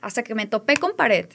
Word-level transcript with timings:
hasta 0.00 0.22
que 0.22 0.34
me 0.34 0.46
topé 0.46 0.76
con 0.76 0.94
pared 0.94 1.26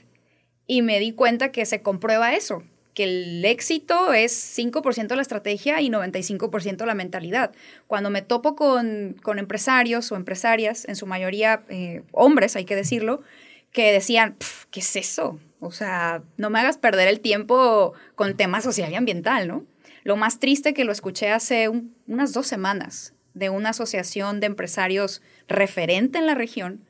y 0.66 0.81
me 0.81 0.99
di 0.99 1.11
cuenta 1.11 1.51
que 1.51 1.66
se 1.66 1.81
comprueba 1.81 2.33
eso, 2.33 2.63
que 2.93 3.04
el 3.04 3.43
éxito 3.43 4.13
es 4.13 4.57
5% 4.57 5.15
la 5.15 5.21
estrategia 5.21 5.81
y 5.81 5.89
95% 5.89 6.86
la 6.86 6.96
mentalidad. 6.96 7.52
Cuando 7.88 8.09
me 8.09 8.21
topo 8.21 8.55
con, 8.55 9.17
empresarios 9.38 10.12
o 10.12 10.15
empresarias, 10.15 10.86
en 10.88 10.96
su 10.96 11.07
mayoría 11.07 11.63
eh, 11.70 12.04
hombres, 12.12 12.55
hay 12.55 12.63
que 12.63 12.75
decirlo, 12.75 13.21
que 13.73 13.91
decían, 13.91 14.38
¿qué 14.70 14.79
es 14.79 14.95
eso? 14.95 15.39
O 15.59 15.71
sea, 15.71 16.23
no 16.38 16.50
me 16.50 16.59
hagas 16.59 16.77
perder 16.77 17.07
el 17.07 17.20
tiempo 17.20 17.93
con 18.16 18.29
el 18.29 18.36
tema 18.36 18.61
social 18.61 18.91
y 18.91 18.95
ambiental, 18.95 19.48
¿no? 19.48 19.66
Lo 20.04 20.16
más 20.16 20.39
triste 20.39 20.73
que 20.73 20.86
lo 20.86 20.91
escuché 20.91 21.29
hace 21.29 21.70
unas 22.07 22.34
dos 22.34 22.48
semanas 22.48 23.13
de 23.34 23.50
una 23.50 23.70
asociación 23.70 24.39
de 24.39 24.48
empresarios 24.48 25.21
referente 25.48 26.18
en 26.18 26.25
la 26.25 26.36
región. 26.36 26.86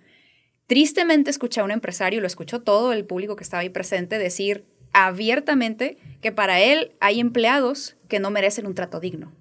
Tristemente 0.68 1.30
escuché 1.30 1.62
a 1.62 1.64
un 1.64 1.72
empresario, 1.72 2.22
lo 2.22 2.28
escuchó 2.28 2.62
todo 2.62 2.94
el 2.94 3.06
público 3.06 3.36
que 3.36 3.44
estaba 3.44 3.62
ahí 3.62 3.70
presente, 3.70 4.18
decir 4.18 4.66
abiertamente 4.94 5.98
que 6.22 6.32
para 6.32 6.60
él 6.60 6.94
hay 7.00 7.20
empleados 7.20 7.96
que 8.08 8.20
no 8.20 8.32
merecen 8.32 8.68
un 8.68 8.76
trato 8.76 9.00
digno. 9.00 9.34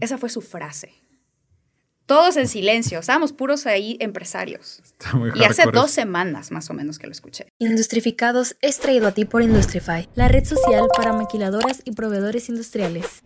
Esa 0.00 0.18
fue 0.18 0.28
su 0.28 0.40
frase. 0.40 0.94
Todos 2.06 2.36
en 2.36 2.48
silencio, 2.48 2.98
estábamos 2.98 3.32
puros 3.32 3.66
ahí 3.66 3.96
empresarios. 4.00 4.82
y 5.34 5.44
hace 5.44 5.62
dos 5.72 5.90
semanas 5.90 6.50
más 6.50 6.68
o 6.68 6.74
menos 6.74 6.98
que 6.98 7.06
lo 7.06 7.12
escuché. 7.12 7.46
Industrificados 7.58 8.56
es 8.60 8.78
traído 8.78 9.06
a 9.06 9.12
ti 9.12 9.24
por 9.24 9.42
Industrify, 9.42 10.08
la 10.14 10.28
red 10.28 10.44
social 10.44 10.86
para 10.96 11.12
maquiladoras 11.12 11.80
y 11.84 11.92
proveedores 11.92 12.48
industriales. 12.48 13.22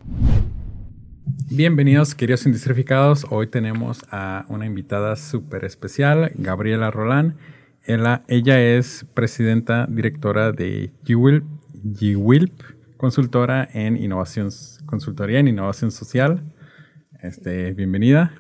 Bienvenidos, 1.45 2.15
queridos 2.15 2.45
industrificados. 2.47 3.27
Hoy 3.31 3.47
tenemos 3.47 4.05
a 4.11 4.47
una 4.49 4.67
invitada 4.67 5.15
súper 5.17 5.65
especial, 5.65 6.33
Gabriela 6.35 6.91
Rolán. 6.91 7.37
Ella, 7.85 8.25
ella 8.27 8.61
es 8.61 9.07
presidenta 9.15 9.87
directora 9.87 10.51
de 10.51 10.93
GWILP, 11.05 12.61
consultora 12.97 13.69
en 13.73 13.97
innovación, 13.97 14.51
consultoría 14.87 15.39
en 15.39 15.49
innovación 15.49 15.93
social. 15.93 16.43
Este, 17.23 17.73
bienvenida. 17.75 18.33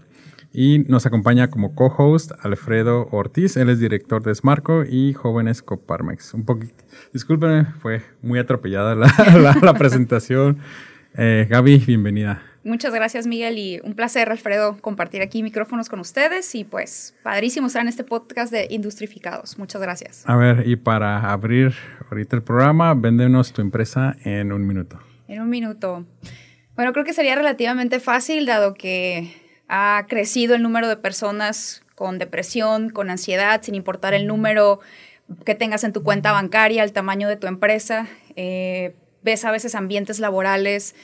Y 0.53 0.81
nos 0.89 1.05
acompaña 1.05 1.49
como 1.49 1.75
co-host 1.75 2.33
Alfredo 2.41 3.09
Ortiz. 3.13 3.57
Él 3.57 3.69
es 3.69 3.79
director 3.79 4.23
de 4.23 4.35
Smarco 4.35 4.85
y 4.85 5.13
Jóvenes 5.13 5.63
Coparmex. 5.63 6.35
Un 6.35 6.45
poquito, 6.45 6.83
discúlpenme, 7.13 7.67
fue 7.81 8.03
muy 8.23 8.39
atropellada 8.39 8.95
la, 8.95 9.75
presentación. 9.79 10.59
Eh, 11.15 11.47
Gaby, 11.49 11.85
bienvenida. 11.87 12.56
Muchas 12.67 12.93
gracias, 12.93 13.29
Miguel, 13.29 13.59
y 13.59 13.81
un 13.85 13.95
placer, 13.95 14.29
Alfredo, 14.29 14.77
compartir 14.81 15.23
aquí 15.23 15.41
micrófonos 15.45 15.89
con 15.89 16.01
ustedes 16.01 16.53
y 16.57 16.65
pues 16.65 17.15
padrísimo 17.23 17.69
estar 17.69 17.81
en 17.81 17.87
este 17.87 18.03
podcast 18.03 18.53
de 18.53 18.67
Industrificados. 18.71 19.57
Muchas 19.57 19.81
gracias. 19.81 20.25
A 20.27 20.35
ver, 20.35 20.67
y 20.67 20.75
para 20.75 21.31
abrir 21.31 21.77
ahorita 22.11 22.35
el 22.35 22.43
programa, 22.43 22.93
véndenos 22.95 23.53
tu 23.53 23.63
empresa 23.63 24.17
en 24.25 24.51
un 24.51 24.67
minuto. 24.67 24.99
En 25.29 25.43
un 25.43 25.49
minuto. 25.49 26.05
Bueno, 26.75 26.93
creo 26.93 27.05
que 27.05 27.13
sería 27.13 27.37
relativamente 27.37 28.01
fácil, 28.01 28.47
dado 28.47 28.75
que 28.75 29.33
ha 29.69 30.05
crecido 30.09 30.57
el 30.57 30.63
número 30.63 30.89
de 30.89 30.97
personas 30.97 31.85
con 31.95 32.19
depresión, 32.19 32.91
con 32.91 33.11
ansiedad, 33.11 33.63
sin 33.63 33.77
importar 33.77 34.13
el 34.13 34.27
número 34.27 34.81
que 35.45 35.55
tengas 35.55 35.85
en 35.85 35.93
tu 35.93 36.03
cuenta 36.03 36.33
bancaria, 36.33 36.83
el 36.83 36.93
tamaño 36.93 37.29
de 37.29 37.37
tu 37.37 37.47
empresa. 37.47 38.09
Eh, 38.35 38.97
ves 39.23 39.45
a 39.45 39.53
veces 39.53 39.77
ambientes 39.77 40.19
laborales 40.19 40.97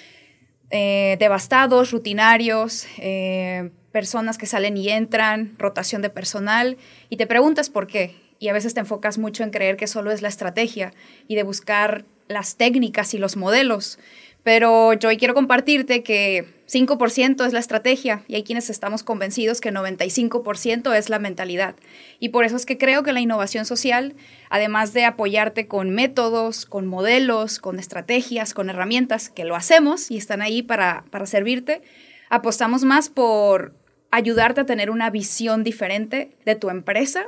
eh, 0.75 1.17
devastados, 1.21 1.91
rutinarios, 1.91 2.87
eh, 2.97 3.71
personas 3.93 4.39
que 4.39 4.47
salen 4.47 4.79
y 4.79 4.89
entran, 4.89 5.55
rotación 5.59 6.01
de 6.01 6.09
personal, 6.09 6.79
y 7.11 7.19
te 7.19 7.27
preguntas 7.27 7.69
por 7.69 7.87
qué. 7.87 8.17
Y 8.39 8.49
a 8.49 8.55
veces 8.55 8.73
te 8.73 8.81
enfocas 8.81 9.19
mucho 9.19 9.45
en 9.45 9.51
creer 9.51 9.77
que 9.77 9.87
solo 9.87 10.11
es 10.11 10.23
la 10.23 10.29
estrategia 10.29 10.95
y 11.29 11.37
de 11.37 11.43
buscar 11.43 12.07
las 12.27 12.57
técnicas 12.57 13.13
y 13.13 13.19
los 13.19 13.37
modelos. 13.37 13.99
Pero 14.43 14.93
yo 14.95 15.09
hoy 15.09 15.19
quiero 15.19 15.35
compartirte 15.35 16.03
que 16.03 16.47
5% 16.67 17.47
es 17.47 17.53
la 17.53 17.61
estrategia 17.61 18.25
y 18.27 18.35
hay 18.35 18.43
quienes 18.43 18.71
estamos 18.71 19.05
convencidos 19.05 19.61
que 19.61 19.73
95% 19.73 20.97
es 20.97 21.09
la 21.11 21.21
mentalidad. 21.21 21.77
Y 22.19 22.31
por 22.31 22.45
eso 22.45 22.57
es 22.57 22.67
que 22.67 22.79
creo 22.79 23.05
que 23.05 23.13
la 23.13 23.21
innovación 23.21 23.67
social, 23.67 24.15
además 24.51 24.93
de 24.93 25.05
apoyarte 25.05 25.69
con 25.69 25.91
métodos, 25.91 26.67
con 26.67 26.87
modelos, 26.87 27.61
con 27.61 27.79
estrategias, 27.79 28.53
con 28.53 28.69
herramientas, 28.69 29.29
que 29.29 29.45
lo 29.45 29.55
hacemos 29.55 30.11
y 30.11 30.17
están 30.17 30.43
ahí 30.43 30.63
para, 30.63 31.05
para 31.11 31.27
servirte, 31.27 31.83
apostamos 32.29 32.83
más 32.83 33.11
por 33.11 33.75
ayudarte 34.11 34.63
a 34.63 34.67
tener 34.67 34.91
una 34.91 35.11
visión 35.11 35.63
diferente 35.63 36.33
de 36.45 36.57
tu 36.57 36.69
empresa, 36.69 37.27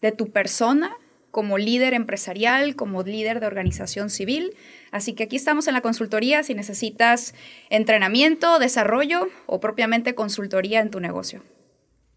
de 0.00 0.12
tu 0.12 0.30
persona 0.30 0.96
como 1.34 1.58
líder 1.58 1.94
empresarial, 1.94 2.76
como 2.76 3.02
líder 3.02 3.40
de 3.40 3.48
organización 3.48 4.08
civil. 4.08 4.54
Así 4.92 5.14
que 5.14 5.24
aquí 5.24 5.34
estamos 5.34 5.66
en 5.66 5.74
la 5.74 5.80
consultoría 5.80 6.44
si 6.44 6.54
necesitas 6.54 7.34
entrenamiento, 7.70 8.60
desarrollo 8.60 9.26
o 9.46 9.58
propiamente 9.58 10.14
consultoría 10.14 10.80
en 10.80 10.90
tu 10.90 11.00
negocio. 11.00 11.42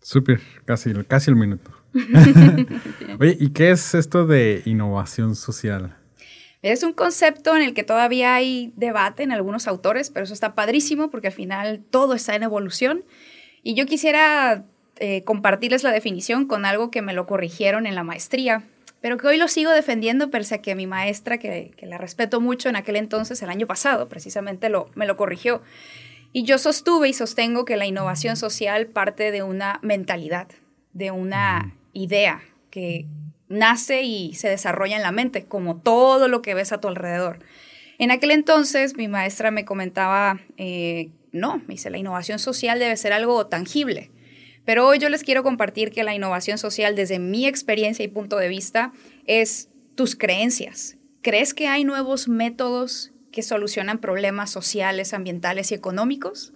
Súper, 0.01 0.39
casi, 0.65 0.93
casi 1.07 1.31
el 1.31 1.35
minuto. 1.35 1.71
Oye, 3.19 3.35
¿y 3.39 3.49
qué 3.49 3.71
es 3.71 3.95
esto 3.95 4.27
de 4.27 4.61
innovación 4.65 5.35
social? 5.35 5.97
Es 6.61 6.83
un 6.83 6.93
concepto 6.93 7.55
en 7.55 7.63
el 7.63 7.73
que 7.73 7.83
todavía 7.83 8.35
hay 8.35 8.71
debate 8.75 9.23
en 9.23 9.31
algunos 9.31 9.67
autores, 9.67 10.11
pero 10.11 10.25
eso 10.25 10.35
está 10.35 10.53
padrísimo 10.53 11.09
porque 11.09 11.27
al 11.27 11.33
final 11.33 11.83
todo 11.89 12.13
está 12.13 12.35
en 12.35 12.43
evolución. 12.43 13.03
Y 13.63 13.73
yo 13.73 13.87
quisiera 13.87 14.65
eh, 14.97 15.23
compartirles 15.23 15.81
la 15.81 15.91
definición 15.91 16.45
con 16.45 16.65
algo 16.65 16.91
que 16.91 17.01
me 17.01 17.13
lo 17.13 17.25
corrigieron 17.25 17.87
en 17.87 17.95
la 17.95 18.03
maestría 18.03 18.63
pero 19.07 19.17
que 19.17 19.27
hoy 19.27 19.37
lo 19.37 19.47
sigo 19.47 19.71
defendiendo, 19.71 20.29
pese 20.29 20.55
a 20.55 20.61
que 20.61 20.75
mi 20.75 20.85
maestra, 20.85 21.37
que, 21.37 21.71
la 21.81 21.97
respeto 21.97 22.41
mucho 22.41 22.67
en 22.67 22.75
aquel 22.75 22.97
entonces, 22.97 23.41
el 23.41 23.47
año 23.47 23.65
pasado, 23.65 24.09
precisamente 24.09 24.67
lo, 24.67 24.89
me 24.95 25.05
lo 25.05 25.15
corrigió. 25.15 25.61
Y 26.33 26.43
yo 26.43 26.57
sostuve 26.57 27.07
y 27.07 27.13
sostengo 27.13 27.63
que 27.63 27.77
la 27.77 27.85
innovación 27.85 28.35
social 28.35 28.87
parte 28.87 29.31
de 29.31 29.43
una 29.43 29.79
mentalidad, 29.81 30.49
de 30.91 31.11
una 31.11 31.73
idea 31.93 32.41
que 32.69 33.05
nace 33.47 34.01
y 34.01 34.33
se 34.33 34.49
desarrolla 34.49 34.97
en 34.97 35.03
la 35.03 35.13
mente, 35.13 35.45
como 35.45 35.77
todo 35.77 36.27
lo 36.27 36.41
que 36.41 36.53
ves 36.53 36.73
a 36.73 36.81
tu 36.81 36.89
alrededor. 36.89 37.39
En 37.99 38.11
aquel 38.11 38.31
entonces 38.31 38.97
mi 38.97 39.07
maestra 39.07 39.51
me 39.51 39.63
comentaba, 39.63 40.41
eh, 40.57 41.11
no, 41.31 41.59
me 41.59 41.75
dice, 41.75 41.89
la 41.89 41.97
innovación 41.97 42.39
social 42.39 42.77
debe 42.77 42.97
ser 42.97 43.13
algo 43.13 43.47
tangible. 43.47 44.11
Pero 44.67 44.85
hoy 44.85 44.99
yo 44.99 45.07
les 45.07 45.23
quiero 45.23 45.43
compartir 45.43 45.91
que 45.91 46.03
la 46.03 46.13
innovación 46.13 46.57
social, 46.57 46.93
desde 46.93 47.19
mi 47.19 47.47
experiencia 47.47 48.03
y 48.03 48.09
punto 48.09 48.35
de 48.35 48.49
vista, 48.49 48.91
es 49.25 49.69
tus 49.95 50.17
creencias. 50.17 50.97
¿Crees 51.21 51.53
que 51.53 51.69
hay 51.69 51.85
nuevos 51.85 52.27
métodos 52.27 53.13
que 53.31 53.43
solucionan 53.43 53.99
problemas 53.99 54.51
sociales, 54.51 55.13
ambientales 55.13 55.71
y 55.71 55.75
económicos? 55.75 56.51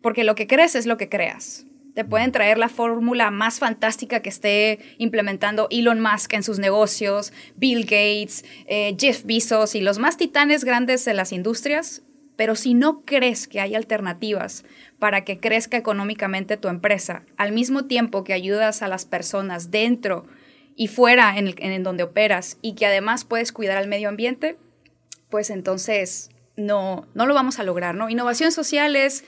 Porque 0.00 0.24
lo 0.24 0.34
que 0.34 0.46
crees 0.46 0.74
es 0.74 0.86
lo 0.86 0.96
que 0.96 1.10
creas. 1.10 1.66
Te 1.94 2.06
pueden 2.06 2.32
traer 2.32 2.56
la 2.56 2.70
fórmula 2.70 3.30
más 3.30 3.58
fantástica 3.58 4.22
que 4.22 4.30
esté 4.30 4.78
implementando 4.96 5.68
Elon 5.70 6.00
Musk 6.00 6.32
en 6.32 6.44
sus 6.44 6.58
negocios, 6.58 7.34
Bill 7.56 7.82
Gates, 7.82 8.46
eh, 8.64 8.96
Jeff 8.98 9.22
Bezos 9.22 9.74
y 9.74 9.82
los 9.82 9.98
más 9.98 10.16
titanes 10.16 10.64
grandes 10.64 11.04
de 11.04 11.12
las 11.12 11.30
industrias, 11.30 12.04
pero 12.36 12.56
si 12.56 12.74
no 12.74 13.02
crees 13.02 13.48
que 13.48 13.60
hay 13.60 13.74
alternativas 13.74 14.64
para 14.98 15.24
que 15.24 15.38
crezca 15.38 15.76
económicamente 15.76 16.56
tu 16.56 16.68
empresa, 16.68 17.24
al 17.36 17.52
mismo 17.52 17.84
tiempo 17.84 18.24
que 18.24 18.32
ayudas 18.32 18.82
a 18.82 18.88
las 18.88 19.04
personas 19.04 19.70
dentro 19.70 20.26
y 20.76 20.88
fuera 20.88 21.36
en, 21.38 21.54
en 21.58 21.82
donde 21.82 22.02
operas 22.02 22.58
y 22.62 22.74
que 22.74 22.86
además 22.86 23.24
puedes 23.24 23.52
cuidar 23.52 23.76
al 23.76 23.88
medio 23.88 24.08
ambiente, 24.08 24.56
pues 25.30 25.50
entonces 25.50 26.30
no, 26.56 27.06
no 27.14 27.26
lo 27.26 27.34
vamos 27.34 27.58
a 27.58 27.64
lograr, 27.64 27.94
¿no? 27.94 28.08
Innovación 28.08 28.52
social 28.52 28.96
es 28.96 29.24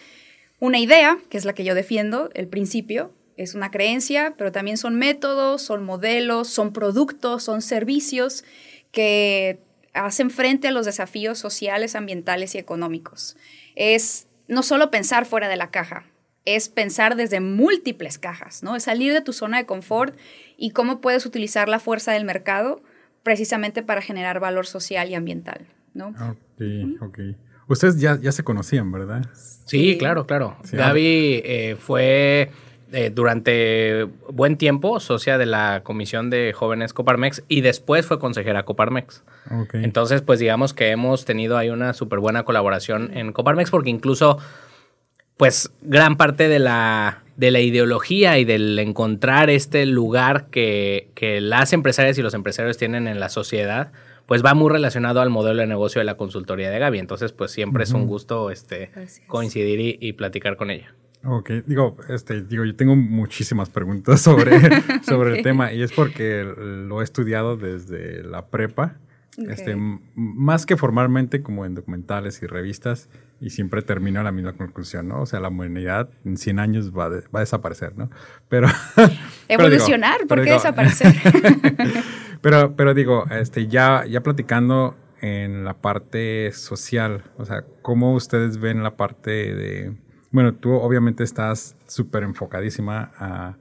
una 0.58 0.78
idea, 0.78 1.18
que 1.28 1.38
es 1.38 1.44
la 1.44 1.52
que 1.52 1.64
yo 1.64 1.74
defiendo, 1.74 2.30
el 2.34 2.48
principio, 2.48 3.12
es 3.36 3.54
una 3.54 3.70
creencia, 3.70 4.34
pero 4.38 4.52
también 4.52 4.78
son 4.78 4.96
métodos, 4.96 5.62
son 5.62 5.84
modelos, 5.84 6.48
son 6.48 6.72
productos, 6.72 7.42
son 7.42 7.60
servicios 7.60 8.44
que 8.92 9.60
hacen 9.96 10.30
frente 10.30 10.68
a 10.68 10.70
los 10.70 10.86
desafíos 10.86 11.38
sociales, 11.38 11.96
ambientales 11.96 12.54
y 12.54 12.58
económicos. 12.58 13.36
Es 13.74 14.26
no 14.48 14.62
solo 14.62 14.90
pensar 14.90 15.26
fuera 15.26 15.48
de 15.48 15.56
la 15.56 15.70
caja, 15.70 16.04
es 16.44 16.68
pensar 16.68 17.16
desde 17.16 17.40
múltiples 17.40 18.18
cajas, 18.18 18.62
¿no? 18.62 18.76
Es 18.76 18.84
salir 18.84 19.12
de 19.12 19.20
tu 19.20 19.32
zona 19.32 19.58
de 19.58 19.66
confort 19.66 20.16
y 20.56 20.70
cómo 20.70 21.00
puedes 21.00 21.26
utilizar 21.26 21.68
la 21.68 21.80
fuerza 21.80 22.12
del 22.12 22.24
mercado 22.24 22.82
precisamente 23.22 23.82
para 23.82 24.00
generar 24.00 24.38
valor 24.38 24.66
social 24.66 25.10
y 25.10 25.14
ambiental, 25.14 25.66
¿no? 25.92 26.08
Ok, 26.08 26.62
ok. 27.00 27.18
Ustedes 27.68 27.98
ya, 27.98 28.16
ya 28.20 28.30
se 28.30 28.44
conocían, 28.44 28.92
¿verdad? 28.92 29.26
Sí, 29.64 29.98
claro, 29.98 30.26
claro. 30.26 30.56
Gaby 30.70 31.42
eh, 31.44 31.76
fue 31.76 32.52
eh, 32.92 33.10
durante 33.12 34.04
buen 34.30 34.56
tiempo 34.56 35.00
socia 35.00 35.38
de 35.38 35.46
la 35.46 35.82
Comisión 35.82 36.30
de 36.30 36.52
Jóvenes 36.52 36.92
Coparmex 36.92 37.42
y 37.48 37.60
después 37.60 38.06
fue 38.06 38.18
consejera 38.18 38.64
Coparmex. 38.64 39.24
Entonces, 39.72 40.22
pues 40.22 40.38
digamos 40.38 40.74
que 40.74 40.90
hemos 40.90 41.24
tenido 41.24 41.56
ahí 41.56 41.70
una 41.70 41.92
súper 41.94 42.18
buena 42.18 42.44
colaboración 42.44 43.16
en 43.16 43.32
Coparmex 43.32 43.70
porque 43.70 43.90
incluso, 43.90 44.38
pues 45.36 45.70
gran 45.82 46.16
parte 46.16 46.48
de 46.48 46.58
la 46.58 47.22
de 47.36 47.50
la 47.50 47.60
ideología 47.60 48.38
y 48.38 48.44
del 48.44 48.78
encontrar 48.78 49.50
este 49.50 49.84
lugar 49.84 50.46
que, 50.46 51.10
que 51.14 51.40
las 51.42 51.74
empresarias 51.74 52.16
y 52.16 52.22
los 52.22 52.32
empresarios 52.32 52.78
tienen 52.78 53.06
en 53.06 53.20
la 53.20 53.28
sociedad, 53.28 53.92
pues 54.26 54.44
va 54.44 54.54
muy 54.54 54.70
relacionado 54.70 55.20
al 55.20 55.30
modelo 55.30 55.60
de 55.60 55.66
negocio 55.66 56.00
de 56.00 56.04
la 56.04 56.16
consultoría 56.16 56.70
de 56.70 56.78
Gaby. 56.78 56.98
Entonces, 56.98 57.32
pues 57.32 57.52
siempre 57.52 57.84
es 57.84 57.92
un 57.92 58.06
gusto 58.06 58.50
este, 58.50 58.90
coincidir 59.28 59.98
y, 60.00 60.12
platicar 60.14 60.56
con 60.56 60.70
ella. 60.70 60.94
Ok, 61.26 61.50
digo, 61.66 61.96
este, 62.08 62.42
digo, 62.42 62.64
yo 62.64 62.76
tengo 62.76 62.96
muchísimas 62.96 63.70
preguntas 63.70 64.20
sobre, 64.22 64.60
sobre 65.02 65.38
el 65.38 65.42
tema 65.42 65.72
y 65.72 65.82
es 65.82 65.92
porque 65.92 66.44
lo 66.44 67.00
he 67.00 67.04
estudiado 67.04 67.56
desde 67.56 68.22
la 68.22 68.46
prepa, 68.46 68.96
este, 69.36 69.76
más 70.14 70.64
que 70.64 70.78
formalmente 70.78 71.42
como 71.42 71.66
en 71.66 71.74
documentales 71.74 72.42
y 72.42 72.46
revistas 72.46 73.10
y 73.38 73.50
siempre 73.50 73.82
termino 73.82 74.22
la 74.22 74.32
misma 74.32 74.54
conclusión, 74.54 75.08
¿no? 75.08 75.20
O 75.20 75.26
sea, 75.26 75.40
la 75.40 75.48
humanidad 75.48 76.08
en 76.24 76.38
100 76.38 76.58
años 76.58 76.90
va, 76.90 77.10
va 77.10 77.20
a 77.34 77.40
desaparecer, 77.40 77.98
¿no? 77.98 78.10
Pero... 78.48 78.68
Evolucionar, 79.48 80.26
¿por 80.26 80.42
qué 80.42 80.52
desaparecer? 80.52 81.14
Pero, 82.40 82.76
pero 82.76 82.94
digo, 82.94 83.26
este, 83.30 83.66
ya, 83.66 84.04
ya 84.06 84.22
platicando 84.22 84.96
en 85.20 85.64
la 85.64 85.74
parte 85.74 86.52
social, 86.52 87.24
o 87.38 87.44
sea, 87.44 87.64
¿cómo 87.82 88.14
ustedes 88.14 88.58
ven 88.58 88.82
la 88.82 88.96
parte 88.96 89.30
de... 89.30 89.96
Bueno, 90.36 90.54
tú 90.54 90.74
obviamente 90.74 91.24
estás 91.24 91.76
súper 91.86 92.22
enfocadísima 92.22 93.10
a 93.16 93.56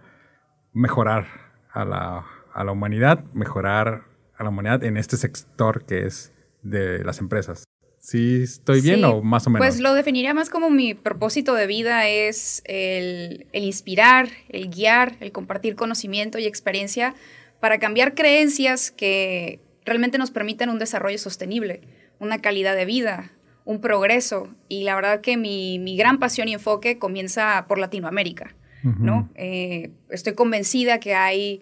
mejorar 0.73 1.25
a 1.71 1.85
la, 1.85 2.25
a 2.53 2.65
la 2.65 2.71
humanidad, 2.73 3.23
mejorar 3.31 4.03
a 4.35 4.43
la 4.43 4.49
humanidad 4.49 4.83
en 4.83 4.97
este 4.97 5.15
sector 5.15 5.85
que 5.85 6.05
es 6.05 6.33
de 6.63 7.01
las 7.05 7.19
empresas. 7.19 7.63
¿Sí 7.97 8.43
estoy 8.43 8.81
bien 8.81 9.05
o 9.05 9.21
más 9.21 9.47
o 9.47 9.51
menos? 9.51 9.65
Pues 9.65 9.79
lo 9.79 9.93
definiría 9.93 10.33
más 10.33 10.49
como 10.49 10.69
mi 10.69 10.93
propósito 10.93 11.53
de 11.53 11.65
vida 11.65 12.09
es 12.09 12.61
el, 12.65 13.47
el, 13.53 13.63
inspirar, 13.63 14.27
el 14.49 14.69
guiar, 14.69 15.15
el 15.21 15.31
compartir 15.31 15.77
conocimiento 15.77 16.39
y 16.39 16.45
experiencia 16.45 17.15
para 17.61 17.79
cambiar 17.79 18.15
creencias 18.15 18.91
que 18.91 19.61
realmente 19.85 20.17
nos 20.17 20.29
permitan 20.29 20.67
un 20.67 20.79
desarrollo 20.79 21.19
sostenible, 21.19 21.79
una 22.19 22.41
calidad 22.41 22.75
de 22.75 22.83
vida, 22.83 23.31
un 23.65 23.81
progreso. 23.81 24.47
Y 24.69 24.83
la 24.83 24.95
verdad 24.95 25.21
que 25.21 25.35
mi, 25.35 25.97
gran 25.97 26.19
pasión 26.19 26.47
y 26.47 26.53
enfoque 26.53 26.97
comienza 26.97 27.65
por 27.67 27.77
Latinoamérica, 27.77 28.55
¿no? 28.83 29.29
Eh, 29.33 29.89
estoy 30.11 30.33
convencida 30.33 30.99
que 30.99 31.15
hay 31.15 31.59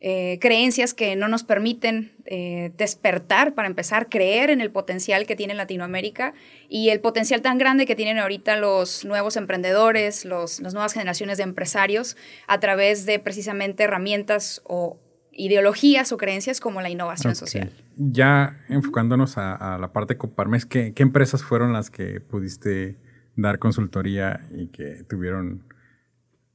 eh, 0.00 0.38
creencias 0.42 0.92
que 0.92 1.16
no 1.16 1.26
nos 1.26 1.42
permiten 1.42 2.12
eh, 2.26 2.70
despertar, 2.76 3.54
para 3.54 3.66
empezar, 3.66 4.10
creer 4.10 4.50
en 4.50 4.60
el 4.60 4.70
potencial 4.70 5.26
que 5.26 5.36
tiene 5.36 5.54
Latinoamérica 5.54 6.34
y 6.68 6.90
el 6.90 7.00
potencial 7.00 7.40
tan 7.40 7.56
grande 7.56 7.86
que 7.86 7.96
tienen 7.96 8.18
ahorita 8.18 8.56
los 8.56 9.06
nuevos 9.06 9.36
emprendedores, 9.36 10.26
las 10.26 10.60
nuevas 10.60 10.92
generaciones 10.92 11.38
de 11.38 11.44
empresarios, 11.44 12.16
a 12.46 12.60
través 12.60 13.06
de 13.06 13.18
precisamente 13.18 13.84
herramientas 13.84 14.60
o 14.64 14.98
ideologías 15.36 16.12
o 16.12 16.16
creencias 16.16 16.60
como 16.60 16.80
la 16.80 16.90
innovación 16.90 17.34
social. 17.34 17.70
Ya 17.96 18.60
enfocándonos 18.68 19.38
a, 19.38 19.78
la 19.78 19.92
parte 19.92 20.14
de 20.14 20.18
Coparmex, 20.18 20.66
¿qué, 20.66 20.92
empresas 20.96 21.42
fueron 21.42 21.72
las 21.72 21.90
que 21.90 22.20
pudiste 22.20 22.98
dar 23.36 23.58
consultoría 23.58 24.46
y 24.54 24.68
que 24.68 25.04
tuvieron 25.08 25.64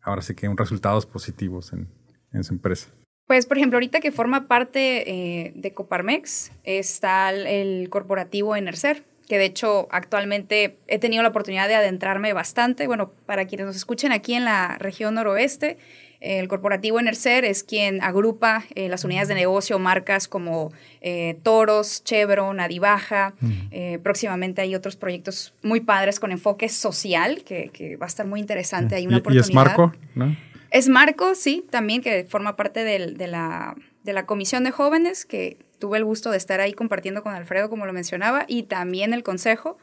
ahora 0.01 0.21
sí 0.21 0.33
que 0.35 0.49
un 0.49 0.57
resultados 0.57 1.05
positivos 1.05 1.73
en, 1.73 2.43
su 2.43 2.53
empresa? 2.53 2.89
Pues, 3.27 3.45
por 3.45 3.57
ejemplo, 3.57 3.77
ahorita 3.77 3.99
que 3.99 4.11
forma 4.11 4.47
parte 4.47 5.09
eh, 5.09 5.53
de 5.55 5.73
Coparmex 5.73 6.51
está 6.63 7.29
el, 7.29 7.87
corporativo 7.89 8.55
Enercer, 8.55 9.03
que 9.27 9.37
de 9.37 9.45
hecho 9.45 9.87
actualmente 9.91 10.79
he 10.87 10.99
tenido 10.99 11.23
la 11.23 11.29
oportunidad 11.29 11.67
de 11.67 11.75
adentrarme 11.75 12.33
bastante. 12.33 12.87
Bueno, 12.87 13.11
para 13.25 13.45
quienes 13.45 13.67
nos 13.67 13.75
escuchen 13.75 14.11
aquí 14.11 14.33
en 14.33 14.43
la 14.43 14.77
región 14.79 15.15
noroeste, 15.15 15.77
el 16.21 16.47
corporativo 16.47 16.99
Enercer 16.99 17.45
es 17.45 17.63
quien 17.63 18.01
agrupa 18.03 18.63
eh, 18.75 18.87
las 18.89 19.03
unidades 19.03 19.27
de 19.27 19.33
negocio, 19.33 19.79
marcas 19.79 20.27
como 20.27 20.71
eh, 21.01 21.37
Toros, 21.41 22.03
Chevron, 22.03 22.59
Adibaja. 22.59 23.33
Eh, 23.71 23.97
próximamente 24.03 24.61
hay 24.61 24.75
otros 24.75 24.95
proyectos 24.95 25.55
muy 25.63 25.81
padres 25.81 26.19
con 26.19 26.31
enfoque 26.31 26.69
social 26.69 27.43
que, 27.43 27.97
va 27.99 28.05
a 28.05 28.07
estar 28.07 28.27
muy 28.27 28.39
interesante. 28.39 28.95
Hay 28.95 29.07
una 29.07 29.17
oportunidad. 29.17 29.47
¿Y 29.47 29.49
es 29.49 29.55
Marco? 29.55 29.93
¿no? 30.13 30.37
Es 30.69 30.89
Marco, 30.89 31.33
sí, 31.33 31.65
también 31.71 32.01
que 32.01 32.23
forma 32.29 32.55
parte 32.55 32.83
de, 32.83 33.27
la, 33.27 33.75
de 34.03 34.13
la 34.13 34.27
comisión 34.27 34.63
de 34.63 34.69
jóvenes 34.69 35.25
que 35.25 35.57
tuve 35.79 35.97
el 35.97 36.05
gusto 36.05 36.29
de 36.29 36.37
estar 36.37 36.61
ahí 36.61 36.73
compartiendo 36.73 37.23
con 37.23 37.33
Alfredo, 37.33 37.67
como 37.67 37.87
lo 37.87 37.93
mencionaba, 37.93 38.45
y 38.47 38.63
también 38.63 39.15
el 39.15 39.23
consejo. 39.23 39.79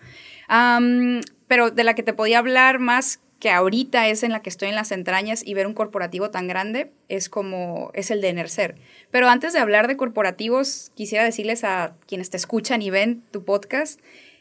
pero 1.48 1.72
de 1.72 1.82
la 1.82 1.94
que 1.94 2.04
te 2.04 2.12
podía 2.12 2.38
hablar 2.38 2.78
más 2.78 3.18
que 3.38 3.50
ahorita 3.50 4.08
es 4.08 4.22
en 4.22 4.32
la 4.32 4.42
que 4.42 4.50
estoy 4.50 4.68
en 4.68 4.74
las 4.74 4.90
entrañas 4.90 5.46
y 5.46 5.54
ver 5.54 5.66
un 5.66 5.74
corporativo 5.74 6.30
tan 6.30 6.48
grande 6.48 6.90
es 7.08 7.28
como 7.28 7.90
es 7.94 8.10
el 8.10 8.20
de 8.20 8.28
Enercer. 8.28 8.76
Pero 9.10 9.28
antes 9.28 9.52
de 9.52 9.60
hablar 9.60 9.86
de 9.86 9.96
corporativos, 9.96 10.90
quisiera 10.94 11.24
decirles 11.24 11.62
a 11.62 11.94
quienes 12.06 12.30
te 12.30 12.36
escuchan 12.36 12.82
y 12.82 12.90
ven 12.90 13.22
tu 13.30 13.44
podcast 13.44 14.00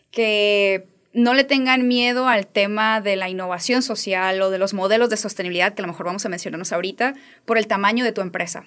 que 0.10 0.88
no 1.14 1.34
le 1.34 1.44
tengan 1.44 1.88
miedo 1.88 2.28
al 2.28 2.48
tema 2.48 3.02
de 3.02 3.16
la 3.16 3.30
innovación 3.30 3.82
social 3.82 4.42
o 4.42 4.50
de 4.50 4.58
los 4.58 4.74
modelos 4.74 5.10
de 5.10 5.18
sostenibilidad 5.18 5.74
que 5.74 5.82
a 5.82 5.86
lo 5.86 5.92
mejor 5.92 6.08
vamos 6.08 6.26
a 6.26 6.30
mencionarnos 6.30 6.72
ahorita 6.72 7.14
por 7.46 7.58
el 7.58 7.68
tamaño 7.68 8.04
de 8.04 8.12
tu 8.12 8.22
empresa. 8.22 8.66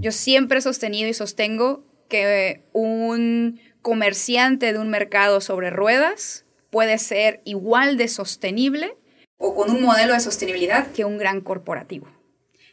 Yo 0.00 0.10
siempre 0.10 0.58
he 0.58 0.62
sostenido 0.62 1.08
y 1.08 1.14
sostengo 1.14 1.84
que 2.08 2.60
un 2.72 3.60
comerciante 3.82 4.72
de 4.72 4.80
un 4.80 4.90
mercado 4.90 5.40
sobre 5.40 5.70
ruedas 5.70 6.44
puede 6.70 6.98
ser 6.98 7.40
igual 7.44 7.96
de 7.96 8.08
sostenible 8.08 8.96
o 9.42 9.54
con 9.54 9.70
un 9.70 9.82
modelo 9.82 10.12
de 10.12 10.20
sostenibilidad 10.20 10.86
que 10.92 11.04
un 11.04 11.16
gran 11.16 11.40
corporativo. 11.40 12.06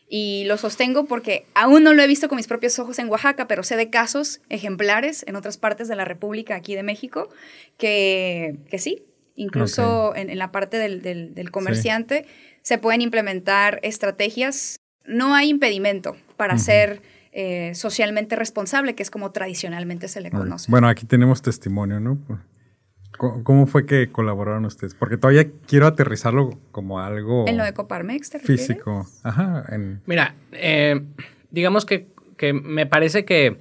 Y 0.10 0.44
lo 0.46 0.58
sostengo 0.58 1.06
porque 1.06 1.46
aún 1.56 1.84
no 1.84 1.94
lo 1.94 2.02
he 2.02 2.08
visto 2.08 2.28
con 2.28 2.36
mis 2.36 2.48
propios 2.48 2.78
ojos 2.78 3.00
en 3.00 3.10
Oaxaca, 3.10 3.48
pero 3.48 3.64
sé 3.64 3.78
de 3.78 3.90
casos 3.90 4.42
ejemplares 4.50 5.24
en 5.28 5.38
otras 5.38 5.58
partes 5.58 5.88
de 5.88 5.96
la 5.96 6.06
República, 6.06 6.56
aquí 6.56 6.76
de 6.76 6.84
México, 6.84 7.30
que, 7.78 8.58
que 8.70 8.80
sí, 8.80 9.04
incluso 9.36 10.14
en, 10.16 10.38
la 10.38 10.52
parte 10.52 10.78
del, 10.78 11.52
comerciante 11.52 12.26
se 12.62 12.78
pueden 12.78 13.02
implementar 13.02 13.80
estrategias. 13.82 14.78
No 15.06 15.36
hay 15.36 15.50
impedimento 15.50 16.18
para 16.36 16.58
ser 16.58 17.02
eh, 17.32 17.72
socialmente 17.76 18.36
responsable, 18.36 18.94
que 18.94 19.04
es 19.04 19.10
como 19.10 19.32
tradicionalmente 19.32 20.10
se 20.10 20.20
le 20.20 20.32
conoce. 20.32 20.70
Bueno, 20.70 20.90
aquí 20.90 21.06
tenemos 21.06 21.42
testimonio, 21.42 22.02
¿no? 22.02 22.18
¿Cómo 23.18 23.66
fue 23.66 23.86
que 23.86 24.10
colaboraron 24.10 24.66
ustedes? 24.66 24.94
Porque 24.94 25.18
todavía 25.18 25.48
quiero 25.66 25.88
aterrizarlo 25.88 26.60
como 26.72 27.00
algo... 27.00 27.48
En 27.48 27.58
lo 27.58 27.64
de 27.64 27.74
Coparmex, 27.74 28.30
¿te 28.30 28.40
Físico. 28.40 29.08
Ajá. 29.24 29.66
Mira, 30.06 30.36
eh, 30.52 31.02
digamos 31.50 31.86
que, 31.86 32.08
me 32.54 32.86
parece 32.86 33.26
que 33.26 33.60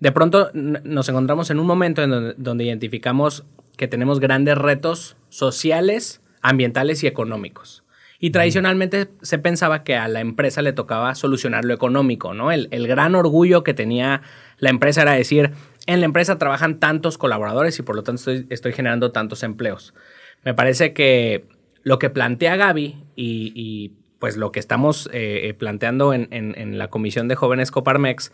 de 0.00 0.12
pronto 0.12 0.50
nos 0.52 1.08
encontramos 1.08 1.50
en 1.50 1.60
un 1.60 1.66
momento 1.66 2.02
en 2.02 2.34
donde, 2.36 2.64
identificamos 2.64 3.46
que 3.76 3.86
tenemos 3.86 4.18
grandes 4.18 4.58
retos 4.58 5.16
sociales, 5.28 6.20
ambientales 6.42 7.04
y 7.04 7.06
económicos. 7.06 7.84
Y 8.18 8.30
tradicionalmente 8.30 9.08
se 9.22 9.38
pensaba 9.38 9.84
que 9.84 9.94
a 9.94 10.08
la 10.08 10.20
empresa 10.20 10.62
le 10.62 10.72
tocaba 10.72 11.14
solucionar 11.14 11.64
lo 11.64 11.74
económico, 11.74 12.34
¿no? 12.34 12.50
El, 12.50 12.68
el, 12.70 12.88
gran 12.88 13.14
orgullo 13.14 13.62
que 13.62 13.74
tenía 13.74 14.22
la 14.58 14.70
empresa 14.70 15.02
era 15.02 15.12
decir, 15.12 15.52
en 15.86 16.00
la 16.00 16.06
empresa 16.06 16.38
trabajan 16.38 16.80
tantos 16.80 17.18
colaboradores 17.18 17.78
y 17.78 17.82
por 17.82 17.96
lo 17.96 18.02
tanto 18.02 18.30
estoy, 18.30 18.72
generando 18.72 19.12
tantos 19.12 19.42
empleos. 19.42 19.94
Me 20.44 20.54
parece 20.54 20.92
que 20.92 21.44
lo 21.82 21.98
que 21.98 22.10
plantea 22.10 22.56
Gaby 22.56 22.96
y, 23.14 23.92
pues 24.18 24.36
lo 24.36 24.50
que 24.50 24.60
estamos 24.60 25.10
eh, 25.12 25.54
planteando 25.58 26.14
en, 26.14 26.78
la 26.78 26.88
Comisión 26.88 27.28
de 27.28 27.36
Jóvenes 27.36 27.70
Coparmex 27.70 28.32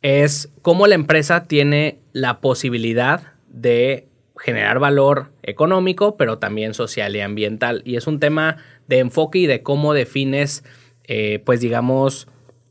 es 0.00 0.50
cómo 0.62 0.86
la 0.86 0.94
empresa 0.94 1.44
tiene 1.44 1.98
la 2.12 2.40
posibilidad 2.40 3.32
de 3.48 4.06
generar 4.38 4.78
valor 4.78 5.32
económico, 5.42 6.16
pero 6.16 6.38
también 6.38 6.72
social 6.72 7.16
y 7.16 7.20
ambiental. 7.20 7.82
Y 7.84 7.96
es 7.96 8.06
un 8.06 8.20
tema 8.20 8.58
de 8.86 9.00
enfoque 9.00 9.40
y 9.40 9.46
de 9.46 9.62
cómo 9.62 9.94
defines, 9.94 10.64
eh, 11.04 11.42
pues 11.44 11.60
digamos, 11.60 12.28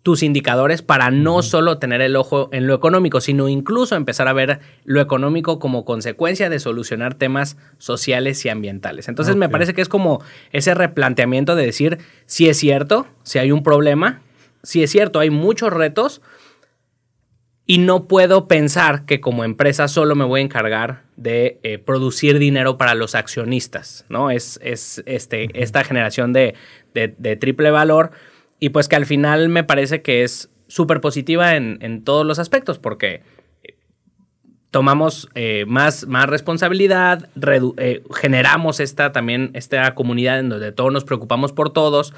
tus 0.07 0.23
indicadores 0.23 0.81
para 0.81 1.11
no 1.11 1.41
solo 1.43 1.79
tener 1.79 1.99
el 1.99 2.15
ojo 2.15 2.47
en 2.53 2.65
lo 2.65 2.73
económico, 2.73 3.19
sino 3.19 3.49
incluso 3.49 3.97
empezar 3.97 4.29
a 4.29 4.31
ver 4.31 4.61
lo 4.85 5.01
económico 5.01 5.59
como 5.59 5.83
consecuencia 5.83 6.49
de 6.49 6.59
solucionar 6.59 7.15
temas 7.15 7.57
sociales 7.77 8.45
y 8.45 8.47
ambientales. 8.47 9.09
Entonces 9.09 9.35
me 9.35 9.49
parece 9.49 9.73
que 9.73 9.81
es 9.81 9.89
como 9.89 10.23
ese 10.53 10.73
replanteamiento 10.73 11.57
de 11.57 11.65
decir, 11.65 11.97
si 12.25 12.47
es 12.47 12.55
cierto, 12.55 13.05
si 13.23 13.37
hay 13.39 13.51
un 13.51 13.63
problema, 13.63 14.21
si 14.63 14.81
es 14.81 14.91
cierto, 14.91 15.19
hay 15.19 15.29
muchos 15.29 15.73
retos 15.73 16.21
y 17.65 17.79
no 17.79 18.07
puedo 18.07 18.47
pensar 18.47 19.03
que 19.03 19.19
como 19.19 19.43
empresa 19.43 19.89
solo 19.89 20.15
me 20.15 20.23
voy 20.23 20.39
a 20.39 20.43
encargar 20.45 21.03
de 21.17 21.59
eh, 21.63 21.79
producir 21.79 22.39
dinero 22.39 22.77
para 22.77 22.95
los 22.95 23.13
accionistas, 23.13 24.05
¿no? 24.07 24.31
Es, 24.31 24.57
es 24.63 25.03
este, 25.05 25.49
esta 25.61 25.83
generación 25.83 26.31
de, 26.31 26.53
de 26.93 27.35
triple 27.35 27.71
valor 27.71 28.11
y 28.59 28.69
pues 28.69 28.87
que 28.87 28.95
al 28.95 29.05
final 29.05 29.49
me 29.49 29.63
parece 29.63 30.01
que 30.01 30.23
es 30.23 30.49
súper 30.67 31.01
positiva 31.01 31.55
en, 31.55 32.03
todos 32.03 32.25
los 32.25 32.39
aspectos, 32.39 32.79
porque 32.79 33.21
eh, 33.63 33.75
tomamos 34.71 35.29
eh, 35.35 35.65
más, 35.67 36.07
más 36.07 36.27
responsabilidad, 36.27 37.29
eh, 37.77 38.03
generamos 38.13 38.79
esta 38.79 39.11
también, 39.11 39.51
esta 39.53 39.93
comunidad 39.95 40.39
en 40.39 40.49
donde 40.49 40.71
todos 40.71 40.91
nos 40.91 41.03
preocupamos 41.03 41.53
por 41.53 41.71
todos. 41.71 42.13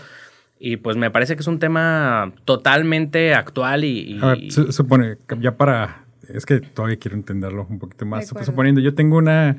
Y 0.62 0.76
pues 0.76 0.98
me 0.98 1.10
parece 1.10 1.36
que 1.36 1.42
es 1.42 1.48
un 1.48 1.60
tema 1.60 2.34
totalmente 2.44 3.34
actual 3.34 3.86
y... 3.86 4.20
supone, 4.50 5.16
ya 5.40 5.56
para... 5.56 6.04
Es 6.28 6.46
que 6.46 6.60
todavía 6.60 6.98
quiero 6.98 7.16
entenderlo 7.16 7.66
un 7.70 7.80
poquito 7.80 8.06
más. 8.06 8.28
Suponiendo, 8.28 8.82
yo 8.82 8.94
tengo 8.94 9.18
una, 9.18 9.56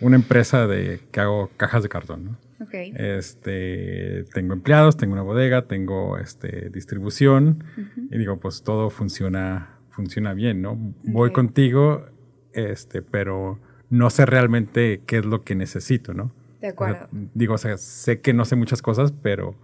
una 0.00 0.16
empresa 0.16 0.68
de 0.68 1.00
que 1.10 1.20
hago 1.20 1.50
cajas 1.56 1.82
de 1.82 1.88
cartón, 1.88 2.24
¿no? 2.24 2.45
Okay. 2.60 2.92
Este, 2.96 4.24
tengo 4.32 4.54
empleados, 4.54 4.96
tengo 4.96 5.12
una 5.12 5.22
bodega, 5.22 5.66
tengo 5.66 6.16
este, 6.18 6.70
distribución 6.70 7.64
y 8.10 8.16
digo, 8.18 8.38
pues 8.40 8.62
todo 8.62 8.88
funciona, 8.90 9.78
funciona 9.90 10.32
bien, 10.32 10.62
¿no? 10.62 10.76
Voy 11.04 11.32
contigo, 11.32 12.06
este, 12.52 13.02
pero 13.02 13.60
no 13.90 14.10
sé 14.10 14.26
realmente 14.26 15.02
qué 15.06 15.18
es 15.18 15.26
lo 15.26 15.44
que 15.44 15.54
necesito, 15.54 16.14
¿no? 16.14 16.32
De 16.60 16.68
acuerdo. 16.68 17.08
digo, 17.34 17.54
o 17.54 17.58
sea, 17.58 17.76
sé 17.76 18.20
que 18.20 18.32
no 18.32 18.44
sé 18.44 18.56
muchas 18.56 18.80
cosas, 18.80 19.12
pero 19.12 19.54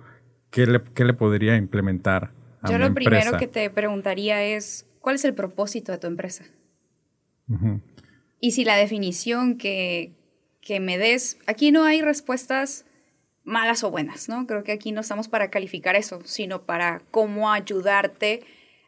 ¿qué 0.50 0.66
le, 0.66 0.82
qué 0.94 1.04
le 1.04 1.14
podría 1.14 1.56
implementar 1.56 2.32
a 2.60 2.70
Yo 2.70 2.78
lo 2.78 2.92
primero 2.92 3.38
que 3.38 3.48
te 3.48 3.70
preguntaría 3.70 4.42
es, 4.44 4.86
¿cuál 5.00 5.16
es 5.16 5.24
el 5.24 5.34
propósito 5.34 5.92
de 5.92 5.98
tu 5.98 6.06
empresa? 6.06 6.44
Y 8.40 8.52
si 8.52 8.64
la 8.64 8.76
definición 8.76 9.56
que, 9.56 10.12
que 10.62 10.80
me 10.80 10.96
des, 10.96 11.36
aquí 11.46 11.72
no 11.72 11.84
hay 11.84 12.00
respuestas 12.00 12.86
malas 13.44 13.82
o 13.82 13.90
buenas, 13.90 14.28
¿no? 14.28 14.46
Creo 14.46 14.62
que 14.62 14.72
aquí 14.72 14.92
no 14.92 15.00
estamos 15.00 15.28
para 15.28 15.50
calificar 15.50 15.96
eso, 15.96 16.20
sino 16.24 16.62
para 16.62 17.02
cómo 17.10 17.50
ayudarte 17.50 18.44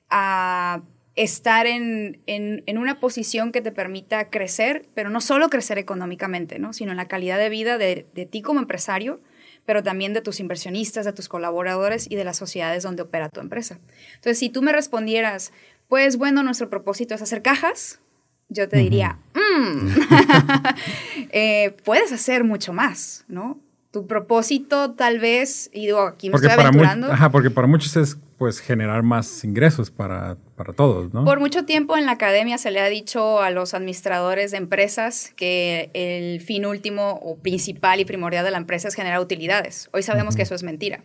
a 0.08 0.82
estar 1.16 1.66
en, 1.66 2.22
una 2.68 3.00
posición 3.00 3.52
que 3.52 3.60
te 3.60 3.72
permita 3.72 4.30
crecer, 4.30 4.86
pero 4.94 5.10
no 5.10 5.20
solo 5.20 5.48
crecer 5.48 5.78
económicamente, 5.78 6.58
¿no? 6.58 6.72
Sino 6.72 6.92
en 6.92 6.96
la 6.96 7.08
calidad 7.08 7.38
de 7.38 7.48
vida 7.48 7.76
de, 7.78 8.06
de 8.14 8.26
ti 8.26 8.40
como 8.40 8.60
empresario, 8.60 9.20
pero 9.66 9.82
también 9.82 10.12
de 10.12 10.20
tus 10.20 10.38
inversionistas, 10.38 11.04
de 11.04 11.12
tus 11.12 11.28
colaboradores 11.28 12.08
y 12.08 12.14
de 12.14 12.24
las 12.24 12.36
sociedades 12.36 12.84
donde 12.84 13.02
opera 13.02 13.28
tu 13.28 13.40
empresa. 13.40 13.80
Entonces, 14.14 14.38
si 14.38 14.50
tú 14.50 14.62
me 14.62 14.72
respondieras, 14.72 15.52
pues 15.88 16.16
bueno, 16.16 16.42
nuestro 16.42 16.70
propósito 16.70 17.14
es 17.14 17.22
hacer 17.22 17.42
cajas, 17.42 18.00
yo 18.48 18.68
te 18.68 18.78
diría, 18.78 19.18
mm, 19.34 19.88
eh, 21.30 21.76
puedes 21.84 22.12
hacer 22.12 22.44
mucho 22.44 22.72
más, 22.72 23.24
¿no? 23.28 23.58
Tu 23.90 24.06
propósito 24.06 24.92
tal 24.92 25.20
vez, 25.20 25.70
y 25.72 25.86
digo, 25.86 26.00
aquí 26.00 26.28
me 26.28 26.36
estoy 26.36 26.50
aventurando. 26.50 27.12
ajá, 27.12 27.30
porque 27.30 27.50
para 27.50 27.66
muchos 27.66 27.96
es 27.96 28.18
pues 28.36 28.58
generar 28.58 29.04
más 29.04 29.44
ingresos 29.44 29.90
para, 29.90 30.36
para, 30.56 30.72
todos, 30.72 31.12
¿no? 31.14 31.24
Por 31.24 31.38
mucho 31.38 31.64
tiempo 31.64 31.96
en 31.96 32.04
la 32.04 32.12
academia 32.12 32.58
se 32.58 32.72
le 32.72 32.80
ha 32.80 32.88
dicho 32.88 33.40
a 33.40 33.50
los 33.50 33.74
administradores 33.74 34.50
de 34.50 34.56
empresas 34.56 35.32
que 35.36 35.90
el 35.94 36.40
fin 36.40 36.66
último 36.66 37.20
o 37.22 37.36
principal 37.36 38.00
y 38.00 38.04
primordial 38.04 38.44
de 38.44 38.50
la 38.50 38.58
empresa 38.58 38.88
es 38.88 38.94
generar 38.94 39.20
utilidades. 39.20 39.88
Hoy 39.92 40.02
sabemos 40.02 40.34
que 40.34 40.42
eso 40.42 40.56
es 40.56 40.64
mentira. 40.64 41.02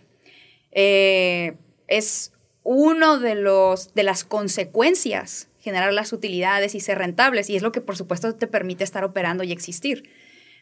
Eh, 0.72 1.56
es 1.88 2.34
uno 2.64 3.20
de 3.20 3.36
los 3.36 3.94
de 3.94 4.04
las 4.04 4.24
consecuencias 4.24 5.49
generar 5.60 5.94
las 5.94 6.14
utilidades 6.14 6.76
y 6.76 6.80
ser 6.80 6.98
rentables. 6.98 7.50
Y 7.50 7.56
es 7.56 7.62
lo 7.62 7.72
que 7.72 7.82
por 7.82 7.98
supuesto 7.98 8.36
te 8.36 8.48
permite 8.48 8.84
estar 8.84 9.04
operando 9.04 9.44
y 9.44 9.52
existir. 9.52 10.10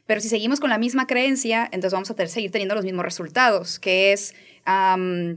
Pero 0.07 0.21
si 0.21 0.29
seguimos 0.29 0.59
con 0.59 0.69
la 0.69 0.77
misma 0.77 1.05
creencia, 1.05 1.65
entonces 1.65 1.93
vamos 1.93 2.09
a 2.09 2.27
seguir 2.27 2.49
teniendo 2.49 2.75
los 2.75 2.85
mismos 2.85 3.03
resultados, 3.03 3.77
que 3.77 4.13
es, 4.13 4.33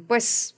pues, 0.07 0.55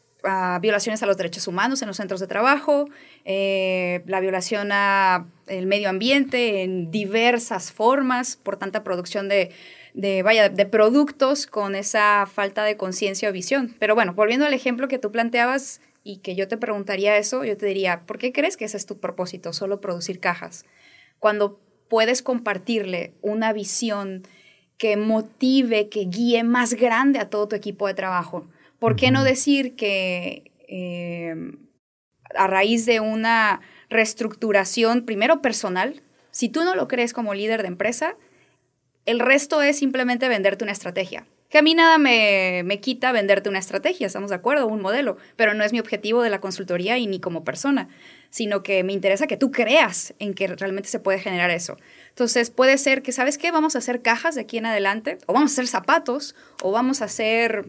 violaciones 0.60 1.02
a 1.02 1.06
los 1.06 1.16
derechos 1.16 1.48
humanos 1.48 1.82
en 1.82 1.88
los 1.88 1.96
centros 1.96 2.20
de 2.20 2.26
trabajo, 2.26 2.88
eh, 3.24 4.02
la 4.06 4.20
violación 4.20 4.70
al 4.70 5.26
medio 5.66 5.88
ambiente 5.88 6.62
en 6.62 6.90
diversas 6.90 7.72
formas 7.72 8.36
por 8.36 8.58
tanta 8.58 8.84
producción 8.84 9.28
de, 9.28 9.50
de, 9.94 10.22
vaya, 10.22 10.48
de 10.48 10.66
productos 10.66 11.46
con 11.46 11.74
esa 11.74 12.26
falta 12.26 12.64
de 12.64 12.76
conciencia 12.76 13.30
o 13.30 13.32
visión. 13.32 13.74
Pero 13.78 13.94
bueno, 13.94 14.14
volviendo 14.14 14.46
al 14.46 14.54
ejemplo 14.54 14.88
que 14.88 14.98
tú 14.98 15.10
planteabas, 15.10 15.80
y 16.04 16.18
que 16.18 16.34
yo 16.34 16.48
te 16.48 16.56
preguntaría 16.56 17.16
eso, 17.16 17.44
yo 17.44 17.56
te 17.56 17.66
diría, 17.66 18.02
¿por 18.06 18.18
qué 18.18 18.32
crees 18.32 18.56
que 18.56 18.64
ese 18.64 18.76
es 18.76 18.86
tu 18.86 18.98
propósito, 18.98 19.52
solo 19.52 19.80
producir 19.80 20.20
cajas? 20.20 20.64
Cuando 21.18 21.60
puedes 21.88 22.22
compartirle 22.22 23.14
una 23.20 23.52
visión 23.52 24.22
que 24.78 24.96
motive, 24.96 25.88
que 25.88 26.06
guíe 26.06 26.42
más 26.42 26.74
grande 26.74 27.18
a 27.18 27.30
todo 27.30 27.48
tu 27.48 27.56
equipo 27.56 27.86
de 27.86 27.94
trabajo. 27.94 28.48
¿Por 28.78 28.96
qué 28.96 29.10
no 29.10 29.22
decir 29.22 29.76
que 29.76 30.50
eh, 30.66 31.36
a 32.34 32.46
raíz 32.46 32.86
de 32.86 33.00
una 33.00 33.60
reestructuración, 33.90 35.04
primero 35.04 35.42
personal, 35.42 36.02
si 36.30 36.48
tú 36.48 36.64
no 36.64 36.74
lo 36.74 36.88
crees 36.88 37.12
como 37.12 37.34
líder 37.34 37.62
de 37.62 37.68
empresa, 37.68 38.16
el 39.04 39.20
resto 39.20 39.62
es 39.62 39.78
simplemente 39.78 40.28
venderte 40.28 40.64
una 40.64 40.72
estrategia. 40.72 41.26
Que 41.52 41.58
a 41.58 41.62
mí 41.62 41.74
nada 41.74 41.98
me, 41.98 42.80
quita 42.80 43.12
venderte 43.12 43.50
una 43.50 43.58
estrategia, 43.58 44.06
estamos 44.06 44.30
de 44.30 44.36
acuerdo, 44.36 44.66
un 44.66 44.80
modelo, 44.80 45.18
pero 45.36 45.52
no 45.52 45.64
es 45.64 45.72
mi 45.72 45.80
objetivo 45.80 46.22
de 46.22 46.30
la 46.30 46.40
consultoría 46.40 46.96
y 46.96 47.06
ni 47.06 47.20
como 47.20 47.44
persona, 47.44 47.90
sino 48.30 48.62
que 48.62 48.82
me 48.84 48.94
interesa 48.94 49.26
que 49.26 49.36
tú 49.36 49.50
creas 49.50 50.14
en 50.18 50.32
que 50.32 50.46
realmente 50.46 50.88
se 50.88 50.98
puede 50.98 51.18
generar 51.18 51.50
eso. 51.50 51.76
Entonces 52.08 52.48
puede 52.48 52.78
ser 52.78 53.02
que, 53.02 53.12
¿sabes 53.12 53.36
qué? 53.36 53.50
Vamos 53.50 53.74
a 53.74 53.80
hacer 53.80 54.00
cajas 54.00 54.34
de 54.34 54.40
aquí 54.40 54.56
en 54.56 54.64
adelante, 54.64 55.18
o 55.26 55.34
vamos 55.34 55.50
a 55.50 55.52
hacer 55.52 55.66
zapatos, 55.66 56.34
o 56.62 56.72
vamos 56.72 57.02
a 57.02 57.04
hacer 57.04 57.66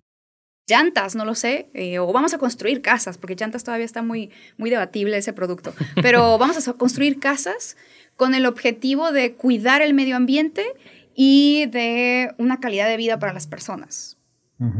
llantas, 0.65 1.15
no 1.15 1.25
lo 1.25 1.35
sé, 1.35 1.67
eh, 1.73 1.99
o 1.99 2.09
vamos 2.13 2.33
a 2.33 2.37
construir 2.37 2.81
casas, 2.81 3.17
porque 3.17 3.35
llantas 3.35 3.65
todavía 3.65 3.85
está 3.85 4.01
muy, 4.01 4.31
muy 4.55 4.69
debatible 4.69 5.17
ese 5.17 5.33
producto, 5.33 5.73
pero 6.01 6.37
vamos 6.37 6.65
a 6.65 6.71
construir 6.71 7.19
casas 7.19 7.75
con 8.15 8.33
el 8.33 8.45
objetivo 8.45 9.11
de 9.11 9.33
cuidar 9.33 9.81
el 9.81 9.93
medio 9.93 10.15
ambiente 10.15 10.65
y 11.15 11.65
de 11.67 12.33
una 12.37 12.59
calidad 12.59 12.87
de 12.87 12.97
vida 12.97 13.19
para 13.19 13.33
las 13.33 13.47
personas. 13.47 14.17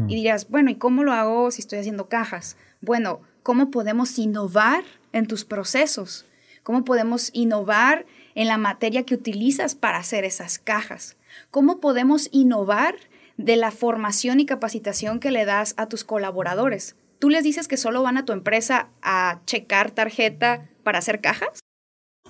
Y 0.08 0.14
dirías, 0.14 0.48
bueno, 0.48 0.70
¿y 0.70 0.76
cómo 0.76 1.04
lo 1.04 1.12
hago 1.12 1.50
si 1.50 1.60
estoy 1.60 1.78
haciendo 1.78 2.08
cajas? 2.08 2.56
Bueno, 2.80 3.20
¿cómo 3.42 3.70
podemos 3.70 4.18
innovar 4.18 4.82
en 5.12 5.26
tus 5.26 5.44
procesos? 5.44 6.24
¿Cómo 6.62 6.84
podemos 6.84 7.28
innovar 7.34 8.06
en 8.34 8.48
la 8.48 8.56
materia 8.56 9.04
que 9.04 9.14
utilizas 9.14 9.74
para 9.74 9.98
hacer 9.98 10.24
esas 10.24 10.58
cajas? 10.58 11.18
¿Cómo 11.50 11.80
podemos 11.80 12.30
innovar 12.32 12.94
de 13.36 13.56
la 13.56 13.70
formación 13.70 14.40
y 14.40 14.46
capacitación 14.46 15.20
que 15.20 15.30
le 15.30 15.44
das 15.44 15.74
a 15.76 15.86
tus 15.86 16.02
colaboradores? 16.02 16.96
¿Tú 17.18 17.28
les 17.28 17.44
dices 17.44 17.68
que 17.68 17.76
solo 17.76 18.02
van 18.02 18.16
a 18.16 18.24
tu 18.24 18.32
empresa 18.32 18.88
a 19.02 19.40
checar 19.44 19.90
tarjeta 19.90 20.66
para 20.82 20.98
hacer 20.98 21.20
cajas? 21.20 21.60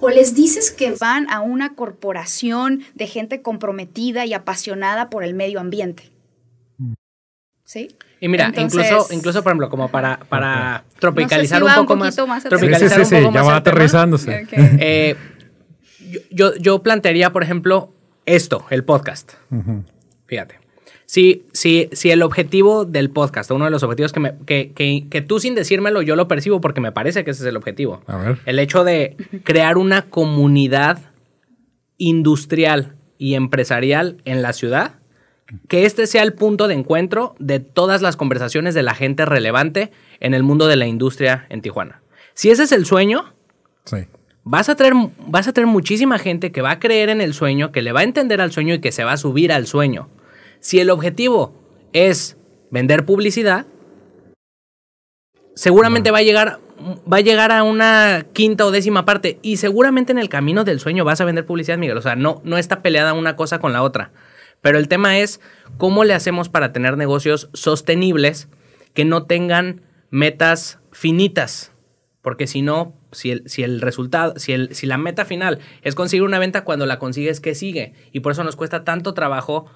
O 0.00 0.10
les 0.10 0.34
dices 0.34 0.70
que 0.70 0.92
van 0.92 1.30
a 1.30 1.40
una 1.40 1.74
corporación 1.74 2.82
de 2.94 3.06
gente 3.06 3.42
comprometida 3.42 4.26
y 4.26 4.34
apasionada 4.34 5.10
por 5.10 5.24
el 5.24 5.34
medio 5.34 5.60
ambiente. 5.60 6.10
¿Sí? 7.64 7.88
Y 8.20 8.28
mira, 8.28 8.52
incluso, 8.56 9.06
incluso, 9.10 9.42
por 9.42 9.52
ejemplo, 9.52 9.70
como 9.70 9.90
para, 9.90 10.18
para 10.28 10.84
tropicalizar 10.98 11.62
un 11.62 11.74
poco 11.74 11.96
más. 11.96 12.14
tropicalizar 12.14 13.04
sí, 13.04 13.16
sí, 13.16 13.16
sí, 13.16 13.30
ya 13.32 13.42
va 13.42 13.56
aterrizándose. 13.56 14.46
Eh, 14.52 15.16
yo, 16.30 16.54
yo, 16.56 16.82
plantearía, 16.82 17.32
por 17.32 17.42
ejemplo, 17.42 17.92
esto, 18.26 18.66
el 18.70 18.84
podcast. 18.84 19.32
Fíjate. 20.26 20.63
Si, 21.14 21.46
si, 21.52 21.88
si 21.92 22.10
el 22.10 22.22
objetivo 22.22 22.84
del 22.84 23.08
podcast, 23.08 23.48
uno 23.52 23.66
de 23.66 23.70
los 23.70 23.84
objetivos 23.84 24.12
que, 24.12 24.18
me, 24.18 24.34
que, 24.46 24.72
que, 24.72 25.06
que, 25.08 25.22
tú 25.22 25.38
sin 25.38 25.54
decírmelo, 25.54 26.02
yo 26.02 26.16
lo 26.16 26.26
percibo 26.26 26.60
porque 26.60 26.80
me 26.80 26.90
parece 26.90 27.22
que 27.22 27.30
ese 27.30 27.44
es 27.44 27.48
el 27.48 27.56
objetivo. 27.56 28.02
A 28.08 28.16
ver. 28.16 28.38
El 28.46 28.58
hecho 28.58 28.82
de 28.82 29.16
crear 29.44 29.78
una 29.78 30.10
comunidad 30.10 30.98
industrial 31.98 32.96
y 33.16 33.34
empresarial 33.34 34.16
en 34.24 34.42
la 34.42 34.52
ciudad, 34.52 34.96
que 35.68 35.84
este 35.84 36.08
sea 36.08 36.24
el 36.24 36.32
punto 36.32 36.66
de 36.66 36.74
encuentro 36.74 37.36
de 37.38 37.60
todas 37.60 38.02
las 38.02 38.16
conversaciones 38.16 38.74
de 38.74 38.82
la 38.82 38.96
gente 38.96 39.24
relevante 39.24 39.92
en 40.18 40.34
el 40.34 40.42
mundo 40.42 40.66
de 40.66 40.74
la 40.74 40.88
industria 40.88 41.46
en 41.48 41.62
Tijuana. 41.62 42.02
Si 42.32 42.50
ese 42.50 42.64
es 42.64 42.72
el 42.72 42.86
sueño, 42.86 43.32
vas, 44.42 44.68
a 44.68 44.74
traer, 44.74 44.94
vas 45.28 45.46
a 45.46 45.52
traer 45.52 45.68
muchísima 45.68 46.18
gente 46.18 46.50
que 46.50 46.60
va 46.60 46.72
a 46.72 46.80
creer 46.80 47.08
en 47.08 47.20
el 47.20 47.34
sueño, 47.34 47.70
que 47.70 47.82
le 47.82 47.92
va 47.92 48.00
a 48.00 48.02
entender 48.02 48.40
al 48.40 48.50
sueño 48.50 48.74
y 48.74 48.80
que 48.80 48.90
se 48.90 49.04
va 49.04 49.12
a 49.12 49.16
subir 49.16 49.52
al 49.52 49.68
sueño. 49.68 50.08
Si 50.64 50.80
el 50.80 50.88
objetivo 50.88 51.52
es 51.92 52.38
vender 52.70 53.04
publicidad, 53.04 53.66
seguramente 55.54 56.10
va 56.10 56.18
a 56.18 56.22
llegar 56.22 56.58
va 56.80 57.18
a 57.18 57.20
llegar 57.20 57.52
a 57.52 57.62
una 57.62 58.24
quinta 58.32 58.64
o 58.64 58.70
décima 58.70 59.04
parte 59.04 59.38
y 59.42 59.58
seguramente 59.58 60.10
en 60.10 60.18
el 60.18 60.30
camino 60.30 60.64
del 60.64 60.80
sueño 60.80 61.04
vas 61.04 61.20
a 61.20 61.26
vender 61.26 61.44
publicidad, 61.44 61.76
Miguel. 61.76 61.98
O 61.98 62.02
sea, 62.02 62.16
no, 62.16 62.40
no 62.44 62.56
está 62.56 62.80
peleada 62.80 63.12
una 63.12 63.36
cosa 63.36 63.58
con 63.58 63.74
la 63.74 63.82
otra. 63.82 64.10
Pero 64.62 64.78
el 64.78 64.88
tema 64.88 65.18
es 65.18 65.38
cómo 65.76 66.02
le 66.02 66.14
hacemos 66.14 66.48
para 66.48 66.72
tener 66.72 66.96
negocios 66.96 67.50
sostenibles 67.52 68.48
que 68.94 69.04
no 69.04 69.24
tengan 69.24 69.82
metas 70.08 70.78
finitas. 70.92 71.72
Porque 72.22 72.46
si 72.46 72.62
no, 72.62 72.94
si 73.12 73.32
el, 73.32 73.50
si 73.50 73.64
el 73.64 73.82
resultado, 73.82 74.38
si, 74.38 74.52
el, 74.52 74.74
si 74.74 74.86
la 74.86 74.96
meta 74.96 75.26
final 75.26 75.58
es 75.82 75.94
conseguir 75.94 76.22
una 76.22 76.38
venta, 76.38 76.64
cuando 76.64 76.86
la 76.86 76.98
consigues, 76.98 77.40
¿qué 77.40 77.54
sigue? 77.54 77.92
Y 78.12 78.20
por 78.20 78.32
eso 78.32 78.44
nos 78.44 78.56
cuesta 78.56 78.82
tanto 78.82 79.12
trabajo 79.12 79.66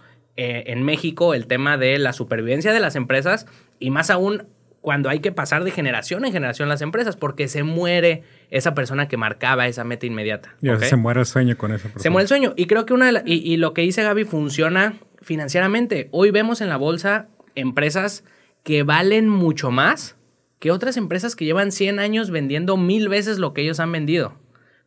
eh, 0.40 0.70
en 0.70 0.84
México 0.84 1.34
el 1.34 1.48
tema 1.48 1.76
de 1.76 1.98
la 1.98 2.12
supervivencia 2.12 2.72
de 2.72 2.78
las 2.78 2.94
empresas 2.94 3.46
y 3.80 3.90
más 3.90 4.08
aún 4.08 4.46
cuando 4.80 5.08
hay 5.08 5.18
que 5.18 5.32
pasar 5.32 5.64
de 5.64 5.72
generación 5.72 6.24
en 6.24 6.30
generación 6.30 6.68
las 6.68 6.80
empresas 6.80 7.16
porque 7.16 7.48
se 7.48 7.64
muere 7.64 8.22
esa 8.48 8.72
persona 8.72 9.08
que 9.08 9.16
marcaba 9.16 9.66
esa 9.66 9.82
meta 9.82 10.06
inmediata. 10.06 10.54
Se 10.78 10.94
muere 10.94 11.18
el 11.18 11.26
sueño 11.26 11.58
con 11.58 11.72
eso. 11.72 11.88
Se 11.96 12.08
muere 12.08 12.22
el 12.22 12.28
sueño. 12.28 12.54
Y 12.54 12.66
creo 12.66 12.86
que 12.86 12.94
una 12.94 13.10
de 13.10 13.22
y, 13.26 13.56
lo 13.56 13.74
que 13.74 13.82
dice 13.82 14.04
Gaby 14.04 14.26
funciona 14.26 14.94
financieramente. 15.22 16.08
Hoy 16.12 16.30
vemos 16.30 16.60
en 16.60 16.68
la 16.68 16.76
bolsa 16.76 17.26
empresas 17.56 18.22
que 18.62 18.84
valen 18.84 19.28
mucho 19.28 19.72
más 19.72 20.14
que 20.60 20.70
otras 20.70 20.96
empresas 20.96 21.34
que 21.34 21.46
llevan 21.46 21.72
100 21.72 21.98
años 21.98 22.30
vendiendo 22.30 22.76
mil 22.76 23.08
veces 23.08 23.40
lo 23.40 23.54
que 23.54 23.62
ellos 23.62 23.80
han 23.80 23.90
vendido. 23.90 24.38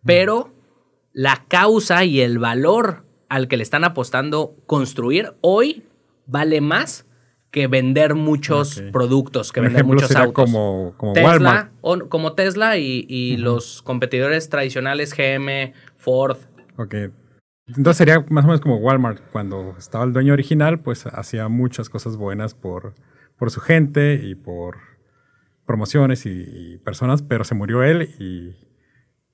Pero 0.05 0.53
la 1.11 1.43
causa 1.49 2.05
y 2.05 2.21
el 2.21 2.39
valor 2.39 3.03
al 3.31 3.47
que 3.47 3.55
le 3.55 3.63
están 3.63 3.85
apostando 3.85 4.57
construir 4.65 5.35
hoy 5.39 5.85
vale 6.25 6.59
más 6.59 7.05
que 7.49 7.67
vender 7.67 8.13
muchos 8.13 8.83
productos, 8.91 9.53
que 9.53 9.61
vender 9.61 9.85
muchos 9.85 10.13
autos. 10.17 10.33
Como, 10.33 10.93
como 10.97 11.13
Tesla, 11.13 11.29
Walmart. 11.29 11.71
O, 11.79 12.09
como 12.09 12.33
Tesla 12.33 12.77
y, 12.77 13.37
los 13.37 13.81
competidores 13.83 14.49
tradicionales 14.49 15.15
GM, 15.15 15.71
Ford. 15.95 16.39
Ok. 16.75 16.93
Entonces 17.67 17.97
sería 17.97 18.25
más 18.29 18.43
o 18.43 18.47
menos 18.49 18.59
como 18.59 18.75
Walmart. 18.75 19.21
Cuando 19.31 19.75
estaba 19.77 20.03
el 20.03 20.11
dueño 20.11 20.33
original, 20.33 20.81
pues 20.81 21.05
hacía 21.05 21.47
muchas 21.47 21.89
cosas 21.89 22.17
buenas 22.17 22.53
por, 22.53 22.95
por 23.37 23.49
su 23.49 23.61
gente 23.61 24.19
y 24.21 24.35
por 24.35 24.75
promociones 25.65 26.25
y 26.25 26.79
personas, 26.79 27.21
pero 27.21 27.45
se 27.45 27.55
murió 27.55 27.81
él 27.81 28.13
y 28.19 28.70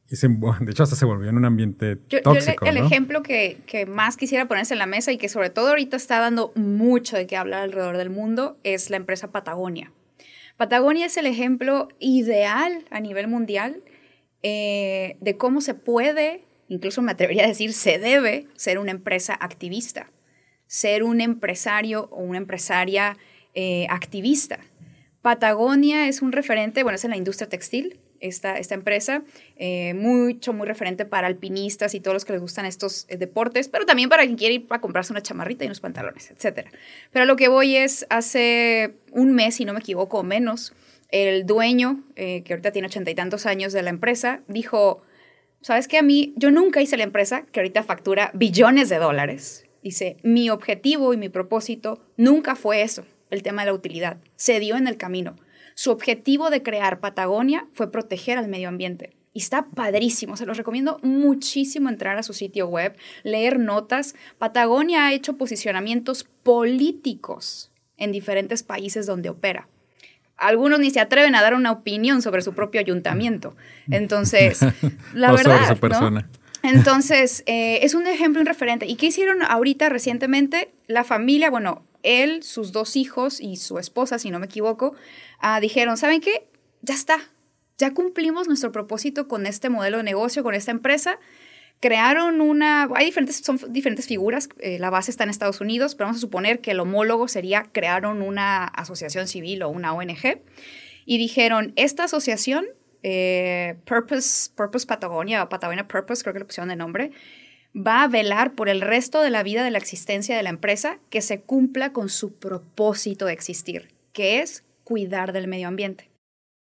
y 0.09 0.15
de 0.15 0.71
hecho, 0.71 0.83
hasta 0.83 0.95
se 0.95 1.05
volvió 1.05 1.29
en 1.29 1.37
un 1.37 1.43
ambiente 1.43 1.97
tóxico. 1.97 2.65
el 2.65 2.77
ejemplo 2.77 3.21
que, 3.23 3.57
que, 3.65 3.85
más 3.85 4.15
quisiera 4.15 4.47
ponerse 4.47 4.73
en 4.73 4.79
la 4.79 4.85
mesa 4.85 5.11
y 5.11 5.17
que 5.17 5.27
sobre 5.27 5.49
todo 5.49 5.69
ahorita 5.69 5.97
está 5.97 6.19
dando 6.19 6.53
mucho 6.55 7.17
de 7.17 7.27
qué 7.27 7.35
hablar 7.35 7.63
alrededor 7.63 7.97
del 7.97 8.09
mundo 8.09 8.57
es 8.63 8.89
la 8.89 8.95
empresa 8.95 9.31
Patagonia. 9.31 9.91
Patagonia 10.55 11.05
es 11.05 11.17
el 11.17 11.25
ejemplo 11.25 11.89
ideal 11.99 12.85
a 12.89 13.01
nivel 13.01 13.27
mundial 13.27 13.83
eh, 14.43 15.17
de 15.19 15.35
cómo 15.35 15.59
se 15.59 15.73
puede, 15.73 16.45
incluso 16.69 17.01
me 17.01 17.11
atrevería 17.11 17.43
a 17.43 17.47
decir, 17.47 17.73
se 17.73 17.99
debe 17.99 18.47
ser 18.55 18.79
una 18.79 18.91
empresa 18.91 19.37
activista, 19.39 20.09
ser 20.67 21.03
un 21.03 21.19
empresario 21.19 22.07
o 22.11 22.23
una 22.23 22.37
empresaria 22.37 23.17
eh, 23.55 23.87
activista. 23.89 24.59
Patagonia 25.21 26.07
es 26.07 26.21
un 26.21 26.31
referente, 26.31 26.83
bueno, 26.83 26.95
es 26.95 27.03
en 27.03 27.11
la 27.11 27.17
industria 27.17 27.49
textil, 27.49 27.99
esta, 28.19 28.57
esta 28.57 28.75
empresa, 28.75 29.24
eh, 29.55 29.93
mucho, 29.93 30.53
muy 30.53 30.67
referente 30.67 31.05
para 31.05 31.27
alpinistas 31.27 31.93
y 31.93 32.00
todos 32.00 32.15
los 32.15 32.25
que 32.25 32.33
les 32.33 32.41
gustan 32.41 32.65
estos 32.65 33.05
eh, 33.09 33.17
deportes, 33.17 33.69
pero 33.69 33.86
también 33.86 34.09
para 34.09 34.24
quien 34.24 34.38
quiere 34.38 34.55
ir 34.55 34.65
a 34.69 34.81
comprarse 34.81 35.13
una 35.13 35.21
chamarrita 35.21 35.63
y 35.63 35.67
unos 35.67 35.79
pantalones, 35.79 36.31
etc. 36.31 36.67
Pero 37.12 37.25
lo 37.25 37.36
que 37.36 37.47
voy 37.47 37.75
es, 37.75 38.05
hace 38.09 38.95
un 39.12 39.33
mes, 39.33 39.55
si 39.55 39.65
no 39.65 39.74
me 39.74 39.79
equivoco, 39.79 40.19
o 40.19 40.24
menos, 40.24 40.74
el 41.09 41.45
dueño, 41.45 42.03
eh, 42.15 42.43
que 42.43 42.53
ahorita 42.53 42.71
tiene 42.71 42.88
ochenta 42.88 43.12
y 43.12 43.15
tantos 43.15 43.45
años 43.45 43.74
de 43.74 43.81
la 43.81 43.89
empresa, 43.89 44.41
dijo, 44.47 45.01
¿sabes 45.62 45.88
qué? 45.88 45.97
A 45.97 46.03
mí, 46.03 46.33
yo 46.36 46.51
nunca 46.51 46.81
hice 46.81 46.97
la 46.97 47.03
empresa 47.03 47.45
que 47.51 47.59
ahorita 47.59 47.83
factura 47.83 48.31
billones 48.33 48.89
de 48.89 48.97
dólares. 48.97 49.65
Dice, 49.83 50.17
mi 50.24 50.50
objetivo 50.50 51.13
y 51.13 51.17
mi 51.17 51.29
propósito 51.29 52.01
nunca 52.17 52.55
fue 52.55 52.81
eso, 52.81 53.05
el 53.29 53.43
tema 53.43 53.62
de 53.62 53.67
la 53.67 53.74
utilidad. 53.74 54.17
Se 54.36 54.59
dio 54.59 54.75
en 54.75 54.88
el 54.88 54.97
camino 54.97 55.38
su 55.77 55.91
objetivo 55.91 56.50
de 56.50 56.63
crear 56.63 57.00
Patagonia 57.00 57.67
fue 57.72 57.91
proteger 57.91 58.39
al 58.39 58.48
medio 58.48 58.67
ambiente. 58.67 59.15
Y 59.31 59.39
está 59.41 59.67
padrísimo, 59.67 60.36
se 60.36 60.48
los 60.48 60.57
recomiendo 60.57 61.00
muchísimo 61.03 61.88
entrar 61.88 62.17
a 62.17 62.24
su 62.24 62.34
sitio 62.34 62.67
web, 62.67 62.98
leer 63.22 63.60
notas. 63.60 64.15
Patagonia 64.39 65.05
ha 65.05 65.13
hecho 65.13 65.38
posicionamientos 65.38 66.24
políticos 66.41 67.69
en 67.96 68.12
diferentes 68.12 68.63
países 68.63 69.05
donde 69.05 69.29
opera. 69.29 69.67
Algunos 70.36 70.79
ni 70.79 70.89
se 70.89 71.00
atreven 71.00 71.36
a 71.36 71.43
dar 71.43 71.53
una 71.53 71.72
opinión 71.72 72.24
sobre 72.24 72.41
su 72.41 72.53
propio 72.53 72.81
ayuntamiento. 72.81 73.55
Entonces, 73.91 74.62
la 75.13 75.31
verdad. 75.31 75.77
persona. 75.77 76.27
Entonces, 76.63 77.43
eh, 77.46 77.81
es 77.84 77.93
un 77.93 78.07
ejemplo, 78.07 78.41
un 78.41 78.48
referente. 78.48 78.88
¿Y 78.88 78.96
qué 78.96 79.05
hicieron 79.05 79.43
ahorita 79.43 79.89
recientemente? 79.89 80.72
La 80.88 81.03
familia, 81.03 81.51
bueno, 81.51 81.84
él, 82.01 82.41
sus 82.43 82.72
dos 82.72 82.96
hijos 82.96 83.39
y 83.39 83.57
su 83.57 83.79
esposa, 83.79 84.17
si 84.17 84.31
no 84.31 84.39
me 84.39 84.46
equivoco, 84.46 84.96
ah, 85.39 85.60
dijeron, 85.60 85.98
¿saben 85.98 86.22
qué? 86.22 86.48
Ya 86.82 86.94
está, 86.94 87.20
ya 87.77 87.94
cumplimos 87.94 88.48
nuestro 88.48 88.72
propósito 88.72 89.27
con 89.27 89.46
este 89.46 89.70
modelo 89.70 89.98
de 89.98 90.03
negocio, 90.03 90.44
con 90.44 90.56
esta 90.56 90.72
empresa. 90.72 91.20
Crearon 91.79 92.41
una, 92.41 92.89
hay 92.96 93.06
diferentes, 93.06 93.38
son 93.38 93.60
diferentes 93.70 94.08
figuras, 94.08 94.50
eh, 94.60 94.79
la 94.79 94.90
base 94.90 95.11
está 95.11 95.24
en 95.24 95.29
Estados 95.29 95.61
Unidos, 95.61 95.94
pero 95.94 96.07
vamos 96.07 96.18
a 96.18 96.22
suponer 96.22 96.59
que 96.59 96.72
el 96.72 96.79
homólogo 96.79 97.27
sería, 97.27 97.70
crearon 97.72 98.24
una 98.24 98.66
asociación 98.66 99.27
civil 99.27 99.61
o 99.61 99.70
una 99.70 99.94
ONG 99.94 100.42
y 101.05 101.18
dijeron, 101.20 101.74
esta 101.75 102.05
asociación, 102.05 102.66
eh, 103.03 103.75
Purpose, 103.85 104.50
Purpose 104.55 104.88
Patagonia 104.88 105.48
Patagonia 105.50 105.88
Purpose, 105.88 106.24
creo 106.24 106.33
que 106.33 106.40
le 106.40 106.46
pusieron 106.46 106.70
de 106.70 106.75
nombre, 106.75 107.11
va 107.75 108.03
a 108.03 108.07
velar 108.07 108.55
por 108.55 108.70
el 108.70 108.81
resto 108.81 109.22
de 109.22 109.29
la 109.29 109.44
vida 109.44 109.64
de 109.64 109.70
la 109.70 109.77
existencia 109.77 110.35
de 110.35 110.42
la 110.42 110.50
empresa 110.50 111.00
que 111.11 111.22
se 111.22 111.42
cumpla 111.42 111.94
con 111.94 112.09
su 112.09 112.33
propósito 112.33 113.27
de 113.27 113.33
existir, 113.33 113.94
que 114.14 114.40
es 114.40 114.64
cuidar 114.87 115.33
del 115.33 115.50
medio 115.50 115.67
ambiente. 115.67 116.09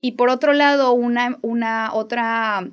Y 0.01 0.13
por 0.13 0.31
otro 0.31 0.55
lado, 0.55 0.93
una, 0.93 1.39
una 1.43 1.93
otra 1.93 2.67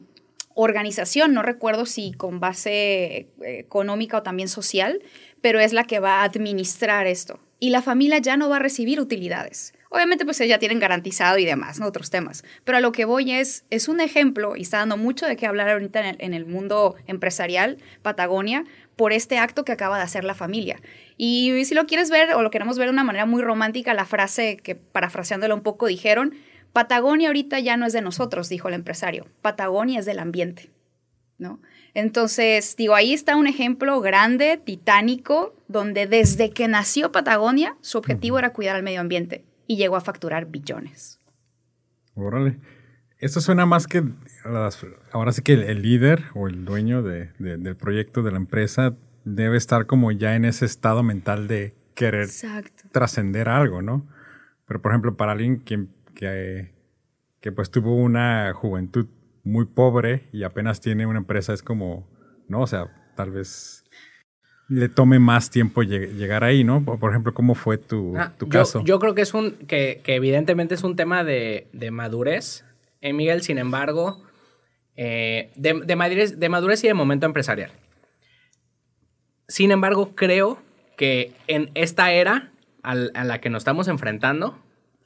organización, 0.56 1.34
no 1.34 1.42
recuerdo 1.42 1.86
si 1.86 2.14
con 2.14 2.40
base 2.40 2.72
eh, 2.72 3.30
económica 3.42 4.20
o 4.20 4.24
también 4.24 4.48
social, 4.48 5.02
pero 5.42 5.60
es 5.60 5.74
la 5.74 5.84
que 5.84 6.00
va 6.00 6.22
a 6.22 6.24
administrar 6.24 7.08
esto. 7.08 7.42
Y 7.60 7.72
la 7.72 7.82
familia 7.82 8.20
ya 8.20 8.38
no 8.38 8.48
va 8.48 8.56
a 8.56 8.60
recibir 8.60 9.02
utilidades. 9.02 9.74
Obviamente, 9.90 10.24
pues 10.24 10.38
ya 10.38 10.60
tienen 10.60 10.80
garantizado 10.80 11.38
y 11.38 11.46
demás. 11.46 11.82
Otros 11.82 12.10
temas. 12.10 12.46
Pero 12.64 12.78
a 12.78 12.82
lo 12.82 12.94
que 12.94 13.04
voy 13.04 13.34
es, 13.34 13.66
es 13.70 13.90
un 13.90 14.00
ejemplo, 14.00 14.56
y 14.56 14.62
está 14.62 14.78
dando 14.78 14.96
mucho 14.96 15.26
de 15.26 15.36
qué 15.36 15.46
hablar 15.46 15.70
ahorita 15.70 16.00
en 16.00 16.06
el, 16.06 16.16
en 16.20 16.34
el 16.34 16.46
mundo 16.46 16.96
empresarial, 17.06 17.78
Patagonia, 18.02 18.64
por 18.96 19.14
este 19.14 19.38
acto 19.38 19.66
que 19.66 19.72
acaba 19.72 19.98
de 19.98 20.04
hacer 20.04 20.24
la 20.24 20.36
familia. 20.36 20.80
Y 21.18 21.66
si 21.66 21.76
lo 21.76 21.86
quieres 21.86 22.10
ver 22.10 22.34
o 22.34 22.42
lo 22.42 22.52
queremos 22.52 22.78
ver 22.78 22.88
de 22.88 22.94
una 22.94 23.04
manera 23.04 23.26
muy 23.26 23.42
romántica, 23.42 23.94
la 23.94 24.06
frase 24.06 24.58
que 24.58 24.76
parafraseándola 24.76 25.56
un 25.56 25.62
poco 25.62 25.88
dijeron, 25.88 26.34
Patagonia 26.74 27.30
ahorita 27.30 27.60
ya 27.60 27.78
no 27.78 27.86
es 27.86 27.94
de 27.94 28.02
nosotros, 28.02 28.50
dijo 28.50 28.68
el 28.68 28.74
empresario, 28.74 29.28
Patagonia 29.42 30.00
es 30.00 30.06
del 30.06 30.20
ambiente, 30.20 30.72
¿no? 31.38 31.62
Entonces, 31.94 32.76
digo, 32.76 32.96
ahí 32.96 33.14
está 33.14 33.36
un 33.36 33.46
ejemplo 33.46 34.02
grande, 34.02 34.58
titánico, 34.58 35.56
donde 35.68 36.08
desde 36.08 36.50
que 36.50 36.68
nació 36.68 37.12
Patagonia, 37.12 37.78
su 37.82 38.00
objetivo 38.00 38.40
era 38.40 38.54
cuidar 38.54 38.76
al 38.76 38.82
medio 38.82 39.00
ambiente 39.00 39.46
y 39.68 39.78
llegó 39.78 39.96
a 39.96 40.02
facturar 40.02 40.48
billones. 40.48 41.20
Órale. 42.16 42.58
Esto 43.20 43.42
suena 43.42 43.68
más 43.68 43.86
que, 43.86 44.04
ahora 45.12 45.32
sí 45.32 45.42
que 45.42 45.54
el, 45.54 45.82
líder 45.82 46.24
o 46.34 46.48
el 46.48 46.66
dueño 46.66 47.02
del 47.02 47.76
proyecto 47.76 48.24
de 48.24 48.32
la 48.32 48.38
empresa 48.38 48.96
debe 49.26 49.58
estar 49.58 49.86
como 49.86 50.12
ya 50.12 50.36
en 50.36 50.46
ese 50.46 50.66
estado 50.66 51.04
mental 51.04 51.48
de 51.48 51.76
querer 51.96 52.30
trascender 52.92 53.50
algo, 53.50 53.82
¿no? 53.82 54.08
Pero 54.68 54.82
por 54.82 54.92
ejemplo, 54.92 55.16
para 55.16 55.34
alguien 55.34 55.60
que, 55.60 55.86
que, 56.16 56.72
que, 57.42 57.52
pues 57.52 57.70
tuvo 57.70 57.96
una 57.96 58.54
juventud 58.54 59.08
muy 59.44 59.66
pobre 59.66 60.28
y 60.32 60.44
apenas 60.44 60.82
tiene 60.82 61.06
una 61.06 61.20
empresa, 61.20 61.54
es 61.54 61.62
como, 61.62 62.08
¿no? 62.48 62.62
O 62.62 62.68
sea, 62.68 62.88
tal 63.16 63.32
vez 63.32 63.84
le 64.70 64.90
tome 64.90 65.20
más 65.20 65.50
tiempo 65.50 65.84
llegar 65.84 66.44
ahí, 66.44 66.64
¿no? 66.64 66.84
Por 66.84 67.12
ejemplo, 67.12 67.34
¿cómo 67.34 67.56
fue 67.56 67.78
tu, 67.78 68.18
ah, 68.18 68.34
caso? 68.50 68.84
Yo 68.84 69.00
creo 69.00 69.14
que 69.14 69.22
es 69.22 69.34
un, 69.34 69.52
que, 69.52 70.02
evidentemente 70.06 70.76
es 70.76 70.84
un 70.84 70.96
tema 70.96 71.24
de, 71.24 71.68
madurez, 71.92 72.66
eh, 73.02 73.14
Miguel, 73.14 73.42
sin 73.42 73.58
embargo, 73.58 74.24
eh, 74.96 75.52
de, 75.56 75.96
madurez, 75.96 76.40
de 76.40 76.50
madurez 76.50 76.84
y 76.84 76.88
de 76.88 76.94
momento 76.94 77.26
empresarial. 77.26 77.72
Sin 79.48 79.72
embargo, 79.72 80.16
creo 80.16 80.62
que 80.98 81.34
en 81.48 81.72
esta 81.74 82.12
era 82.12 82.52
a 82.82 82.96
la 82.96 83.40
que 83.40 83.50
nos 83.50 83.62
estamos 83.62 83.88
enfrentando, 83.88 84.60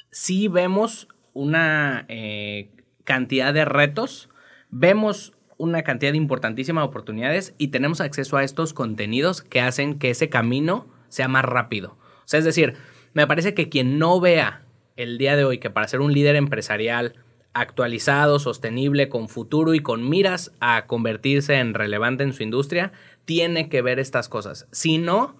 sí 0.10 0.48
vemos 0.48 1.08
una 1.34 2.06
eh, 2.08 2.72
cantidad 3.04 3.54
de 3.54 3.66
retos, 3.66 4.30
vemos 4.72 5.34
una 5.58 5.84
cantidad 5.84 6.14
importantísima 6.14 6.82
de 6.82 6.88
oportunidades 6.88 7.54
y 7.58 7.68
tenemos 7.68 8.02
acceso 8.02 8.38
a 8.38 8.44
estos 8.44 8.74
contenidos 8.74 9.42
que 9.42 9.62
hacen 9.62 10.00
que 10.00 10.10
ese 10.10 10.30
camino 10.30 10.88
sea 11.10 11.28
más 11.28 11.46
rápido. 11.46 11.98
O 12.00 12.28
sea, 12.28 12.40
es 12.40 12.46
decir, 12.46 12.76
me 13.14 13.28
parece 13.28 13.54
que 13.54 13.70
quien 13.70 14.00
no 14.00 14.20
vea 14.20 14.64
el 14.96 15.18
día 15.18 15.36
de 15.36 15.46
hoy 15.46 15.60
que 15.60 15.70
para 15.70 15.88
ser 15.88 16.02
un 16.02 16.14
líder 16.14 16.36
empresarial 16.36 17.16
actualizado, 17.60 18.40
sostenible, 18.40 19.10
con 19.10 19.30
futuro 19.30 19.74
y 19.74 19.82
con 19.82 20.08
miras 20.08 20.52
a 20.60 20.86
convertirse 20.88 21.56
en 21.56 21.74
relevante 21.74 22.24
en 22.24 22.34
su 22.34 22.44
industria, 22.44 22.92
tiene 23.26 23.70
que 23.70 23.82
ver 23.82 24.00
estas 24.00 24.30
cosas. 24.30 24.68
Si 24.72 24.98
no, 24.98 25.36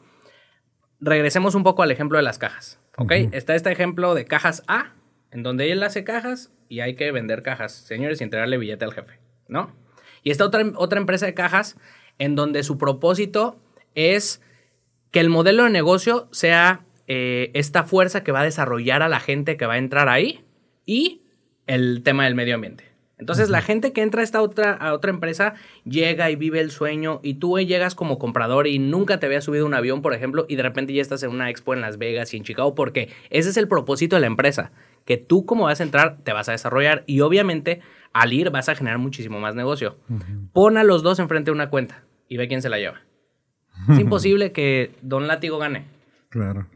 regresemos 1.00 1.56
un 1.56 1.64
poco 1.64 1.84
al 1.84 1.92
ejemplo 1.92 2.18
de 2.18 2.24
las 2.24 2.38
cajas. 2.38 2.80
¿Ok? 2.98 3.12
Está 3.32 3.56
este 3.56 3.72
ejemplo 3.72 4.16
de 4.16 4.26
cajas 4.26 4.64
A, 4.68 4.94
en 5.32 5.44
donde 5.44 5.72
él 5.72 5.84
hace 5.84 6.04
cajas 6.04 6.52
y 6.68 6.80
hay 6.80 6.96
que 6.96 7.12
vender 7.12 7.44
cajas, 7.44 7.74
señores, 7.74 8.20
y 8.20 8.24
entregarle 8.24 8.58
billete 8.58 8.86
al 8.86 8.94
jefe, 8.94 9.20
¿no? 9.48 9.76
Y 10.24 10.32
está 10.32 10.46
otra, 10.46 10.66
otra 10.76 11.00
empresa 11.00 11.26
de 11.28 11.34
cajas 11.34 11.78
en 12.18 12.36
donde 12.36 12.64
su 12.64 12.78
propósito 12.78 13.60
es 13.94 14.42
que 15.12 15.20
el 15.20 15.30
modelo 15.30 15.64
de 15.64 15.70
negocio 15.70 16.28
sea 16.32 16.86
eh, 17.08 17.52
esta 17.54 17.84
fuerza 17.84 18.24
que 18.24 18.32
va 18.32 18.42
a 18.42 18.46
desarrollar 18.46 19.02
a 19.02 19.10
la 19.10 19.20
gente 19.20 19.58
que 19.58 19.66
va 19.66 19.74
a 19.74 19.78
entrar 19.78 20.10
ahí 20.10 20.44
y 20.86 21.22
el 21.68 22.02
tema 22.04 22.26
del 22.26 22.36
medio 22.36 22.56
ambiente. 22.56 22.86
Entonces, 23.20 23.50
la 23.50 23.62
gente 23.62 23.94
que 23.94 24.04
entra 24.04 24.22
a 24.22 24.24
esta 24.24 24.42
otra, 24.42 24.74
a 24.74 24.94
otra 24.94 25.10
empresa 25.10 25.56
llega 25.86 26.30
y 26.30 26.36
vive 26.36 26.60
el 26.60 26.70
sueño 26.70 27.20
y 27.24 27.36
tú 27.36 27.58
llegas 27.58 27.96
como 27.96 28.20
comprador 28.20 28.68
y 28.68 28.78
nunca 28.78 29.20
te 29.20 29.26
habías 29.26 29.44
subido 29.44 29.66
un 29.66 29.74
avión, 29.74 30.04
por 30.04 30.14
ejemplo, 30.14 30.46
y 30.48 30.56
de 30.56 30.64
repente 30.64 30.94
ya 30.94 31.02
estás 31.02 31.24
en 31.24 31.32
una 31.32 31.50
expo 31.50 31.74
en 31.74 31.82
Las 31.82 31.98
Vegas 31.98 32.34
y 32.34 32.38
en 32.38 32.44
Chicago, 32.44 32.76
porque 32.76 33.10
ese 33.32 33.50
es 33.50 33.58
el 33.58 33.68
propósito 33.68 34.16
de 34.16 34.20
la 34.20 34.28
empresa, 34.28 34.72
que 35.04 35.18
tú 35.18 35.46
como 35.46 35.64
vas 35.64 35.80
a 35.80 35.84
entrar 35.84 36.18
te 36.24 36.32
vas 36.32 36.48
a 36.48 36.52
desarrollar 36.52 37.04
y 37.08 37.22
obviamente 37.22 37.82
al 38.14 38.34
ir 38.34 38.52
vas 38.52 38.70
a 38.70 38.76
generar 38.76 39.00
muchísimo 39.00 39.40
más 39.40 39.56
negocio. 39.56 39.98
Pon 40.54 40.78
a 40.78 40.84
los 40.84 41.02
dos 41.02 41.18
enfrente 41.18 41.50
de 41.50 41.56
una 41.56 41.72
cuenta 41.72 42.04
y 42.28 42.38
ve 42.38 42.48
quién 42.48 42.62
se 42.62 42.70
la 42.70 42.78
lleva. 42.78 43.02
Es 43.90 44.00
imposible 44.00 44.52
que 44.52 44.92
Don 45.02 45.28
Látigo 45.28 45.58
gane. 45.58 45.86
Claro. 46.30 46.68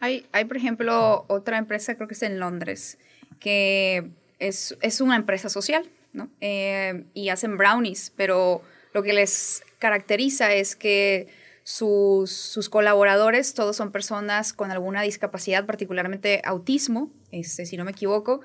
Hay, 0.00 0.26
hay, 0.32 0.44
por 0.46 0.56
ejemplo, 0.56 1.24
otra 1.28 1.58
empresa, 1.58 1.94
creo 1.94 2.08
que 2.08 2.14
es 2.14 2.22
en 2.22 2.40
Londres, 2.40 2.98
que 3.42 4.10
es, 4.38 4.76
es 4.80 5.00
una 5.00 5.16
empresa 5.16 5.48
social, 5.48 5.90
¿no? 6.12 6.30
Eh, 6.40 7.04
y 7.12 7.28
hacen 7.28 7.56
brownies, 7.56 8.12
pero 8.16 8.62
lo 8.94 9.02
que 9.02 9.12
les 9.12 9.64
caracteriza 9.78 10.54
es 10.54 10.76
que 10.76 11.26
sus, 11.64 12.30
sus, 12.30 12.68
colaboradores 12.68 13.54
todos 13.54 13.76
son 13.76 13.90
personas 13.90 14.52
con 14.52 14.70
alguna 14.70 15.02
discapacidad, 15.02 15.66
particularmente 15.66 16.40
autismo, 16.44 17.10
este, 17.32 17.66
si 17.66 17.76
no 17.76 17.84
me 17.84 17.90
equivoco, 17.90 18.40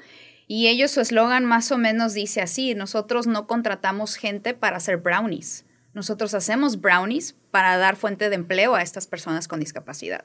y 0.48 0.68
ellos 0.68 0.92
su 0.92 1.02
eslogan 1.02 1.46
más 1.46 1.72
o 1.72 1.78
menos 1.78 2.14
dice 2.14 2.42
así, 2.42 2.74
nosotros 2.74 3.28
no 3.28 3.46
contratamos 3.46 4.16
gente 4.16 4.54
para 4.54 4.78
hacer 4.78 4.98
brownies, 4.98 5.66
nosotros 5.94 6.34
hacemos 6.34 6.82
brownies 6.82 7.36
para 7.52 7.78
dar 7.78 7.98
fuente 7.98 8.30
de 8.30 8.36
empleo 8.36 8.76
a 8.76 8.82
estas 8.82 9.08
personas 9.08 9.48
con 9.48 9.60
discapacidad. 9.60 10.24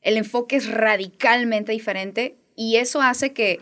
El 0.00 0.16
enfoque 0.16 0.56
es 0.56 0.68
radicalmente 0.68 1.70
diferente 1.70 2.36
y 2.56 2.76
eso 2.76 3.00
hace 3.00 3.32
que 3.32 3.60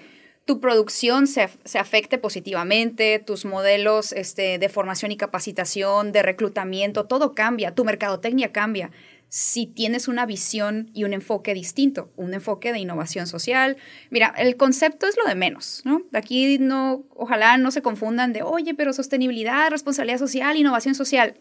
tu 0.51 0.59
producción 0.59 1.29
se, 1.29 1.49
afecte 1.79 2.19
positivamente, 2.19 3.21
tus 3.25 3.45
modelos 3.45 4.11
este, 4.11 4.59
de 4.59 4.69
formación 4.69 5.13
y 5.13 5.17
capacitación, 5.17 6.11
de 6.11 6.23
reclutamiento, 6.23 7.05
todo 7.05 7.37
cambia, 7.37 7.73
tu 7.73 7.85
mercadotecnia 7.85 8.51
cambia 8.51 8.91
si 9.29 9.67
tienes 9.67 10.09
una 10.09 10.27
visión 10.27 10.91
y 10.93 11.05
un 11.05 11.13
enfoque 11.13 11.55
distinto, 11.55 12.11
un 12.17 12.35
enfoque 12.35 12.73
de 12.73 12.81
innovación 12.81 13.29
social. 13.29 13.77
Mira, 14.11 14.35
el 14.37 14.57
concepto 14.57 15.07
es 15.07 15.17
lo 15.17 15.29
de 15.29 15.37
menos, 15.37 15.83
¿no? 15.85 16.03
Aquí 16.13 16.59
no, 16.59 17.05
ojalá 17.15 17.57
no 17.57 17.71
se 17.71 17.81
confundan 17.81 18.33
de, 18.33 18.43
oye, 18.43 18.75
pero 18.75 18.93
sostenibilidad, 18.93 19.71
responsabilidad 19.71 20.19
social, 20.19 20.57
innovación 20.57 20.97
social. 20.97 21.37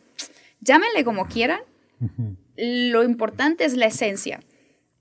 Llámenle 0.62 1.04
como 1.04 1.26
quieran. 1.26 1.62
Lo 2.56 3.04
importante 3.04 3.66
es 3.66 3.76
la 3.76 3.88
esencia. 3.88 4.40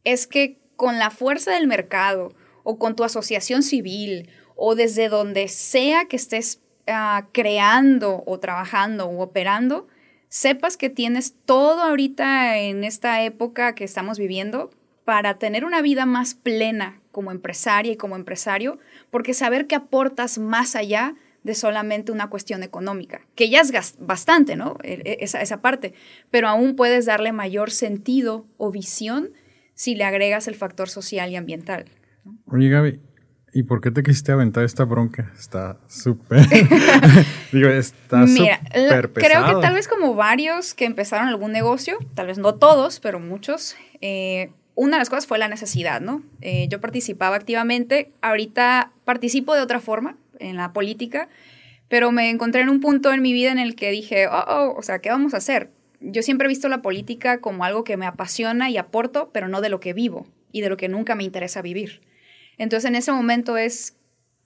Es 0.04 0.26
que 0.26 0.58
con 0.76 0.98
la 0.98 1.10
fuerza 1.10 1.52
del 1.52 1.66
mercado, 1.66 2.32
o 2.70 2.78
con 2.78 2.94
tu 2.94 3.02
asociación 3.02 3.62
civil 3.62 4.28
o 4.54 4.74
desde 4.74 5.08
donde 5.08 5.48
sea 5.48 6.04
que 6.04 6.16
estés 6.16 6.60
ah, 6.86 7.26
creando 7.32 8.22
o 8.26 8.38
trabajando 8.40 9.06
o 9.06 9.22
operando, 9.22 9.86
sepas 10.28 10.76
que 10.76 10.90
tienes 10.90 11.34
todo 11.46 11.80
ahorita 11.80 12.58
en 12.58 12.84
esta 12.84 13.22
época 13.22 13.74
que 13.74 13.84
estamos 13.84 14.18
viviendo 14.18 14.70
para 15.06 15.38
tener 15.38 15.64
una 15.64 15.80
vida 15.80 16.04
más 16.04 16.34
plena 16.34 17.00
como 17.10 17.30
empresaria 17.30 17.92
y 17.92 17.96
como 17.96 18.16
empresario, 18.16 18.78
porque 19.08 19.32
saber 19.32 19.66
que 19.66 19.74
aportas 19.74 20.36
más 20.36 20.76
allá 20.76 21.14
de 21.44 21.54
solamente 21.54 22.12
una 22.12 22.28
cuestión 22.28 22.62
económica, 22.62 23.22
que 23.34 23.48
ya 23.48 23.62
es 23.62 23.96
bastante, 23.98 24.56
¿no? 24.56 24.76
E, 24.82 25.00
e, 25.06 25.16
esa, 25.24 25.40
esa 25.40 25.62
parte, 25.62 25.94
pero 26.30 26.48
aún 26.48 26.76
puedes 26.76 27.06
darle 27.06 27.32
mayor 27.32 27.70
sentido 27.70 28.44
o 28.58 28.70
visión 28.70 29.30
si 29.72 29.94
le 29.94 30.04
agregas 30.04 30.48
el 30.48 30.54
factor 30.54 30.90
social 30.90 31.30
y 31.30 31.36
ambiental. 31.36 31.86
Oye, 32.46 32.68
Gaby, 32.68 33.00
¿y 33.52 33.62
por 33.64 33.80
qué 33.80 33.90
te 33.90 34.02
quisiste 34.02 34.32
aventar 34.32 34.64
esta 34.64 34.84
bronca? 34.84 35.32
Está 35.38 35.78
súper. 35.88 36.46
Digo, 37.52 37.68
está 37.68 38.26
súper 38.26 39.12
Creo 39.12 39.46
que 39.46 39.60
tal 39.60 39.74
vez 39.74 39.88
como 39.88 40.14
varios 40.14 40.74
que 40.74 40.84
empezaron 40.84 41.28
algún 41.28 41.52
negocio, 41.52 41.98
tal 42.14 42.26
vez 42.26 42.38
no 42.38 42.54
todos, 42.54 43.00
pero 43.00 43.20
muchos. 43.20 43.76
Eh, 44.00 44.50
una 44.74 44.96
de 44.96 45.00
las 45.00 45.10
cosas 45.10 45.26
fue 45.26 45.38
la 45.38 45.48
necesidad, 45.48 46.00
¿no? 46.00 46.22
Eh, 46.40 46.68
yo 46.68 46.80
participaba 46.80 47.34
activamente, 47.34 48.12
ahorita 48.22 48.92
participo 49.04 49.54
de 49.54 49.60
otra 49.60 49.80
forma 49.80 50.16
en 50.38 50.56
la 50.56 50.72
política, 50.72 51.28
pero 51.88 52.12
me 52.12 52.30
encontré 52.30 52.60
en 52.60 52.68
un 52.68 52.80
punto 52.80 53.12
en 53.12 53.20
mi 53.20 53.32
vida 53.32 53.50
en 53.50 53.58
el 53.58 53.74
que 53.74 53.90
dije, 53.90 54.28
oh, 54.28 54.44
oh, 54.46 54.74
o 54.78 54.82
sea, 54.82 55.00
¿qué 55.00 55.10
vamos 55.10 55.34
a 55.34 55.38
hacer? 55.38 55.70
Yo 56.00 56.22
siempre 56.22 56.46
he 56.46 56.48
visto 56.48 56.68
la 56.68 56.80
política 56.80 57.40
como 57.40 57.64
algo 57.64 57.82
que 57.82 57.96
me 57.96 58.06
apasiona 58.06 58.70
y 58.70 58.76
aporto, 58.76 59.30
pero 59.32 59.48
no 59.48 59.60
de 59.60 59.68
lo 59.68 59.80
que 59.80 59.94
vivo 59.94 60.28
y 60.52 60.60
de 60.60 60.68
lo 60.68 60.76
que 60.76 60.88
nunca 60.88 61.16
me 61.16 61.24
interesa 61.24 61.60
vivir. 61.60 62.00
Entonces 62.58 62.88
en 62.88 62.96
ese 62.96 63.12
momento 63.12 63.56
es, 63.56 63.96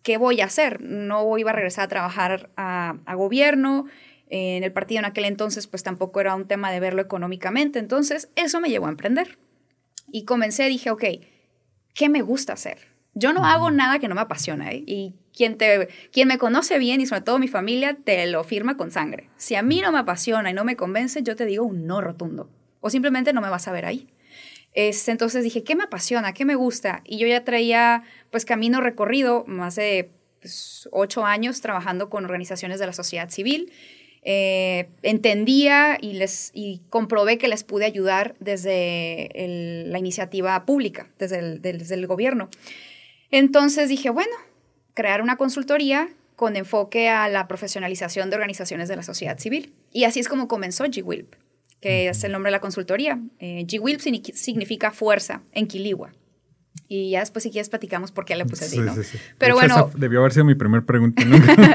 ¿qué 0.03 0.19
voy 0.19 0.41
a 0.41 0.45
hacer? 0.45 0.81
No 0.83 1.37
iba 1.39 1.51
a 1.51 1.55
regresar 1.55 1.85
a 1.85 1.89
trabajar 1.89 2.51
a, 2.57 3.15
gobierno, 3.15 3.87
en 4.29 4.65
el 4.65 4.73
partido 4.73 5.01
en 5.01 5.05
aquel 5.05 5.25
entonces 5.25 5.67
pues 5.67 5.83
tampoco 5.83 6.21
era 6.21 6.35
un 6.35 6.47
tema 6.47 6.71
de 6.71 6.81
verlo 6.81 7.03
económicamente, 7.03 7.79
entonces 7.79 8.31
eso 8.37 8.61
me 8.61 8.69
llevó 8.69 8.87
a 8.87 8.91
emprender. 8.91 9.39
Y 10.11 10.25
comencé, 10.25 10.69
dije, 10.69 10.91
ok, 10.91 11.05
¿qué 11.95 12.09
me 12.09 12.23
gusta 12.23 12.53
hacer? 12.53 12.93
Yo 13.15 13.33
no 13.33 13.45
hago 13.45 13.71
nada 13.71 13.99
que 13.99 14.09
no 14.09 14.15
me 14.15 14.23
apasiona, 14.23 14.71
¿eh? 14.73 14.85
Y 14.87 15.15
quien, 15.35 15.59
te, 15.59 15.89
quien 16.13 16.29
me 16.29 16.39
conoce 16.39 16.79
bien 16.79 17.01
y 17.01 17.07
sobre 17.07 17.23
todo 17.23 17.39
mi 17.39 17.49
familia 17.49 17.97
te 18.03 18.27
lo 18.27 18.43
firma 18.45 18.77
con 18.77 18.91
sangre. 18.91 19.29
Si 19.37 19.55
a 19.55 19.63
mí 19.63 19.81
no 19.81 19.93
me 19.93 19.99
apasiona 19.99 20.51
y 20.51 20.55
no 20.55 20.65
me 20.65 20.77
convence, 20.77 21.23
yo 21.23 21.37
te 21.37 21.45
digo 21.45 21.65
un 21.65 21.87
no 21.87 22.01
rotundo. 22.01 22.51
O 22.81 22.91
simplemente 22.91 23.33
no 23.33 23.41
me 23.41 23.51
vas 23.51 23.69
a 23.69 23.73
ver 23.73 23.85
ahí. 23.85 24.09
Este, 24.75 25.11
entonces 25.11 25.45
dije, 25.45 25.63
¿qué 25.63 25.77
me 25.77 25.85
apasiona? 25.85 26.33
¿Qué 26.33 26.45
me 26.45 26.55
gusta? 26.55 27.03
Y 27.05 27.19
yo 27.19 27.27
ya 27.27 27.45
traía 27.45 28.05
pues 28.31 28.45
camino 28.45 28.81
recorrido, 28.81 29.45
más 29.47 29.77
de 29.77 30.11
pues, 30.41 30.89
ocho 30.93 31.25
años 31.25 31.61
trabajando 31.61 32.09
con 32.09 32.25
organizaciones 32.25 32.81
de 32.81 32.87
la 32.87 32.93
sociedad 32.93 33.31
civil. 33.31 33.73
Eh, 34.25 34.89
entendía 35.03 35.99
y, 36.01 36.15
les, 36.15 36.53
y 36.55 36.81
comprobé 36.91 37.39
que 37.39 37.49
les 37.49 37.65
pude 37.65 37.85
ayudar 37.85 38.35
desde 38.39 39.31
la 39.89 39.99
iniciativa 39.99 40.65
pública, 40.65 41.09
desde 41.19 41.39
el, 41.39 41.61
desde 41.61 41.95
el 41.95 42.07
gobierno. 42.07 42.49
Entonces 43.31 43.89
dije, 43.89 44.11
bueno, 44.11 44.35
crear 44.95 45.23
una 45.23 45.37
consultoría 45.37 46.09
con 46.37 46.57
enfoque 46.57 47.09
a 47.09 47.29
la 47.29 47.47
profesionalización 47.47 48.31
de 48.31 48.37
organizaciones 48.37 48.89
de 48.89 48.97
la 48.97 49.03
sociedad 49.03 49.39
civil. 49.39 49.73
Y 49.93 50.05
así 50.05 50.21
es 50.21 50.29
como 50.29 50.49
comenzó 50.49 50.85
GWILP 50.85 51.42
que 51.83 52.09
es 52.09 52.25
el 52.25 52.33
nombre 52.33 52.49
de 52.49 52.53
la 52.53 52.61
consultoría. 52.61 53.21
Eh, 53.41 53.67
G-Wilp 53.67 54.01
significa 54.01 54.93
fuerza 54.93 55.43
en 55.53 55.67
Quiligua. 55.67 56.15
Y 56.89 57.11
ya 57.11 57.21
después, 57.21 57.43
si 57.43 57.51
quieres, 57.51 57.69
platicamos 57.69 58.13
por 58.13 58.25
qué 58.25 58.37
le 58.37 58.47
puse 58.47 58.65
así, 58.67 58.79
¿no? 58.79 58.95
Sí, 58.95 59.03
sí. 59.05 59.19
Pero 59.37 59.55
bueno. 59.55 59.91
debió 59.97 60.21
haber 60.21 60.33
sido 60.33 60.45
mi 60.45 60.55
primera 60.55 60.85
pregunta. 60.85 61.23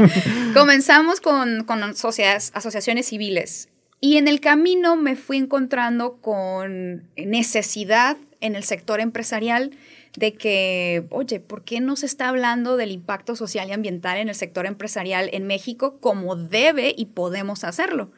comenzamos 0.54 1.20
con, 1.20 1.66
con 1.66 1.84
asociaciones 1.84 3.08
civiles. 3.08 3.70
Y 4.00 4.18
en 4.18 4.28
el 4.28 4.40
camino 4.40 4.96
me 4.96 5.16
fui 5.16 5.38
encontrando 5.38 6.18
con 6.22 7.10
necesidad 7.16 8.16
en 8.42 8.56
el 8.56 8.64
sector 8.64 9.00
empresarial 9.00 9.72
de 10.16 10.34
que, 10.34 11.06
oye, 11.10 11.40
¿por 11.40 11.64
qué 11.64 11.80
no 11.80 11.96
se 11.96 12.06
está 12.06 12.30
hablando 12.30 12.78
del 12.78 12.92
impacto 12.92 13.36
social 13.36 13.70
y 13.70 13.74
ambiental 13.74 14.18
en 14.18 14.30
el 14.30 14.36
sector 14.36 14.66
empresarial 14.66 15.30
en 15.34 15.46
México 15.48 16.00
como 16.00 16.36
debe 16.36 16.94
y 16.96 17.06
podemos 17.08 17.64
hacerlo? 17.64 18.12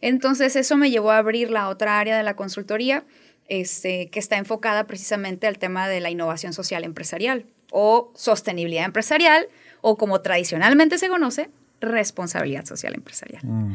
Entonces 0.00 0.56
eso 0.56 0.76
me 0.76 0.90
llevó 0.90 1.10
a 1.10 1.18
abrir 1.18 1.50
la 1.50 1.68
otra 1.68 1.98
área 1.98 2.16
de 2.16 2.22
la 2.22 2.36
consultoría, 2.36 3.04
este, 3.48 4.08
que 4.08 4.18
está 4.18 4.36
enfocada 4.36 4.86
precisamente 4.86 5.46
al 5.46 5.58
tema 5.58 5.88
de 5.88 6.00
la 6.00 6.10
innovación 6.10 6.52
social 6.52 6.84
empresarial 6.84 7.46
o 7.70 8.12
sostenibilidad 8.14 8.84
empresarial 8.84 9.48
o 9.80 9.96
como 9.96 10.20
tradicionalmente 10.20 10.96
se 10.98 11.08
conoce, 11.08 11.50
responsabilidad 11.80 12.64
social 12.64 12.94
empresarial. 12.94 13.42
Mm. 13.44 13.74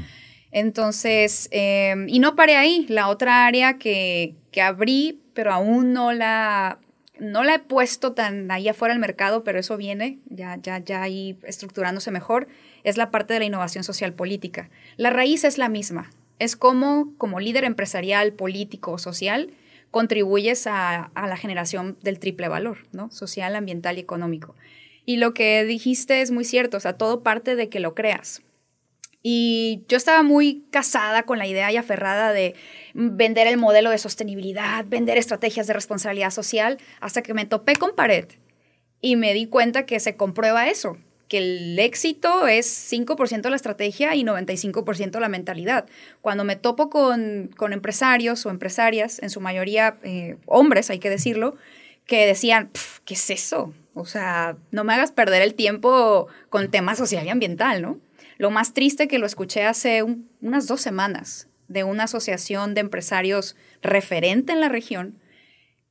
Entonces, 0.52 1.48
em, 1.52 2.10
y 2.10 2.20
no 2.20 2.36
paré 2.36 2.56
ahí, 2.56 2.86
la 2.90 3.10
otra 3.10 3.46
área 3.46 3.78
que, 3.78 4.36
que 4.52 4.62
abrí, 4.62 5.22
pero 5.34 5.54
aún 5.54 5.94
no 5.94 6.12
la, 6.12 6.80
no 7.20 7.44
la 7.44 7.56
he 7.56 7.60
puesto 7.60 8.14
tan 8.14 8.50
ahí 8.50 8.68
afuera 8.68 8.94
al 8.94 9.00
mercado, 9.00 9.44
pero 9.44 9.60
eso 9.60 9.78
viene 9.78 10.20
ya, 10.30 10.58
ya, 10.62 10.80
ya 10.80 11.04
ahí 11.04 11.38
estructurándose 11.44 12.10
mejor, 12.10 12.48
es 12.84 12.98
la 12.98 13.12
parte 13.12 13.34
de 13.34 13.40
la 13.40 13.46
innovación 13.46 13.84
social 13.84 14.14
política. 14.14 14.70
La 14.98 15.10
raíz 15.10 15.44
es 15.44 15.58
la 15.58 15.70
misma, 15.70 16.12
es 16.40 16.56
cómo 16.56 17.14
como 17.18 17.40
líder 17.40 17.66
empresarial, 17.66 18.34
político 18.34 18.94
o 18.94 18.98
social 18.98 19.52
contribuyes 19.92 20.68
a, 20.68 21.12
la 21.16 21.38
generación 21.38 21.98
del 22.02 22.20
triple 22.20 22.48
valor, 22.48 22.86
¿no? 22.92 23.12
Social, 23.12 23.56
ambiental 23.56 23.98
y 23.98 24.02
económico. 24.02 24.56
Y 25.06 25.18
lo 25.18 25.34
que 25.34 25.66
dijiste 25.66 26.22
es 26.22 26.32
muy 26.32 26.46
cierto, 26.46 26.78
o 26.78 26.80
sea, 26.80 26.94
todo 26.94 27.24
parte 27.24 27.56
de 27.56 27.70
que 27.70 27.80
lo 27.80 27.96
creas. 27.96 28.44
Y 29.22 29.84
yo 29.90 29.98
estaba 29.98 30.24
muy 30.24 30.64
casada 30.70 31.24
con 31.24 31.40
la 31.40 31.48
idea 31.48 31.72
y 31.72 31.78
aferrada 31.78 32.32
de 32.32 32.56
vender 32.94 33.48
el 33.48 33.58
modelo 33.58 33.90
de 33.90 33.98
sostenibilidad, 33.98 34.86
vender 34.88 35.18
estrategias 35.18 35.68
de 35.68 35.74
responsabilidad 35.74 36.30
social, 36.30 36.78
hasta 37.02 37.22
que 37.22 37.34
me 37.34 37.46
topé 37.46 37.76
con 37.76 37.96
pared 37.96 38.28
y 39.02 39.16
me 39.16 39.34
di 39.34 39.48
cuenta 39.48 39.86
que 39.86 40.00
se 40.00 40.16
comprueba 40.16 40.70
eso 40.70 40.98
que 41.30 41.38
el 41.38 41.80
éxito 41.80 42.48
es 42.48 42.92
5% 42.92 43.50
la 43.50 43.56
estrategia 43.56 44.16
y 44.16 44.24
95% 44.24 45.20
la 45.20 45.30
mentalidad. 45.30 45.86
Cuando 46.22 46.44
me 46.44 46.56
topo 46.56 46.90
con, 46.90 47.52
empresarios 47.72 48.46
o 48.46 48.50
empresarias, 48.50 49.22
en 49.22 49.30
su 49.30 49.40
mayoría 49.40 49.98
eh, 50.04 50.38
hombres, 50.48 50.90
hay 50.90 50.98
que 51.00 51.12
decirlo, 51.12 51.56
que 52.08 52.26
decían, 52.26 52.72
¿qué 53.06 53.14
es 53.14 53.30
eso? 53.30 53.74
O 53.94 54.06
sea, 54.06 54.58
no 54.72 54.84
me 54.84 54.94
hagas 54.94 55.12
perder 55.12 55.44
el 55.44 55.54
tiempo 55.54 56.28
con 56.50 56.72
tema 56.72 56.96
social 56.96 57.26
y 57.26 57.30
ambiental, 57.30 57.84
¿no? 57.84 58.00
Lo 58.38 58.50
más 58.50 58.74
triste 58.74 59.08
que 59.08 59.20
lo 59.20 59.28
escuché 59.28 59.64
hace 59.64 60.04
unas 60.42 60.66
dos 60.66 60.82
semanas 60.82 61.48
de 61.68 61.84
una 61.84 62.06
asociación 62.06 62.74
de 62.74 62.82
empresarios 62.82 63.56
referente 63.84 64.52
en 64.52 64.62
la 64.62 64.70
región. 64.70 65.20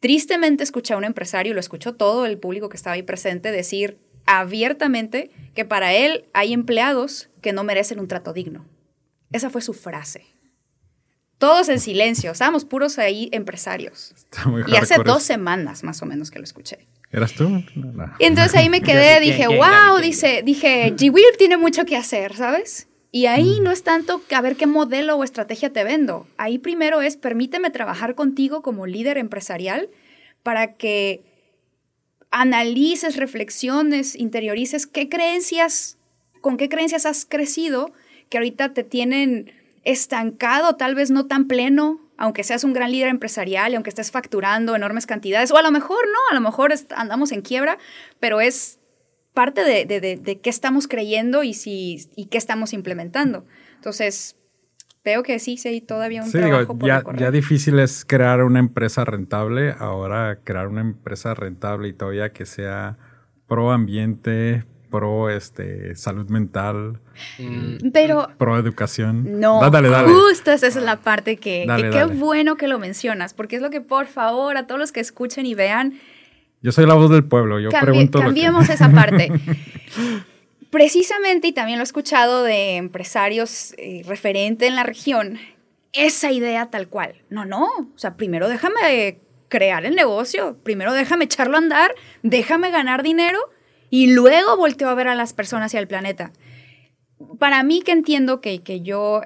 Tristemente 0.01 0.65
escuché 0.65 0.95
a 0.95 0.97
un 0.97 1.05
empresario, 1.05 1.55
lo 1.55 1.61
escuchó 1.61 1.95
todo 1.95 2.27
el 2.27 2.39
público 2.39 2.69
que 2.69 2.77
estaba 2.77 2.95
ahí 2.95 3.03
presente, 3.03 3.53
decir 3.53 3.99
abiertamente 4.29 5.31
que 5.55 5.65
para 5.65 5.93
él 5.95 6.27
hay 6.35 6.53
empleados 6.53 7.31
que 7.41 7.53
no 7.53 7.65
merecen 7.65 7.99
un 7.99 8.07
trato 8.07 8.33
digno. 8.33 8.65
Esa 9.33 9.51
fue 9.51 9.63
su 9.63 9.73
frase. 9.73 10.27
Todos 11.39 11.69
en 11.69 11.81
silencio, 11.81 12.33
estábamos 12.33 12.65
puros 12.65 12.99
ahí 12.99 13.29
empresarios. 13.33 14.15
y 14.67 14.77
hace 14.77 14.97
dos 15.05 15.23
semanas 15.23 15.83
más 15.83 16.03
o 16.03 16.07
menos 16.07 16.31
que 16.31 16.39
lo 16.39 16.45
escuché. 16.45 16.87
¿Eras 17.11 17.33
tú? 17.33 17.63
Y 18.19 18.25
entonces 18.25 18.55
ahí 18.55 18.69
me 18.69 18.83
quedé, 18.83 19.19
dije, 19.21 19.47
wow, 19.47 19.99
dice, 20.01 20.43
dije, 20.45 20.95
G. 20.95 21.37
tiene 21.39 21.57
mucho 21.57 21.85
que 21.87 21.97
hacer, 21.97 22.35
¿sabes? 22.37 22.87
Y 23.11 23.27
ahí 23.27 23.61
mm. 23.61 23.63
no 23.65 23.71
es 23.71 23.83
tanto 23.83 24.21
a 24.31 24.41
ver 24.43 24.57
qué 24.57 24.67
modelo 24.67 25.17
o 25.17 25.25
estrategia 25.25 25.73
te 25.73 25.85
vendo. 25.85 26.27
Ahí 26.37 26.59
primero 26.59 27.01
es, 27.01 27.17
permíteme 27.17 27.71
trabajar 27.71 28.15
contigo 28.15 28.61
como 28.61 28.87
líder 28.87 29.17
empresarial 29.17 29.89
para 30.43 30.75
que 30.75 31.23
analices, 32.31 33.17
reflexiones, 33.17 34.15
interiorices 34.15 34.87
qué 34.87 35.09
creencias, 35.09 35.99
con 36.41 36.57
qué 36.57 36.69
creencias 36.69 37.07
has 37.07 37.25
crecido 37.25 37.93
que 38.29 38.39
ahorita 38.39 38.75
te 38.75 38.85
tienen 38.85 39.53
estancado, 39.85 40.77
tal 40.77 40.95
vez 40.95 41.11
no 41.11 41.27
tan 41.27 41.47
pleno, 41.47 42.01
aunque 42.17 42.45
seas 42.45 42.65
un 42.65 42.73
gran 42.73 42.93
líder 42.93 43.09
empresarial 43.09 43.73
y 43.73 43.77
aunque 43.77 43.91
estés 43.91 44.11
facturando 44.11 44.75
enormes 44.77 45.07
cantidades, 45.07 45.51
o 45.51 45.57
a 45.57 45.63
lo 45.63 45.71
mejor 45.71 46.05
no, 46.07 46.19
a 46.31 46.35
lo 46.35 46.41
mejor 46.41 46.75
andamos 46.95 47.33
en 47.33 47.43
quiebra, 47.43 47.79
pero 48.21 48.41
es 48.41 48.79
parte 49.33 49.63
de, 49.63 49.87
de, 49.87 50.41
qué 50.41 50.51
estamos 50.51 50.89
creyendo 50.89 51.45
y, 51.45 51.55
si, 51.55 52.09
y 52.17 52.27
qué 52.27 52.39
estamos 52.39 52.73
implementando. 52.73 53.47
Entonces, 53.77 54.38
veo 55.09 55.23
que 55.23 55.39
sí, 55.39 55.57
sí, 55.57 55.81
todavía 55.81 56.23
un 56.23 56.31
trabajo 56.31 56.79
por 56.79 56.87
ya, 56.87 57.03
ya 57.17 57.31
difícil 57.31 57.79
es 57.79 58.05
crear 58.05 58.45
una 58.45 58.59
empresa 58.59 59.07
rentable, 59.07 59.75
ahora 59.79 60.41
crear 60.45 60.69
una 60.69 60.83
empresa 60.83 61.33
rentable 61.33 61.89
y 61.89 61.95
todavía 61.95 62.31
que 62.35 62.45
sea 62.45 62.99
pro 63.47 63.73
ambiente, 63.73 64.65
pro 64.91 65.31
este, 65.31 65.97
salud 65.97 66.29
mental, 66.29 67.01
mm. 67.39 67.89
pero 67.91 68.29
pro 68.37 68.59
educación. 68.59 69.41
No, 69.41 69.71
dale, 69.71 69.89
dale. 69.89 70.09
justo 70.13 70.51
esa 70.51 70.67
es 70.67 70.77
la 70.77 70.97
parte 71.01 71.39
que, 71.39 71.67
qué 71.91 72.05
bueno 72.05 72.57
que 72.57 72.69
lo 72.69 72.79
mencionas, 72.79 73.33
porque 73.33 73.57
es 73.57 73.63
lo 73.63 73.71
que 73.71 73.81
por 73.81 74.07
favor 74.09 74.59
a 74.59 74.67
todos 74.67 74.79
los 74.79 74.93
que 74.93 75.01
escuchen 75.01 75.47
y 75.47 75.55
vean. 75.55 75.95
Yo 76.61 76.71
soy 76.71 76.85
la 76.85 76.95
voz 76.95 77.11
del 77.11 77.25
pueblo, 77.25 77.61
yo 77.61 77.71
pregunto. 77.71 78.21
Cambiemos 78.21 78.69
esa 78.69 78.91
parte. 78.91 79.33
Precisamente, 80.71 81.49
y 81.49 81.53
también 81.53 81.79
lo 81.79 81.83
he 81.83 81.85
escuchado 81.85 82.43
de 82.43 82.77
empresarios 82.77 83.75
eh, 83.79 84.03
referentes 84.07 84.69
en 84.69 84.77
la 84.77 84.83
región, 84.83 85.39
esa 85.93 86.31
idea 86.31 86.71
tal 86.71 86.89
cual. 86.89 87.23
No, 87.31 87.47
no, 87.47 87.65
o 87.65 87.99
sea, 87.99 88.17
primero 88.17 88.49
déjame 88.49 89.19
crear 89.49 89.87
el 89.87 89.95
negocio, 89.95 90.59
primero 90.63 90.93
déjame 90.93 91.25
echarlo 91.25 91.57
a 91.57 91.59
andar, 91.59 91.95
déjame 92.23 92.71
ganar 92.71 93.03
dinero 93.03 93.39
y 93.89 94.13
luego 94.13 94.59
volteo 94.59 94.91
a 94.91 94.95
ver 94.95 95.09
a 95.09 95.15
las 95.15 95.33
personas 95.33 95.73
y 95.73 95.79
al 95.79 95.89
planeta. 95.89 96.33
Para 97.39 97.63
mí 97.63 97.81
que 97.81 97.93
entiendo 97.93 98.41
que, 98.41 98.63
que 98.63 98.83
yo 98.83 99.23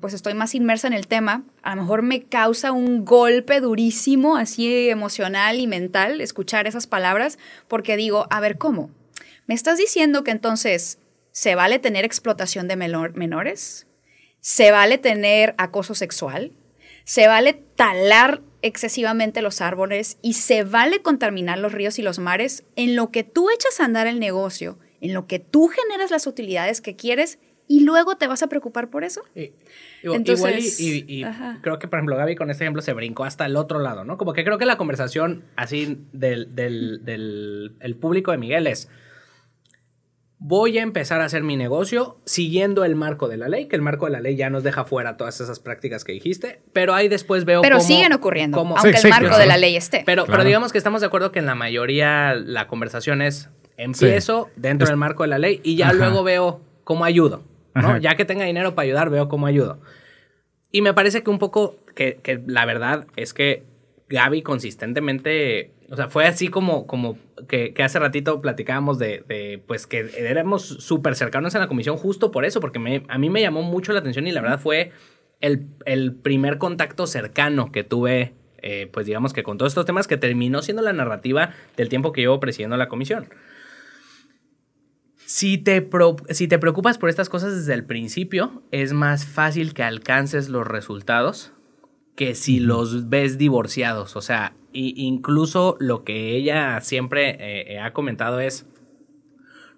pues 0.00 0.14
estoy 0.14 0.34
más 0.34 0.54
inmersa 0.54 0.86
en 0.86 0.94
el 0.94 1.06
tema, 1.06 1.42
a 1.62 1.74
lo 1.74 1.82
mejor 1.82 2.02
me 2.02 2.22
causa 2.22 2.70
un 2.70 3.04
golpe 3.04 3.60
durísimo, 3.60 4.36
así 4.36 4.88
emocional 4.88 5.58
y 5.58 5.66
mental, 5.66 6.20
escuchar 6.20 6.66
esas 6.66 6.86
palabras, 6.86 7.38
porque 7.66 7.96
digo, 7.96 8.26
a 8.30 8.40
ver, 8.40 8.56
¿cómo? 8.56 8.90
¿Me 9.50 9.54
estás 9.56 9.78
diciendo 9.78 10.22
que 10.22 10.30
entonces 10.30 11.00
se 11.32 11.56
vale 11.56 11.80
tener 11.80 12.04
explotación 12.04 12.68
de 12.68 12.76
menores? 12.76 13.88
¿Se 14.38 14.70
vale 14.70 14.96
tener 14.96 15.56
acoso 15.58 15.96
sexual? 15.96 16.52
¿Se 17.02 17.26
vale 17.26 17.54
talar 17.74 18.42
excesivamente 18.62 19.42
los 19.42 19.60
árboles 19.60 20.18
y 20.22 20.34
se 20.34 20.62
vale 20.62 21.02
contaminar 21.02 21.58
los 21.58 21.72
ríos 21.72 21.98
y 21.98 22.02
los 22.02 22.20
mares 22.20 22.62
en 22.76 22.94
lo 22.94 23.10
que 23.10 23.24
tú 23.24 23.50
echas 23.50 23.80
a 23.80 23.86
andar 23.86 24.06
el 24.06 24.20
negocio, 24.20 24.78
en 25.00 25.14
lo 25.14 25.26
que 25.26 25.40
tú 25.40 25.66
generas 25.66 26.12
las 26.12 26.28
utilidades 26.28 26.80
que 26.80 26.94
quieres 26.94 27.40
y 27.66 27.80
luego 27.80 28.16
te 28.16 28.28
vas 28.28 28.44
a 28.44 28.48
preocupar 28.48 28.88
por 28.88 29.02
eso. 29.02 29.24
Entonces, 30.04 30.78
igual 30.78 31.04
y, 31.08 31.24
creo 31.60 31.80
que, 31.80 31.88
por 31.88 31.98
ejemplo, 31.98 32.16
Gaby 32.16 32.36
con 32.36 32.52
este 32.52 32.62
ejemplo 32.62 32.82
se 32.82 32.92
brincó 32.92 33.24
hasta 33.24 33.46
el 33.46 33.56
otro 33.56 33.80
lado, 33.80 34.04
¿no? 34.04 34.16
Como 34.16 34.32
que 34.32 34.44
creo 34.44 34.58
que 34.58 34.64
la 34.64 34.76
conversación 34.76 35.42
así 35.56 35.98
del, 36.12 36.54
del, 36.54 37.04
del 37.04 37.74
el 37.80 37.96
público 37.96 38.30
de 38.30 38.38
Miguel 38.38 38.68
es 38.68 38.88
voy 40.40 40.78
a 40.78 40.82
empezar 40.82 41.20
a 41.20 41.26
hacer 41.26 41.42
mi 41.42 41.56
negocio 41.56 42.16
siguiendo 42.24 42.82
el 42.84 42.96
marco 42.96 43.28
de 43.28 43.36
la 43.36 43.48
ley, 43.48 43.68
que 43.68 43.76
el 43.76 43.82
marco 43.82 44.06
de 44.06 44.12
la 44.12 44.20
ley 44.20 44.36
ya 44.36 44.48
nos 44.48 44.62
deja 44.62 44.84
fuera 44.84 45.18
todas 45.18 45.38
esas 45.40 45.60
prácticas 45.60 46.02
que 46.02 46.12
dijiste, 46.12 46.62
pero 46.72 46.94
ahí 46.94 47.08
después 47.08 47.44
veo 47.44 47.60
Pero 47.60 47.78
siguen 47.78 48.14
ocurriendo, 48.14 48.58
aunque 48.58 48.98
el 48.98 49.10
marco 49.10 49.36
de 49.36 49.46
la 49.46 49.58
ley 49.58 49.76
esté. 49.76 50.02
Pero, 50.06 50.24
pero 50.24 50.42
digamos 50.42 50.72
que 50.72 50.78
estamos 50.78 51.02
de 51.02 51.08
acuerdo 51.08 51.30
que 51.30 51.38
en 51.38 51.46
la 51.46 51.54
mayoría 51.54 52.34
la 52.34 52.66
conversación 52.66 53.20
es 53.20 53.50
empiezo 53.76 54.48
dentro 54.56 54.88
del 54.88 54.96
marco 54.96 55.22
de 55.22 55.28
la 55.28 55.38
ley 55.38 55.60
y 55.62 55.76
ya 55.76 55.92
luego 55.92 56.24
veo 56.24 56.62
cómo 56.84 57.04
ayudo, 57.04 57.44
¿no? 57.74 57.98
Ya 57.98 58.16
que 58.16 58.24
tenga 58.24 58.46
dinero 58.46 58.74
para 58.74 58.86
ayudar, 58.86 59.10
veo 59.10 59.28
cómo 59.28 59.46
ayudo. 59.46 59.78
Y 60.72 60.80
me 60.80 60.94
parece 60.94 61.22
que 61.22 61.30
un 61.30 61.38
poco, 61.38 61.76
que, 61.94 62.18
que 62.22 62.42
la 62.46 62.64
verdad 62.64 63.06
es 63.16 63.34
que 63.34 63.64
Gaby 64.08 64.42
consistentemente 64.42 65.72
o 65.90 65.96
sea, 65.96 66.06
fue 66.06 66.24
así 66.26 66.48
como, 66.48 66.86
como 66.86 67.18
que, 67.48 67.74
hace 67.82 67.98
ratito 67.98 68.40
platicábamos 68.40 69.00
de, 69.00 69.60
pues 69.66 69.88
que 69.88 70.08
éramos 70.16 70.62
súper 70.62 71.16
cercanos 71.16 71.54
en 71.56 71.60
la 71.60 71.66
comisión 71.66 71.96
justo 71.96 72.30
por 72.30 72.44
eso, 72.44 72.60
porque 72.60 73.02
a 73.08 73.18
mí 73.18 73.30
me 73.30 73.40
llamó 73.40 73.62
mucho 73.62 73.92
la 73.92 73.98
atención 73.98 74.28
y 74.28 74.32
la 74.32 74.40
verdad 74.40 74.60
fue 74.60 74.92
el, 75.40 76.14
primer 76.22 76.58
contacto 76.58 77.08
cercano 77.08 77.72
que 77.72 77.82
tuve, 77.82 78.34
eh, 78.58 78.88
pues 78.92 79.06
digamos 79.06 79.32
que 79.32 79.42
con 79.42 79.58
todos 79.58 79.72
estos 79.72 79.84
temas 79.84 80.06
que 80.06 80.16
terminó 80.16 80.62
siendo 80.62 80.82
la 80.82 80.92
narrativa 80.92 81.54
del 81.76 81.88
tiempo 81.88 82.12
que 82.12 82.20
llevo 82.20 82.38
presidiendo 82.38 82.76
la 82.76 82.88
comisión. 82.88 83.28
Si 85.16 85.58
te, 85.58 85.88
si 86.30 86.46
te 86.46 86.58
preocupas 86.60 86.98
por 86.98 87.08
estas 87.08 87.28
cosas 87.28 87.56
desde 87.56 87.74
el 87.74 87.84
principio, 87.84 88.62
es 88.70 88.92
más 88.92 89.26
fácil 89.26 89.74
que 89.74 89.82
alcances 89.82 90.48
los 90.48 90.66
resultados 90.68 91.52
que 92.14 92.36
si 92.36 92.60
los 92.60 93.08
ves 93.08 93.38
divorciados. 93.38 94.14
O 94.16 94.20
sea, 94.20 94.54
incluso 94.72 95.76
lo 95.80 96.04
que 96.04 96.36
ella 96.36 96.80
siempre 96.80 97.36
eh, 97.74 97.78
ha 97.80 97.92
comentado 97.92 98.40
es, 98.40 98.66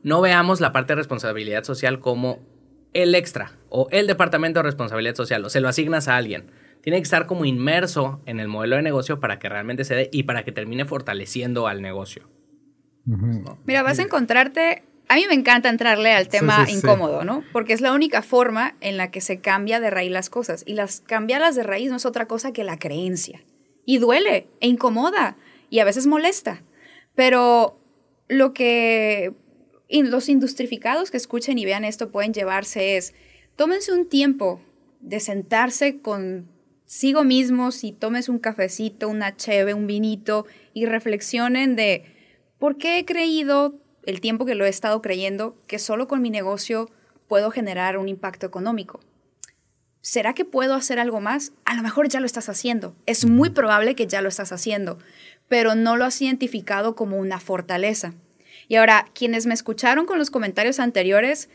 no 0.02 0.20
veamos 0.20 0.60
la 0.60 0.72
parte 0.72 0.92
de 0.92 0.96
responsabilidad 0.96 1.64
social 1.64 2.00
como 2.00 2.40
el 2.92 3.14
extra 3.14 3.52
o 3.68 3.88
el 3.90 4.06
departamento 4.06 4.60
de 4.60 4.64
responsabilidad 4.64 5.14
social 5.14 5.44
o 5.44 5.50
se 5.50 5.60
lo 5.60 5.68
asignas 5.68 6.08
a 6.08 6.16
alguien. 6.16 6.50
Tiene 6.82 6.98
que 6.98 7.04
estar 7.04 7.26
como 7.26 7.44
inmerso 7.44 8.20
en 8.26 8.40
el 8.40 8.48
modelo 8.48 8.76
de 8.76 8.82
negocio 8.82 9.20
para 9.20 9.38
que 9.38 9.48
realmente 9.48 9.84
se 9.84 9.94
dé 9.94 10.08
y 10.12 10.24
para 10.24 10.44
que 10.44 10.52
termine 10.52 10.84
fortaleciendo 10.84 11.68
al 11.68 11.80
negocio. 11.80 12.28
Mira, 13.64 13.82
vas 13.82 13.98
a 13.98 14.02
encontrarte 14.02 14.82
a 15.12 15.16
mí 15.16 15.26
me 15.28 15.34
encanta 15.34 15.68
entrarle 15.68 16.14
al 16.14 16.28
tema 16.28 16.66
incómodo, 16.70 17.22
¿no? 17.22 17.44
Porque 17.52 17.74
es 17.74 17.82
la 17.82 17.92
única 17.92 18.22
forma 18.22 18.76
en 18.80 18.96
la 18.96 19.10
que 19.10 19.20
se 19.20 19.40
cambia 19.40 19.78
de 19.78 19.90
raíz 19.90 20.10
las 20.10 20.30
cosas. 20.30 20.62
Y 20.66 20.72
las 20.72 21.00
cambiarlas 21.00 21.54
de 21.54 21.62
raíz 21.62 21.90
no 21.90 21.96
es 21.96 22.06
otra 22.06 22.26
cosa 22.26 22.54
que 22.54 22.64
la 22.64 22.78
creencia. 22.78 23.42
Y 23.84 23.98
duele, 23.98 24.48
e 24.60 24.68
incomoda, 24.68 25.36
y 25.70 25.80
a 25.80 25.84
veces 25.84 26.06
molesta. 26.06 26.62
Pero 27.14 27.78
lo 28.28 28.52
que 28.52 29.34
los 29.88 30.28
industrificados 30.28 31.10
que 31.10 31.16
escuchen 31.16 31.58
y 31.58 31.64
vean 31.64 31.84
esto 31.84 32.10
pueden 32.10 32.32
llevarse 32.32 32.96
es, 32.96 33.14
tómense 33.56 33.92
un 33.92 34.08
tiempo 34.08 34.60
de 35.00 35.20
sentarse 35.20 36.00
consigo 36.00 37.24
mismos 37.24 37.84
y 37.84 37.92
tómense 37.92 38.30
un 38.30 38.38
cafecito, 38.38 39.08
una 39.08 39.36
cheve, 39.36 39.74
un 39.74 39.86
vinito 39.86 40.46
y 40.72 40.86
reflexionen 40.86 41.76
de 41.76 42.04
por 42.58 42.78
qué 42.78 42.98
he 42.98 43.04
creído 43.04 43.74
el 44.04 44.20
tiempo 44.20 44.46
que 44.46 44.54
lo 44.54 44.64
he 44.64 44.68
estado 44.68 45.02
creyendo 45.02 45.56
que 45.66 45.78
solo 45.78 46.08
con 46.08 46.22
mi 46.22 46.30
negocio 46.30 46.88
puedo 47.28 47.50
generar 47.50 47.98
un 47.98 48.08
impacto 48.08 48.46
económico. 48.46 49.00
¿Será 50.02 50.34
que 50.34 50.44
puedo 50.44 50.74
hacer 50.74 50.98
algo 50.98 51.20
más? 51.20 51.52
A 51.64 51.76
lo 51.76 51.82
mejor 51.82 52.08
ya 52.08 52.18
lo 52.18 52.26
estás 52.26 52.48
haciendo. 52.48 52.96
Es 53.06 53.24
muy 53.24 53.50
probable 53.50 53.94
que 53.94 54.08
ya 54.08 54.20
lo 54.20 54.28
estás 54.28 54.50
haciendo, 54.50 54.98
pero 55.46 55.76
no 55.76 55.96
lo 55.96 56.04
has 56.04 56.20
identificado 56.20 56.96
como 56.96 57.18
una 57.18 57.38
fortaleza. 57.38 58.12
Y 58.66 58.74
ahora, 58.74 59.06
quienes 59.14 59.46
me 59.46 59.54
escucharon 59.54 60.04
con 60.04 60.18
los 60.18 60.30
comentarios 60.30 60.80
anteriores, 60.80 61.48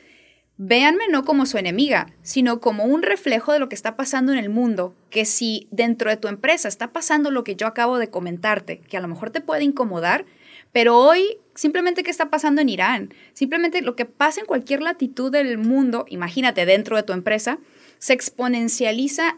véanme 0.55 1.09
no 1.09 1.25
como 1.25 1.45
su 1.45 1.57
enemiga, 1.57 2.07
sino 2.21 2.61
como 2.61 2.85
un 2.85 3.01
reflejo 3.01 3.51
de 3.51 3.59
lo 3.59 3.67
que 3.67 3.75
está 3.75 3.97
pasando 3.97 4.31
en 4.31 4.37
el 4.37 4.49
mundo, 4.49 4.95
que 5.09 5.25
si 5.25 5.67
dentro 5.71 6.09
de 6.09 6.15
tu 6.15 6.29
empresa 6.29 6.69
está 6.69 6.93
pasando 6.93 7.31
lo 7.31 7.43
que 7.43 7.57
yo 7.57 7.67
acabo 7.67 7.97
de 7.97 8.09
comentarte, 8.09 8.79
que 8.79 8.95
a 8.95 9.01
lo 9.01 9.09
mejor 9.09 9.29
te 9.29 9.41
puede 9.41 9.65
incomodar, 9.65 10.25
pero 10.71 10.97
hoy, 10.97 11.37
simplemente 11.53 12.01
qué 12.01 12.11
está 12.11 12.29
pasando 12.29 12.61
en 12.61 12.69
Irán, 12.69 13.13
simplemente 13.33 13.81
lo 13.81 13.97
que 13.97 14.05
pasa 14.05 14.39
en 14.39 14.45
cualquier 14.45 14.81
latitud 14.81 15.31
del 15.33 15.57
mundo, 15.57 16.05
imagínate 16.07 16.65
dentro 16.65 16.95
de 16.95 17.03
tu 17.03 17.11
empresa, 17.11 17.59
se 17.99 18.13
exponencializa 18.13 19.37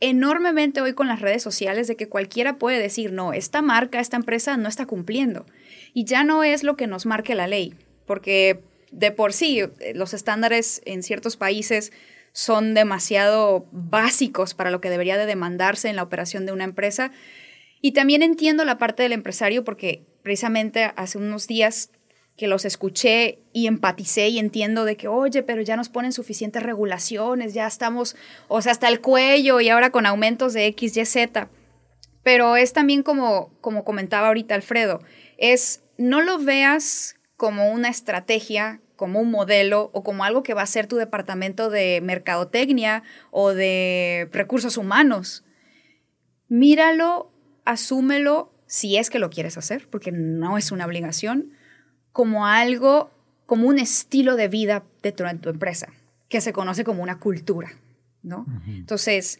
enormemente 0.00 0.80
hoy 0.80 0.94
con 0.94 1.08
las 1.08 1.20
redes 1.20 1.42
sociales 1.42 1.88
de 1.88 1.96
que 1.96 2.08
cualquiera 2.08 2.58
puede 2.58 2.78
decir, 2.78 3.12
no, 3.12 3.32
esta 3.32 3.62
marca, 3.62 4.00
esta 4.00 4.16
empresa 4.16 4.56
no 4.56 4.68
está 4.68 4.86
cumpliendo. 4.86 5.46
Y 5.94 6.04
ya 6.04 6.24
no 6.24 6.44
es 6.44 6.62
lo 6.62 6.76
que 6.76 6.86
nos 6.86 7.06
marque 7.06 7.34
la 7.34 7.46
ley, 7.46 7.74
porque 8.06 8.60
de 8.92 9.10
por 9.10 9.32
sí 9.32 9.60
eh, 9.60 9.92
los 9.94 10.14
estándares 10.14 10.80
en 10.84 11.02
ciertos 11.02 11.36
países 11.36 11.92
son 12.32 12.74
demasiado 12.74 13.66
básicos 13.72 14.54
para 14.54 14.70
lo 14.70 14.80
que 14.80 14.90
debería 14.90 15.18
de 15.18 15.26
demandarse 15.26 15.88
en 15.88 15.96
la 15.96 16.04
operación 16.04 16.46
de 16.46 16.52
una 16.52 16.64
empresa. 16.64 17.10
Y 17.80 17.92
también 17.92 18.22
entiendo 18.22 18.64
la 18.64 18.78
parte 18.78 19.02
del 19.02 19.12
empresario 19.12 19.64
porque 19.64 20.04
precisamente 20.22 20.92
hace 20.96 21.18
unos 21.18 21.46
días 21.46 21.90
que 22.38 22.46
los 22.46 22.64
escuché 22.64 23.40
y 23.52 23.66
empaticé 23.66 24.28
y 24.28 24.38
entiendo 24.38 24.84
de 24.84 24.96
que, 24.96 25.08
oye, 25.08 25.42
pero 25.42 25.60
ya 25.60 25.76
nos 25.76 25.88
ponen 25.88 26.12
suficientes 26.12 26.62
regulaciones, 26.62 27.52
ya 27.52 27.66
estamos, 27.66 28.14
o 28.46 28.62
sea, 28.62 28.70
hasta 28.70 28.86
el 28.88 29.00
cuello 29.00 29.60
y 29.60 29.68
ahora 29.68 29.90
con 29.90 30.06
aumentos 30.06 30.52
de 30.52 30.66
X, 30.66 30.96
Y, 30.96 31.04
Z. 31.04 31.50
Pero 32.22 32.56
es 32.56 32.72
también 32.72 33.02
como, 33.02 33.50
como 33.60 33.82
comentaba 33.82 34.28
ahorita 34.28 34.54
Alfredo, 34.54 35.02
es 35.36 35.82
no 35.98 36.22
lo 36.22 36.38
veas 36.38 37.16
como 37.36 37.72
una 37.72 37.88
estrategia, 37.88 38.80
como 38.94 39.20
un 39.20 39.32
modelo 39.32 39.90
o 39.92 40.04
como 40.04 40.22
algo 40.22 40.44
que 40.44 40.54
va 40.54 40.62
a 40.62 40.66
ser 40.66 40.86
tu 40.86 40.94
departamento 40.94 41.70
de 41.70 42.00
mercadotecnia 42.02 43.02
o 43.32 43.52
de 43.52 44.28
recursos 44.30 44.76
humanos. 44.76 45.44
Míralo, 46.46 47.32
asúmelo 47.64 48.52
si 48.66 48.96
es 48.96 49.10
que 49.10 49.18
lo 49.18 49.28
quieres 49.28 49.58
hacer, 49.58 49.88
porque 49.90 50.12
no 50.12 50.56
es 50.56 50.70
una 50.70 50.86
obligación 50.86 51.57
como 52.18 52.46
algo, 52.46 53.12
como 53.46 53.68
un 53.68 53.78
estilo 53.78 54.34
de 54.34 54.48
vida 54.48 54.82
dentro 55.04 55.28
de 55.28 55.34
tu 55.36 55.50
empresa, 55.50 55.92
que 56.28 56.40
se 56.40 56.52
conoce 56.52 56.82
como 56.82 57.00
una 57.00 57.20
cultura, 57.20 57.70
¿no? 58.24 58.44
Entonces, 58.66 59.38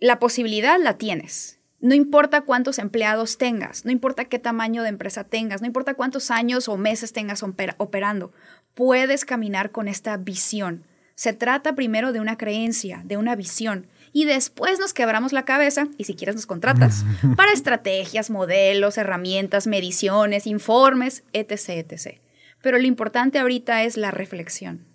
la 0.00 0.18
posibilidad 0.18 0.80
la 0.82 0.98
tienes. 0.98 1.60
No 1.78 1.94
importa 1.94 2.40
cuántos 2.40 2.80
empleados 2.80 3.38
tengas, 3.38 3.84
no 3.84 3.92
importa 3.92 4.24
qué 4.24 4.40
tamaño 4.40 4.82
de 4.82 4.88
empresa 4.88 5.22
tengas, 5.22 5.60
no 5.60 5.68
importa 5.68 5.94
cuántos 5.94 6.32
años 6.32 6.68
o 6.68 6.76
meses 6.76 7.12
tengas 7.12 7.44
operando, 7.44 8.32
puedes 8.74 9.24
caminar 9.24 9.70
con 9.70 9.86
esta 9.86 10.16
visión. 10.16 10.82
Se 11.14 11.32
trata 11.32 11.76
primero 11.76 12.10
de 12.10 12.18
una 12.18 12.36
creencia, 12.36 13.00
de 13.04 13.16
una 13.16 13.36
visión, 13.36 13.86
y 14.12 14.24
después 14.24 14.78
nos 14.78 14.94
quebramos 14.94 15.32
la 15.32 15.44
cabeza, 15.44 15.88
y 15.96 16.04
si 16.04 16.14
quieres 16.14 16.34
nos 16.34 16.46
contratas, 16.46 17.04
para 17.36 17.52
estrategias, 17.52 18.30
modelos, 18.30 18.98
herramientas, 18.98 19.66
mediciones, 19.66 20.46
informes, 20.46 21.24
etc., 21.32 21.86
etc. 21.90 22.20
Pero 22.62 22.78
lo 22.78 22.86
importante 22.86 23.38
ahorita 23.38 23.84
es 23.84 23.96
la 23.96 24.10
reflexión. 24.10 24.86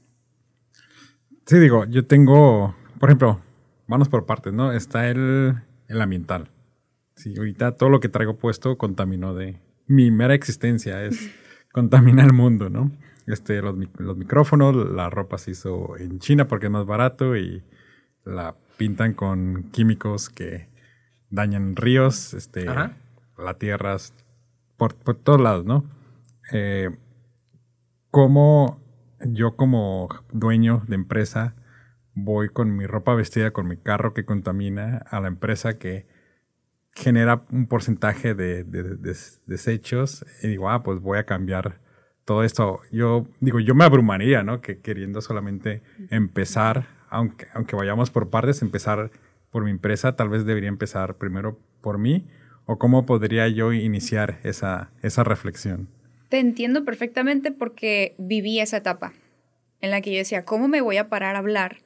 Sí, 1.46 1.60
digo, 1.60 1.86
yo 1.86 2.06
tengo, 2.06 2.76
por 3.00 3.10
ejemplo, 3.10 3.42
vamos 3.88 4.10
por 4.10 4.26
partes, 4.26 4.54
¿no? 4.54 4.72
Está 4.72 5.10
el, 5.10 5.56
el 5.88 6.02
ambiental. 6.02 6.50
Sí, 7.16 7.34
ahorita 7.38 7.76
todo 7.76 7.90
lo 7.90 8.00
que 8.00 8.10
traigo 8.10 8.38
puesto 8.38 8.78
contaminó 8.78 9.34
de 9.34 9.60
mi 9.88 10.12
mera 10.12 10.34
existencia, 10.34 11.04
es 11.04 11.32
contamina 11.72 12.24
el 12.24 12.34
mundo, 12.34 12.70
¿no? 12.70 12.92
Este, 13.28 13.62
los, 13.62 13.76
los 13.98 14.18
micrófonos, 14.18 14.76
la 14.92 15.10
ropa 15.10 15.38
se 15.38 15.52
hizo 15.52 15.98
en 15.98 16.20
China 16.20 16.48
porque 16.48 16.66
es 16.66 16.72
más 16.72 16.86
barato 16.86 17.38
y 17.38 17.64
la 18.26 18.56
pintan 18.84 19.14
con 19.14 19.70
químicos 19.72 20.30
que 20.30 20.68
dañan 21.30 21.78
ríos, 21.78 22.34
este, 22.34 22.66
la 22.66 23.54
tierra, 23.58 23.96
por, 24.76 24.94
todos 24.94 25.40
lados, 25.40 25.64
¿no? 25.64 25.86
Eh, 26.52 26.90
¿Cómo 28.12 28.82
yo 29.26 29.56
como 29.56 30.10
dueño 30.34 30.84
de 30.90 30.96
empresa 30.96 31.56
voy 32.14 32.50
con 32.50 32.76
mi 32.76 32.86
ropa 32.86 33.16
vestida, 33.16 33.52
con 33.52 33.70
mi 33.70 33.78
carro 33.78 34.14
que 34.14 34.26
contamina 34.26 34.98
a 35.10 35.22
la 35.22 35.30
empresa 35.30 35.78
que 35.80 36.06
genera 36.92 37.46
un 37.52 37.68
porcentaje 37.68 38.36
de, 38.36 38.66
desechos 39.46 40.26
y 40.42 40.50
digo, 40.50 40.70
ah, 40.70 40.84
pues 40.84 41.00
voy 41.00 41.20
a 41.20 41.26
cambiar 41.26 41.80
todo 42.26 42.44
esto. 42.44 42.82
Yo 42.92 43.28
digo, 43.40 43.62
yo 43.62 43.76
me 43.76 43.86
abrumaría, 43.86 44.44
¿no? 44.44 44.60
Que 44.60 44.80
queriendo 44.80 45.22
solamente 45.22 45.84
empezar 46.10 46.93
aunque, 47.14 47.48
aunque 47.54 47.76
vayamos 47.76 48.10
por 48.10 48.30
partes, 48.30 48.62
empezar 48.62 49.12
por 49.52 49.64
mi 49.64 49.72
empresa, 49.72 50.16
tal 50.16 50.30
vez 50.30 50.46
debería 50.46 50.70
empezar 50.70 51.16
primero 51.16 51.60
por 51.82 52.00
mí, 52.00 52.26
o 52.66 52.80
cómo 52.80 53.06
podría 53.06 53.48
yo 53.48 53.72
iniciar 53.72 54.40
esa, 54.44 54.92
esa 55.04 55.24
reflexión. 55.24 55.88
Te 56.30 56.40
entiendo 56.40 56.84
perfectamente 56.84 57.52
porque 57.52 58.16
viví 58.18 58.60
esa 58.60 58.78
etapa 58.78 59.14
en 59.80 59.92
la 59.92 60.02
que 60.02 60.12
yo 60.12 60.18
decía, 60.18 60.44
¿cómo 60.44 60.68
me 60.68 60.82
voy 60.82 60.98
a 60.98 61.08
parar 61.10 61.36
a 61.36 61.40
hablar 61.40 61.78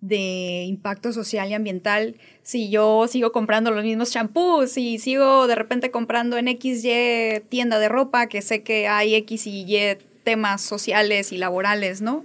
de 0.00 0.64
impacto 0.66 1.12
social 1.12 1.50
y 1.50 1.54
ambiental 1.54 2.16
si 2.42 2.70
yo 2.70 3.06
sigo 3.06 3.32
comprando 3.32 3.70
los 3.70 3.84
mismos 3.84 4.10
champús, 4.10 4.78
y 4.78 4.98
sigo 4.98 5.46
de 5.46 5.56
repente 5.56 5.90
comprando 5.90 6.38
en 6.38 6.48
XY 6.48 7.42
tienda 7.50 7.78
de 7.78 7.90
ropa 7.90 8.28
que 8.28 8.40
sé 8.40 8.62
que 8.62 8.88
hay 8.88 9.14
X 9.14 9.46
y 9.46 9.64
Y 9.66 9.98
temas 10.24 10.62
sociales 10.62 11.32
y 11.32 11.36
laborales, 11.36 12.00
¿no? 12.00 12.24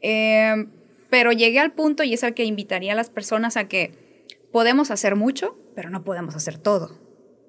Eh, 0.00 0.66
pero 1.14 1.30
llegué 1.30 1.60
al 1.60 1.70
punto 1.70 2.02
y 2.02 2.12
es 2.12 2.24
al 2.24 2.34
que 2.34 2.44
invitaría 2.44 2.90
a 2.90 2.96
las 2.96 3.08
personas 3.08 3.56
a 3.56 3.68
que 3.68 3.92
podemos 4.50 4.90
hacer 4.90 5.14
mucho, 5.14 5.56
pero 5.76 5.88
no 5.88 6.02
podemos 6.02 6.34
hacer 6.34 6.58
todo, 6.58 6.98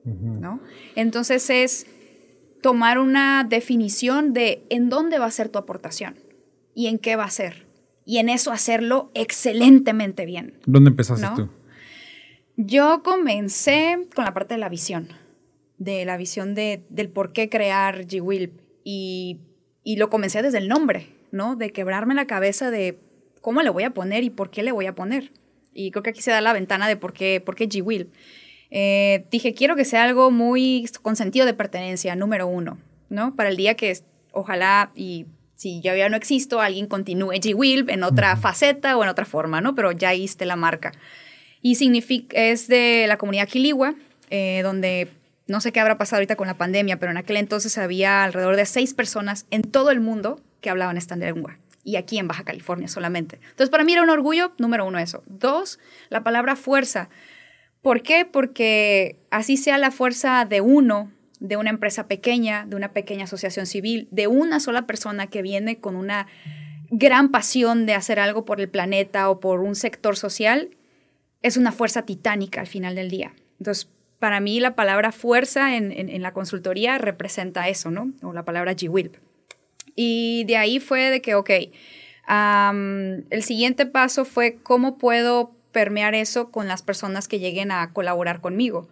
¿no? 0.03 0.59
Entonces 0.95 1.49
es 1.49 1.87
tomar 2.61 2.99
una 2.99 3.43
definición 3.43 4.33
de 4.33 4.67
en 4.69 4.89
dónde 4.89 5.17
va 5.17 5.25
a 5.25 5.31
ser 5.31 5.49
tu 5.49 5.57
aportación 5.57 6.13
y 6.75 6.85
en 6.85 6.99
qué 6.99 7.15
va 7.15 7.23
a 7.23 7.31
ser. 7.31 7.65
Y 8.05 8.19
en 8.19 8.29
eso 8.29 8.51
hacerlo 8.51 9.09
excelentemente 9.15 10.27
bien. 10.27 10.59
¿Dónde 10.67 10.91
empezaste 10.91 11.25
tú? 11.35 11.49
Yo 12.57 13.01
comencé 13.01 13.97
con 14.13 14.25
la 14.25 14.35
parte 14.35 14.53
de 14.53 14.59
la 14.59 14.69
visión, 14.69 15.07
de 15.79 16.05
la 16.05 16.17
visión 16.17 16.53
de, 16.53 16.85
del 16.89 17.09
por 17.09 17.33
qué 17.33 17.49
crear 17.49 18.05
G-Will. 18.05 18.61
Y, 18.83 19.39
y 19.83 19.95
lo 19.95 20.11
comencé 20.11 20.43
desde 20.43 20.59
el 20.59 20.67
nombre, 20.67 21.07
¿no? 21.31 21.55
De 21.55 21.71
quebrarme 21.71 22.13
la 22.13 22.27
cabeza 22.27 22.69
de 22.69 22.99
cómo 23.45 23.61
le 23.61 23.69
voy 23.69 23.83
a 23.83 23.91
poner 23.91 24.23
y 24.23 24.31
por 24.31 24.49
qué 24.49 24.63
le 24.63 24.71
voy 24.71 24.87
a 24.87 24.95
poner. 24.95 25.31
Y 25.71 25.91
creo 25.91 26.01
que 26.01 26.09
aquí 26.09 26.21
se 26.23 26.31
da 26.31 26.41
la 26.41 26.51
ventana 26.51 26.87
de 26.87 26.97
por 26.97 27.13
qué, 27.13 27.39
por 27.39 27.53
qué 27.53 27.69
G-Will. 27.69 28.09
Eh, 28.71 29.27
dije, 29.29 29.53
quiero 29.53 29.75
que 29.75 29.85
sea 29.85 30.03
algo 30.03 30.31
muy 30.31 30.89
con 31.03 31.15
sentido 31.15 31.45
de 31.45 31.53
pertenencia, 31.53 32.15
número 32.15 32.47
uno, 32.47 32.79
¿no? 33.09 33.35
Para 33.35 33.49
el 33.49 33.55
día 33.55 33.75
que 33.75 33.95
ojalá 34.31 34.91
y 34.95 35.27
si 35.53 35.79
yo 35.81 35.95
ya 35.95 36.09
no 36.09 36.17
existo, 36.17 36.59
alguien 36.59 36.87
continúe 36.87 37.33
G-Will 37.33 37.87
en 37.87 38.01
otra 38.01 38.35
faceta 38.35 38.97
o 38.97 39.03
en 39.03 39.09
otra 39.09 39.25
forma, 39.25 39.61
¿no? 39.61 39.75
Pero 39.75 39.91
ya 39.91 40.11
hiciste 40.15 40.47
la 40.47 40.55
marca. 40.55 40.91
Y 41.61 41.75
significa, 41.75 42.35
es 42.35 42.67
de 42.67 43.05
la 43.07 43.17
comunidad 43.17 43.47
Quiligua, 43.47 43.93
eh, 44.31 44.61
donde 44.63 45.09
no 45.45 45.61
sé 45.61 45.71
qué 45.71 45.79
habrá 45.79 45.99
pasado 45.99 46.17
ahorita 46.17 46.35
con 46.35 46.47
la 46.47 46.57
pandemia, 46.57 46.97
pero 46.97 47.11
en 47.11 47.17
aquel 47.17 47.37
entonces 47.37 47.77
había 47.77 48.23
alrededor 48.23 48.55
de 48.55 48.65
seis 48.65 48.95
personas 48.95 49.45
en 49.51 49.61
todo 49.61 49.91
el 49.91 49.99
mundo 49.99 50.41
que 50.61 50.71
hablaban 50.71 50.97
esta 50.97 51.15
lengua 51.15 51.59
y 51.85 51.95
aquí 51.95 52.17
en 52.17 52.27
Baja 52.27 52.43
California 52.43 52.89
solamente. 52.89 53.39
Entonces, 53.41 53.69
para 53.69 53.85
mí 53.85 53.93
era 53.93 54.01
un 54.01 54.09
orgullo, 54.09 54.53
número 54.57 54.85
uno, 54.85 54.97
eso. 54.97 55.23
Dos, 55.27 55.79
la 56.09 56.23
palabra 56.23 56.55
fuerza. 56.55 57.09
¿Por 57.81 58.01
qué? 58.01 58.25
Porque 58.25 59.19
así 59.29 59.55
sea 59.55 59.77
la 59.77 59.91
fuerza 59.91 60.43
de 60.45 60.59
uno, 60.59 61.11
de 61.39 61.55
una 61.55 61.69
empresa 61.69 62.07
pequeña, 62.07 62.65
de 62.65 62.75
una 62.75 62.91
pequeña 62.91 63.25
asociación 63.25 63.67
civil, 63.67 64.07
de 64.11 64.25
una 64.25 64.59
sola 64.59 64.87
persona 64.87 65.27
que 65.27 65.43
viene 65.43 65.79
con 65.79 65.95
una 65.95 66.27
gran 66.89 67.29
pasión 67.29 67.85
de 67.85 67.93
hacer 67.93 68.19
algo 68.19 68.43
por 68.45 68.59
el 68.59 68.69
planeta 68.69 69.29
o 69.29 69.39
por 69.39 69.61
un 69.61 69.75
sector 69.75 70.17
social, 70.17 70.71
es 71.43 71.55
una 71.55 71.71
fuerza 71.71 72.01
titánica 72.01 72.61
al 72.61 72.67
final 72.67 72.95
del 72.95 73.11
día. 73.11 73.33
Entonces, 73.59 73.87
para 74.17 74.39
mí 74.39 74.59
la 74.59 74.75
palabra 74.75 75.11
fuerza 75.11 75.75
en, 75.75 75.91
en, 75.91 76.21
la 76.23 76.33
consultoría 76.33 76.97
representa 76.97 77.69
eso, 77.69 77.91
¿no? 77.91 78.11
O 78.23 78.33
la 78.33 78.43
palabra 78.43 78.73
G-Wilp. 78.73 79.17
Y 79.95 80.43
de 80.45 80.57
ahí 80.57 80.79
fue 80.79 81.09
de 81.09 81.21
que, 81.21 81.35
ok, 81.35 81.49
el 82.27 83.43
siguiente 83.43 83.85
paso 83.85 84.25
fue 84.25 84.57
cómo 84.61 84.97
puedo 84.97 85.55
permear 85.71 86.15
eso 86.15 86.51
con 86.51 86.67
las 86.67 86.81
personas 86.81 87.27
que 87.27 87.39
lleguen 87.39 87.71
a 87.71 87.91
colaborar 87.93 88.41
conmigo. 88.41 88.89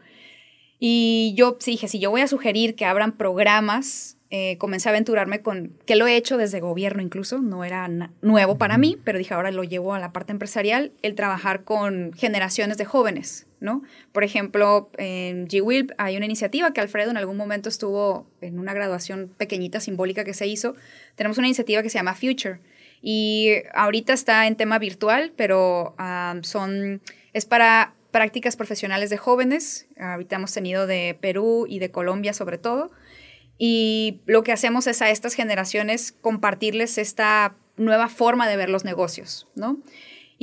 Y 0.79 1.33
yo 1.37 1.57
dije, 1.65 1.87
si 1.87 1.99
yo 1.99 2.11
voy 2.11 2.21
a 2.21 2.27
sugerir 2.27 2.75
que 2.75 2.85
abran 2.85 3.13
programas, 3.13 4.17
eh, 4.29 4.57
comencé 4.57 4.89
a 4.89 4.91
aventurarme 4.91 5.41
con, 5.41 5.77
que 5.85 5.95
lo 5.95 6.07
he 6.07 6.17
hecho 6.17 6.37
desde 6.37 6.59
gobierno 6.59 7.01
incluso, 7.01 7.37
no 7.37 7.63
era 7.63 7.87
nuevo 8.21 8.57
para 8.57 8.77
mí, 8.77 8.97
pero 9.03 9.17
dije, 9.17 9.33
ahora 9.33 9.51
lo 9.51 9.63
llevo 9.63 9.93
a 9.93 9.99
la 9.99 10.11
parte 10.11 10.31
empresarial, 10.33 10.91
el 11.01 11.15
trabajar 11.15 11.63
con 11.63 12.11
generaciones 12.13 12.77
de 12.77 12.85
jóvenes, 12.85 13.47
¿no? 13.63 13.81
Por 14.11 14.25
ejemplo, 14.25 14.91
en 14.97 15.47
G-Wilp 15.47 15.91
hay 15.97 16.17
una 16.17 16.25
iniciativa 16.25 16.73
que 16.73 16.81
Alfredo 16.81 17.09
en 17.09 17.17
algún 17.17 17.37
momento 17.37 17.69
estuvo 17.69 18.27
en 18.41 18.59
una 18.59 18.73
graduación 18.73 19.31
pequeñita, 19.37 19.79
simbólica 19.79 20.25
que 20.25 20.33
se 20.33 20.45
hizo. 20.45 20.75
Tenemos 21.15 21.37
una 21.37 21.47
iniciativa 21.47 21.81
que 21.81 21.89
se 21.89 21.97
llama 21.97 22.13
Future 22.13 22.59
y 23.01 23.53
ahorita 23.73 24.11
está 24.11 24.47
en 24.47 24.57
tema 24.57 24.79
virtual, 24.79 25.31
pero 25.37 25.95
son, 26.41 27.01
es 27.31 27.45
para 27.45 27.93
prácticas 28.11 28.57
profesionales 28.57 29.09
de 29.09 29.17
jóvenes. 29.17 29.87
Ahorita 29.97 30.35
hemos 30.35 30.53
tenido 30.53 30.85
de 30.85 31.17
Perú 31.19 31.65
y 31.67 31.79
de 31.79 31.89
Colombia 31.89 32.33
sobre 32.33 32.57
todo. 32.57 32.91
Y 33.57 34.19
lo 34.25 34.43
que 34.43 34.51
hacemos 34.51 34.87
es 34.87 35.01
a 35.01 35.09
estas 35.09 35.35
generaciones 35.35 36.11
compartirles 36.11 36.97
esta 36.97 37.55
nueva 37.77 38.09
forma 38.09 38.47
de 38.49 38.57
ver 38.57 38.69
los 38.69 38.83
negocios, 38.83 39.47
¿no? 39.55 39.79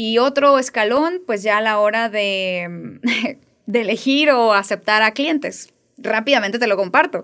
Y 0.03 0.16
otro 0.16 0.59
escalón, 0.59 1.20
pues 1.26 1.42
ya 1.42 1.59
a 1.59 1.61
la 1.61 1.78
hora 1.78 2.09
de, 2.09 2.98
de 3.66 3.80
elegir 3.82 4.30
o 4.30 4.55
aceptar 4.55 5.03
a 5.03 5.11
clientes. 5.11 5.74
Rápidamente 5.98 6.59
te 6.59 6.66
lo 6.66 6.78
comparto. 6.78 7.22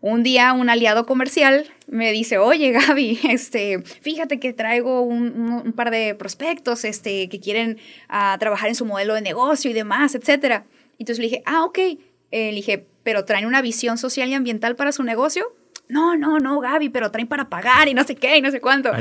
Un 0.00 0.22
día 0.22 0.52
un 0.52 0.70
aliado 0.70 1.04
comercial 1.04 1.66
me 1.88 2.12
dice, 2.12 2.38
oye 2.38 2.70
Gaby, 2.70 3.18
este, 3.28 3.82
fíjate 3.82 4.38
que 4.38 4.52
traigo 4.52 5.00
un, 5.02 5.72
par 5.72 5.90
de 5.90 6.14
prospectos 6.14 6.84
este, 6.84 7.28
que 7.28 7.40
quieren 7.40 7.78
ah, 8.08 8.36
trabajar 8.38 8.68
en 8.68 8.76
su 8.76 8.84
modelo 8.84 9.14
de 9.14 9.20
negocio 9.20 9.72
y 9.72 9.74
demás, 9.74 10.14
etc. 10.14 10.62
Entonces 11.00 11.18
le 11.18 11.24
dije, 11.24 11.42
ah, 11.44 11.64
ok. 11.64 11.78
Eh, 11.78 11.98
le 12.30 12.52
dije, 12.52 12.86
pero 13.02 13.24
traen 13.24 13.46
una 13.46 13.62
visión 13.62 13.98
social 13.98 14.28
y 14.28 14.34
ambiental 14.34 14.76
para 14.76 14.92
su 14.92 15.02
negocio. 15.02 15.56
No, 15.88 16.16
no, 16.16 16.38
no, 16.38 16.60
Gaby, 16.60 16.90
pero 16.90 17.10
traen 17.10 17.26
para 17.26 17.48
pagar 17.48 17.88
y 17.88 17.94
no 17.94 18.04
sé 18.04 18.14
qué 18.14 18.36
y 18.36 18.42
no 18.42 18.52
sé 18.52 18.60
cuánto. 18.60 18.92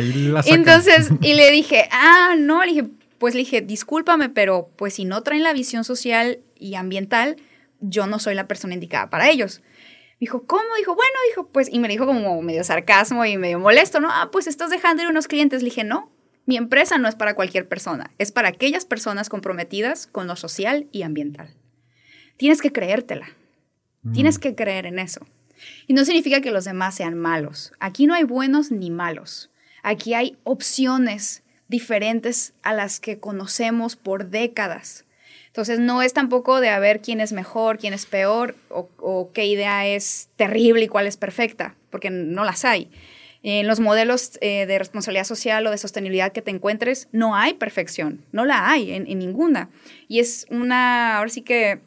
Entonces, 0.47 1.11
y 1.21 1.35
le 1.35 1.51
dije, 1.51 1.87
ah, 1.91 2.33
no, 2.35 2.65
le 2.65 2.73
dije, 2.73 2.87
pues 3.21 3.35
le 3.35 3.41
dije, 3.41 3.61
discúlpame, 3.61 4.29
pero 4.29 4.71
pues 4.77 4.95
si 4.95 5.05
no 5.05 5.21
traen 5.21 5.43
la 5.43 5.53
visión 5.53 5.83
social 5.83 6.39
y 6.55 6.73
ambiental, 6.73 7.35
yo 7.79 8.07
no 8.07 8.17
soy 8.17 8.33
la 8.33 8.47
persona 8.47 8.73
indicada 8.73 9.11
para 9.11 9.29
ellos. 9.29 9.61
Dijo, 10.19 10.47
¿cómo? 10.47 10.63
Dijo, 10.79 10.95
bueno, 10.95 11.13
dijo, 11.29 11.47
pues, 11.49 11.71
y 11.71 11.77
me 11.77 11.87
dijo 11.87 12.07
como 12.07 12.41
medio 12.41 12.63
sarcasmo 12.63 13.23
y 13.23 13.37
medio 13.37 13.59
molesto, 13.59 13.99
¿no? 13.99 14.09
Ah, 14.11 14.29
pues 14.31 14.47
estás 14.47 14.71
dejando 14.71 15.03
ir 15.03 15.09
unos 15.09 15.27
clientes. 15.27 15.61
Le 15.61 15.69
dije, 15.69 15.83
no, 15.83 16.11
mi 16.47 16.57
empresa 16.57 16.97
no 16.97 17.07
es 17.07 17.13
para 17.13 17.35
cualquier 17.35 17.67
persona, 17.67 18.09
es 18.17 18.31
para 18.31 18.49
aquellas 18.49 18.85
personas 18.85 19.29
comprometidas 19.29 20.07
con 20.07 20.25
lo 20.25 20.35
social 20.35 20.87
y 20.91 21.03
ambiental. 21.03 21.53
Tienes 22.37 22.59
que 22.59 22.71
creértela, 22.71 23.29
mm. 24.01 24.13
tienes 24.13 24.39
que 24.39 24.55
creer 24.55 24.87
en 24.87 24.97
eso. 24.97 25.27
Y 25.85 25.93
no 25.93 26.05
significa 26.05 26.41
que 26.41 26.49
los 26.49 26.65
demás 26.65 26.95
sean 26.95 27.19
malos. 27.19 27.71
Aquí 27.79 28.07
no 28.07 28.15
hay 28.15 28.23
buenos 28.23 28.71
ni 28.71 28.89
malos. 28.89 29.51
Aquí 29.83 30.15
hay 30.15 30.39
opciones 30.43 31.43
diferentes 31.71 32.53
a 32.61 32.73
las 32.73 32.99
que 32.99 33.17
conocemos 33.17 33.95
por 33.95 34.27
décadas. 34.27 35.05
Entonces 35.47 35.79
no 35.79 36.01
es 36.01 36.13
tampoco 36.13 36.59
de 36.59 36.69
a 36.69 36.79
ver 36.79 37.01
quién 37.01 37.19
es 37.19 37.33
mejor, 37.33 37.77
quién 37.77 37.93
es 37.93 38.05
peor 38.05 38.55
o, 38.69 39.31
qué 39.33 39.45
idea 39.45 39.87
es 39.87 40.29
terrible 40.35 40.83
y 40.83 40.87
cuál 40.87 41.07
es 41.07 41.17
perfecta, 41.17 41.75
porque 41.89 42.09
no 42.09 42.43
las 42.43 42.63
hay. 42.63 42.91
En 43.43 43.67
los 43.67 43.79
modelos 43.79 44.37
eh, 44.41 44.65
de 44.65 44.77
responsabilidad 44.77 45.23
social 45.23 45.65
o 45.65 45.71
de 45.71 45.77
sostenibilidad 45.77 46.31
que 46.31 46.41
te 46.41 46.51
encuentres, 46.51 47.07
no 47.11 47.35
hay 47.35 47.55
perfección, 47.55 48.23
no 48.31 48.45
la 48.45 48.69
hay 48.69 48.91
en, 48.91 49.05
ninguna. 49.17 49.69
Y 50.07 50.19
es 50.19 50.45
una, 50.51 51.17
ahora 51.17 51.29
sí 51.29 51.41
que 51.41 51.81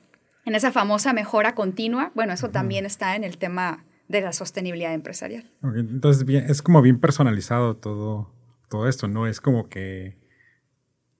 en 0.46 0.54
esa 0.54 0.72
famosa 0.72 1.12
mejora 1.12 1.54
continua, 1.54 2.10
bueno, 2.14 2.32
eso 2.32 2.50
también 2.50 2.84
está 2.86 3.16
en 3.16 3.24
el 3.24 3.38
tema 3.38 3.84
de 4.08 4.20
la 4.20 4.32
sostenibilidad 4.32 4.92
empresarial. 4.92 5.44
entonces 5.74 6.24
bien, 6.24 6.44
es 6.48 6.60
como 6.60 6.82
bien 6.82 7.00
personalizado 7.00 7.76
todo, 7.76 8.33
todo 8.74 8.88
esto, 8.88 9.06
¿no? 9.06 9.28
Es 9.28 9.40
como 9.40 9.68
que 9.68 10.16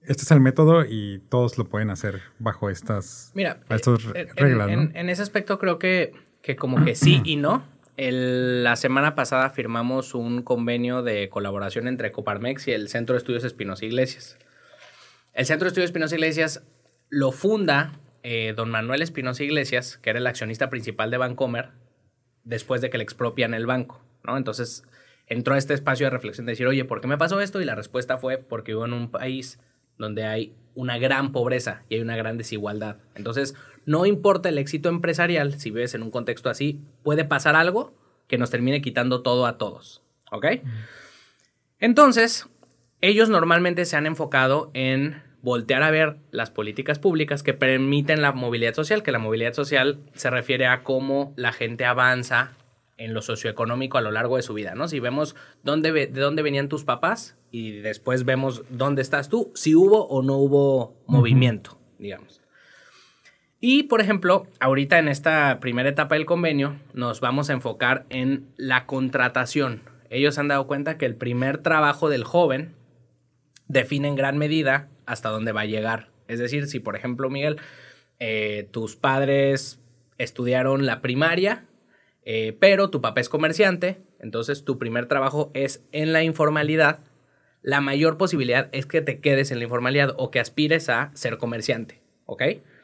este 0.01 0.23
es 0.23 0.31
el 0.31 0.41
método 0.41 0.83
y 0.83 1.19
todos 1.29 1.57
lo 1.57 1.69
pueden 1.69 1.89
hacer 1.89 2.21
bajo 2.37 2.69
estas, 2.69 3.31
Mira, 3.33 3.61
eh, 3.69 4.27
reglas. 4.35 4.69
En, 4.69 5.09
ese 5.09 5.21
aspecto 5.21 5.57
creo 5.57 5.79
que, 5.79 6.11
que 6.41 6.57
como 6.57 6.83
que 6.83 6.95
sí 6.95 7.21
y 7.23 7.37
no. 7.37 7.65
la 7.95 8.75
semana 8.75 9.15
pasada 9.15 9.49
firmamos 9.51 10.15
un 10.15 10.41
convenio 10.41 11.01
de 11.01 11.29
colaboración 11.29 11.87
entre 11.87 12.11
Coparmex 12.11 12.67
y 12.67 12.71
el 12.73 12.89
Centro 12.89 13.13
de 13.13 13.19
Estudios 13.19 13.45
Espinosa 13.45 13.85
Iglesias. 13.85 14.37
El 15.33 15.45
Centro 15.45 15.63
de 15.63 15.69
Estudios 15.69 15.91
Espinosa 15.91 16.15
Iglesias 16.15 16.61
lo 17.07 17.31
funda 17.31 17.93
eh, 18.23 18.53
don 18.53 18.69
Manuel 18.69 19.01
Espinosa 19.01 19.45
Iglesias, 19.45 19.97
que 19.97 20.09
era 20.09 20.19
el 20.19 20.27
accionista 20.27 20.69
principal 20.69 21.09
de 21.09 21.17
Bancomer, 21.17 21.69
después 22.43 22.81
de 22.81 22.89
que 22.89 22.97
le 22.97 23.05
expropian 23.05 23.53
el 23.53 23.65
banco, 23.65 24.03
¿no? 24.25 24.35
Entonces 24.35 24.83
entró 25.27 25.55
a 25.55 25.57
este 25.57 25.73
espacio 25.73 26.05
de 26.05 26.11
reflexión 26.11 26.45
de 26.45 26.53
decir, 26.53 26.67
oye, 26.67 26.85
¿por 26.85 27.01
qué 27.01 27.07
me 27.07 27.17
pasó 27.17 27.41
esto? 27.41 27.61
Y 27.61 27.65
la 27.65 27.75
respuesta 27.75 28.17
fue 28.17 28.37
porque 28.37 28.71
vivo 28.71 28.85
en 28.85 28.93
un 28.93 29.09
país 29.09 29.59
donde 29.97 30.23
hay 30.25 30.55
una 30.73 30.97
gran 30.97 31.31
pobreza 31.31 31.83
y 31.89 31.95
hay 31.95 32.01
una 32.01 32.17
gran 32.17 32.37
desigualdad. 32.37 32.97
Entonces, 33.15 33.55
no 33.85 34.05
importa 34.05 34.49
el 34.49 34.57
éxito 34.57 34.89
empresarial, 34.89 35.59
si 35.59 35.71
vives 35.71 35.95
en 35.95 36.03
un 36.03 36.11
contexto 36.11 36.49
así, 36.49 36.81
puede 37.03 37.23
pasar 37.23 37.55
algo 37.55 37.93
que 38.27 38.37
nos 38.37 38.49
termine 38.49 38.81
quitando 38.81 39.21
todo 39.21 39.45
a 39.45 39.57
todos. 39.57 40.01
¿Ok? 40.31 40.47
Entonces, 41.79 42.47
ellos 43.01 43.29
normalmente 43.29 43.85
se 43.85 43.95
han 43.95 44.05
enfocado 44.05 44.71
en 44.73 45.21
voltear 45.41 45.83
a 45.83 45.91
ver 45.91 46.17
las 46.31 46.49
políticas 46.49 46.97
públicas 46.97 47.43
que 47.43 47.53
permiten 47.53 48.21
la 48.21 48.31
movilidad 48.31 48.73
social, 48.73 49.03
que 49.03 49.11
la 49.11 49.19
movilidad 49.19 49.53
social 49.53 49.99
se 50.15 50.31
refiere 50.31 50.65
a 50.65 50.81
cómo 50.81 51.33
la 51.37 51.51
gente 51.51 51.85
avanza 51.85 52.53
en 52.97 53.13
lo 53.13 53.21
socioeconómico 53.21 53.97
a 53.97 54.01
lo 54.01 54.11
largo 54.11 54.37
de 54.37 54.41
su 54.41 54.53
vida, 54.53 54.75
¿no? 54.75 54.87
Si 54.87 54.99
vemos 54.99 55.35
dónde, 55.63 55.91
de 55.91 56.07
dónde 56.07 56.41
venían 56.41 56.69
tus 56.69 56.83
papás 56.83 57.37
y 57.51 57.71
después 57.79 58.25
vemos 58.25 58.63
dónde 58.69 59.01
estás 59.01 59.29
tú, 59.29 59.51
si 59.53 59.75
hubo 59.75 60.07
o 60.07 60.21
no 60.21 60.37
hubo 60.37 60.95
movimiento, 61.07 61.77
digamos. 61.99 62.41
Y, 63.59 63.83
por 63.83 64.01
ejemplo, 64.01 64.47
ahorita 64.59 64.99
en 64.99 65.07
esta 65.07 65.59
primera 65.59 65.89
etapa 65.89 66.15
del 66.15 66.25
convenio 66.25 66.75
nos 66.93 67.19
vamos 67.19 67.49
a 67.49 67.53
enfocar 67.53 68.05
en 68.09 68.47
la 68.57 68.85
contratación. 68.85 69.81
Ellos 70.09 70.37
han 70.37 70.47
dado 70.47 70.67
cuenta 70.67 70.97
que 70.97 71.05
el 71.05 71.15
primer 71.15 71.57
trabajo 71.57 72.09
del 72.09 72.23
joven 72.23 72.75
define 73.67 74.07
en 74.07 74.15
gran 74.15 74.37
medida 74.37 74.89
hasta 75.05 75.29
dónde 75.29 75.51
va 75.51 75.61
a 75.61 75.65
llegar. 75.65 76.09
Es 76.27 76.39
decir, 76.39 76.67
si, 76.67 76.79
por 76.79 76.95
ejemplo, 76.95 77.29
Miguel, 77.29 77.57
eh, 78.19 78.67
tus 78.71 78.95
padres 78.95 79.79
estudiaron 80.17 80.85
la 80.85 81.01
primaria 81.01 81.65
eh, 82.25 82.57
pero 82.59 82.89
tu 82.89 83.01
papá 83.01 83.21
es 83.21 83.29
comerciante, 83.29 84.01
entonces 84.19 84.65
tu 84.65 84.79
primer 84.79 85.05
trabajo 85.05 85.51
es 85.53 85.83
en 85.91 86.11
la 86.11 86.23
informalidad. 86.23 86.99
La 87.61 87.81
mayor 87.81 88.17
posibilidad 88.17 88.67
es 88.71 88.87
que 88.87 89.01
te 89.01 89.19
quedes 89.19 89.51
en 89.51 89.59
la 89.59 89.65
informalidad 89.65 90.13
o 90.17 90.31
que 90.31 90.39
aspires 90.39 90.89
a 90.89 91.11
ser 91.13 91.37
comerciante, 91.37 92.01
¿ok? 92.25 92.43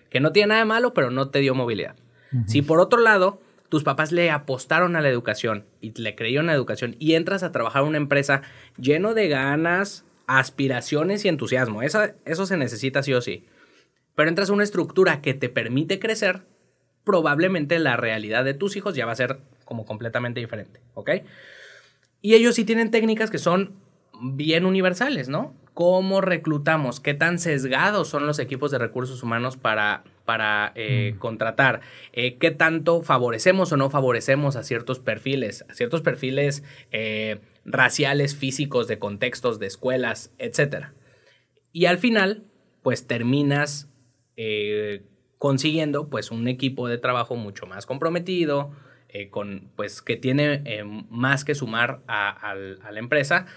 Que 0.10 0.20
no 0.20 0.32
tiene 0.32 0.50
nada 0.50 0.62
de 0.62 0.66
malo, 0.66 0.94
pero 0.94 1.10
no 1.10 1.30
te 1.30 1.39
dio 1.39 1.56
movilidad. 1.56 1.96
Si 2.48 2.62
por 2.62 2.80
otro 2.80 3.02
lado 3.02 3.42
tus 3.68 3.84
papás 3.84 4.12
le 4.14 4.32
apostaron 4.32 4.96
a 4.96 5.02
la 5.02 5.10
educación 5.10 5.66
y 5.82 5.92
le 6.00 6.16
creyeron 6.16 6.48
a 6.48 6.54
la 6.54 6.58
educación 6.58 6.96
y 6.98 7.16
entras 7.16 7.44
a 7.44 7.52
trabajar 7.52 7.82
en 7.84 7.89
una 7.89 7.98
empresa 7.98 8.42
lleno 8.78 9.14
de 9.14 9.28
ganas, 9.28 10.06
aspiraciones 10.28 11.26
y 11.26 11.30
entusiasmo, 11.30 11.82
eso 11.82 12.46
se 12.46 12.58
necesita 12.58 13.04
sí 13.04 13.14
o 13.14 13.22
sí. 13.22 13.46
Pero 14.16 14.30
entras 14.30 14.50
a 14.50 14.54
una 14.54 14.64
estructura 14.64 15.22
que 15.22 15.34
te 15.34 15.50
permite 15.50 16.00
crecer, 16.00 16.44
probablemente 17.04 17.80
la 17.80 17.97
realidad 17.97 18.43
de 18.43 18.54
tus 18.54 18.76
hijos 18.76 18.95
ya 18.95 19.06
va 19.06 19.12
a 19.12 19.16
ser 19.16 19.39
como 19.66 19.86
completamente 19.86 20.39
diferente, 20.39 20.82
¿ok? 20.93 21.12
Y 22.22 22.36
ellos 22.36 22.56
sí 22.56 22.66
tienen 22.66 22.91
técnicas 22.91 23.32
que 23.32 23.39
son 23.39 23.74
bien 24.22 24.66
universales, 24.66 25.30
¿no? 25.30 25.56
¿Cómo 25.74 26.22
reclutamos? 26.22 26.99
¿Qué 26.99 27.14
tan 27.14 27.39
sesgados 27.39 28.10
son 28.10 28.28
los 28.28 28.39
equipos 28.39 28.72
de 28.72 28.78
recursos 28.78 29.24
humanos 29.24 29.58
para, 29.58 30.04
para 30.26 30.74
eh, 30.76 31.14
mm. 31.16 31.20
contratar? 31.20 31.82
Eh, 32.12 32.38
¿Qué 32.38 32.52
tanto 32.52 33.02
favorecemos 33.02 33.72
o 33.72 33.78
no 33.78 33.89
favorecemos 33.89 34.58
a 34.58 34.64
ciertos 34.64 34.99
perfiles? 34.99 35.66
A 35.70 35.74
ciertos 35.74 36.02
perfiles 36.02 36.64
eh, 36.91 37.39
raciales, 37.64 38.36
físicos, 38.36 38.88
de 38.88 38.99
contextos, 38.99 39.60
de 39.60 39.68
escuelas, 39.68 40.32
etc. 40.38 40.88
Y 41.72 41.86
al 41.86 41.97
final, 41.97 42.43
pues 42.84 43.08
terminas 43.08 43.88
consiguiendo 45.42 46.08
pues 46.08 46.30
un 46.30 46.48
equipo 46.48 46.88
de 46.88 47.00
trabajo 47.00 47.36
mucho 47.36 47.66
más 47.66 47.88
comprometido, 47.88 48.70
eh, 49.10 49.32
con, 49.32 49.72
pues, 49.76 50.04
que 50.04 50.16
tiene 50.16 50.62
eh, 50.66 50.84
más 51.10 51.44
que 51.44 51.56
sumar 51.56 52.02
a, 52.08 52.54
la 52.54 53.00
empresa. 53.00 53.48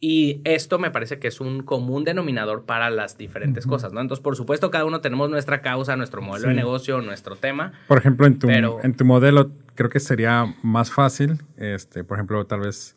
Y 0.00 0.40
esto 0.44 0.78
me 0.78 0.90
parece 0.90 1.18
que 1.18 1.28
es 1.28 1.42
un 1.42 1.64
común 1.64 2.04
denominador 2.04 2.64
para 2.64 2.88
las 2.88 3.18
diferentes 3.18 3.66
cosas, 3.66 3.92
¿no? 3.92 4.00
Entonces, 4.00 4.22
por 4.22 4.36
supuesto, 4.36 4.70
cada 4.70 4.86
uno 4.86 5.02
tenemos 5.02 5.28
nuestra 5.28 5.60
causa, 5.60 5.96
nuestro 5.96 6.22
modelo 6.22 6.48
de 6.48 6.54
negocio, 6.54 7.02
nuestro 7.02 7.36
tema. 7.36 7.74
Por 7.88 7.98
ejemplo, 7.98 8.26
en 8.26 8.38
tu, 8.38 8.48
en 8.48 8.96
tu 8.96 9.04
modelo 9.04 9.50
creo 9.74 9.90
que 9.90 10.00
sería 10.00 10.54
más 10.62 10.90
fácil, 10.90 11.42
este, 11.58 12.04
por 12.04 12.16
ejemplo, 12.16 12.46
tal 12.46 12.60
vez 12.60 12.96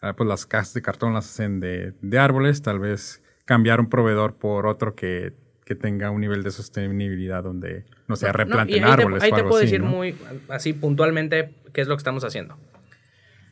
ah, 0.00 0.12
pues 0.12 0.28
las 0.28 0.46
casas 0.46 0.74
de 0.74 0.82
cartón 0.82 1.14
las 1.14 1.28
hacen 1.28 1.58
de, 1.58 1.94
de 2.00 2.18
árboles, 2.20 2.62
tal 2.62 2.78
vez 2.78 3.24
cambiar 3.44 3.80
un 3.80 3.88
proveedor 3.88 4.36
por 4.36 4.68
otro 4.68 4.94
que 4.94 5.41
que 5.64 5.74
tenga 5.74 6.10
un 6.10 6.20
nivel 6.20 6.42
de 6.42 6.50
sostenibilidad 6.50 7.42
donde 7.42 7.84
no 8.08 8.16
sea 8.16 8.32
replanten 8.32 8.84
árboles. 8.84 9.22
ahí 9.22 9.32
te 9.32 9.44
puedo 9.44 9.60
decir 9.60 9.82
muy 9.82 10.14
así 10.48 10.72
puntualmente 10.72 11.50
qué 11.72 11.80
es 11.80 11.88
lo 11.88 11.96
que 11.96 12.00
estamos 12.00 12.24
haciendo. 12.24 12.56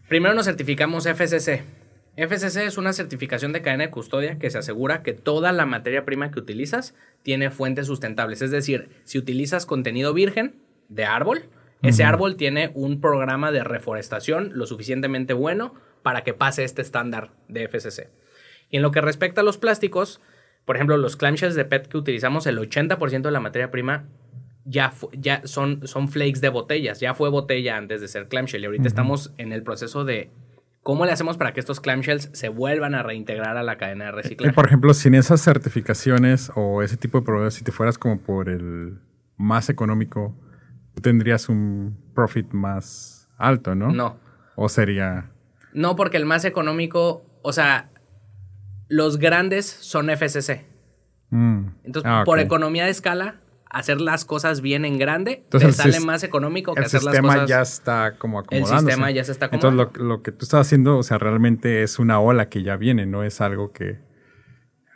Primero 0.08 0.34
nos 0.34 0.46
certificamos 0.46 1.06
FCC. 1.06 1.62
FCC 2.16 2.66
es 2.66 2.76
una 2.76 2.92
certificación 2.92 3.52
de 3.52 3.62
cadena 3.62 3.84
de 3.84 3.90
custodia 3.90 4.38
que 4.38 4.50
se 4.50 4.58
asegura 4.58 5.02
que 5.02 5.12
toda 5.12 5.52
la 5.52 5.66
materia 5.66 6.04
prima 6.04 6.30
que 6.30 6.40
utilizas 6.40 6.94
tiene 7.22 7.50
fuentes 7.50 7.86
sustentables. 7.86 8.42
Es 8.42 8.50
decir, 8.50 8.88
si 9.04 9.18
utilizas 9.18 9.66
contenido 9.66 10.12
virgen 10.12 10.56
de 10.88 11.04
árbol, 11.04 11.44
ese 11.82 12.04
árbol 12.04 12.36
tiene 12.36 12.70
un 12.74 13.00
programa 13.00 13.52
de 13.52 13.64
reforestación 13.64 14.50
lo 14.54 14.66
suficientemente 14.66 15.32
bueno 15.32 15.74
para 16.02 16.24
que 16.24 16.34
pase 16.34 16.64
este 16.64 16.82
estándar 16.82 17.30
de 17.48 17.68
FCC. 17.68 18.10
Y 18.70 18.76
en 18.76 18.82
lo 18.82 18.90
que 18.90 19.00
respecta 19.00 19.40
a 19.40 19.44
los 19.44 19.56
plásticos, 19.56 20.20
por 20.64 20.76
ejemplo, 20.76 20.96
los 20.96 21.16
clamshells 21.16 21.54
de 21.54 21.64
PET 21.64 21.88
que 21.88 21.96
utilizamos, 21.96 22.46
el 22.46 22.58
80% 22.58 23.22
de 23.22 23.30
la 23.30 23.40
materia 23.40 23.70
prima 23.70 24.04
ya, 24.64 24.92
ya 25.12 25.42
son, 25.44 25.86
son 25.86 26.08
flakes 26.08 26.40
de 26.40 26.48
botellas. 26.48 27.00
Ya 27.00 27.14
fue 27.14 27.30
botella 27.30 27.76
antes 27.76 28.00
de 28.00 28.08
ser 28.08 28.28
clamshell. 28.28 28.62
Y 28.62 28.66
ahorita 28.66 28.86
estamos 28.86 29.32
en 29.38 29.52
el 29.52 29.62
proceso 29.62 30.04
de 30.04 30.30
¿Cómo 30.82 31.04
le 31.04 31.12
hacemos 31.12 31.36
para 31.36 31.52
que 31.52 31.60
estos 31.60 31.78
clamshells 31.80 32.30
se 32.32 32.48
vuelvan 32.48 32.94
a 32.94 33.02
reintegrar 33.02 33.58
a 33.58 33.62
la 33.62 33.76
cadena 33.76 34.06
de 34.06 34.12
reciclaje? 34.12 34.54
por 34.54 34.66
ejemplo, 34.66 34.94
sin 34.94 35.14
esas 35.14 35.42
certificaciones 35.42 36.50
o 36.54 36.82
ese 36.82 36.96
tipo 36.96 37.18
de 37.18 37.24
proveedores, 37.24 37.54
si 37.54 37.64
te 37.64 37.72
fueras 37.72 37.98
como 37.98 38.18
por 38.18 38.48
el 38.48 38.98
más 39.36 39.68
económico, 39.68 40.34
tendrías 41.02 41.50
un 41.50 41.98
profit 42.14 42.52
más 42.52 43.28
alto, 43.36 43.74
¿no? 43.74 43.92
No. 43.92 44.16
¿O 44.56 44.68
sería...? 44.68 45.30
No, 45.74 45.96
porque 45.96 46.16
el 46.16 46.24
más 46.24 46.44
económico, 46.46 47.24
o 47.42 47.52
sea, 47.52 47.90
los 48.90 49.18
grandes 49.18 49.66
son 49.66 50.10
FCC. 50.10 50.66
Mm. 51.30 51.68
Entonces, 51.84 52.10
ah, 52.12 52.24
por 52.26 52.40
economía 52.40 52.84
de 52.84 52.90
escala, 52.90 53.36
hacer 53.70 54.00
las 54.00 54.24
cosas 54.24 54.60
bien 54.60 54.84
en 54.84 54.98
grande 54.98 55.44
te 55.48 55.72
sale 55.72 56.00
más 56.00 56.24
económico 56.24 56.74
que 56.74 56.80
hacer 56.80 57.04
las 57.04 57.16
cosas. 57.16 57.24
El 57.24 57.30
sistema 57.30 57.46
ya 57.46 57.62
está 57.62 58.18
como 58.18 58.40
acomodando. 58.40 58.74
El 58.74 58.80
sistema 58.80 59.10
ya 59.12 59.24
se 59.24 59.32
está 59.32 59.46
acomodando. 59.46 59.82
Entonces, 59.84 60.02
lo, 60.02 60.22
que 60.22 60.32
tú 60.32 60.44
estás 60.44 60.66
haciendo, 60.66 60.98
o 60.98 61.02
sea, 61.04 61.18
realmente 61.18 61.82
es 61.84 62.00
una 62.00 62.20
ola 62.20 62.48
que 62.48 62.62
ya 62.64 62.76
viene, 62.76 63.06
no 63.06 63.22
es 63.22 63.40
algo 63.40 63.72
que. 63.72 63.98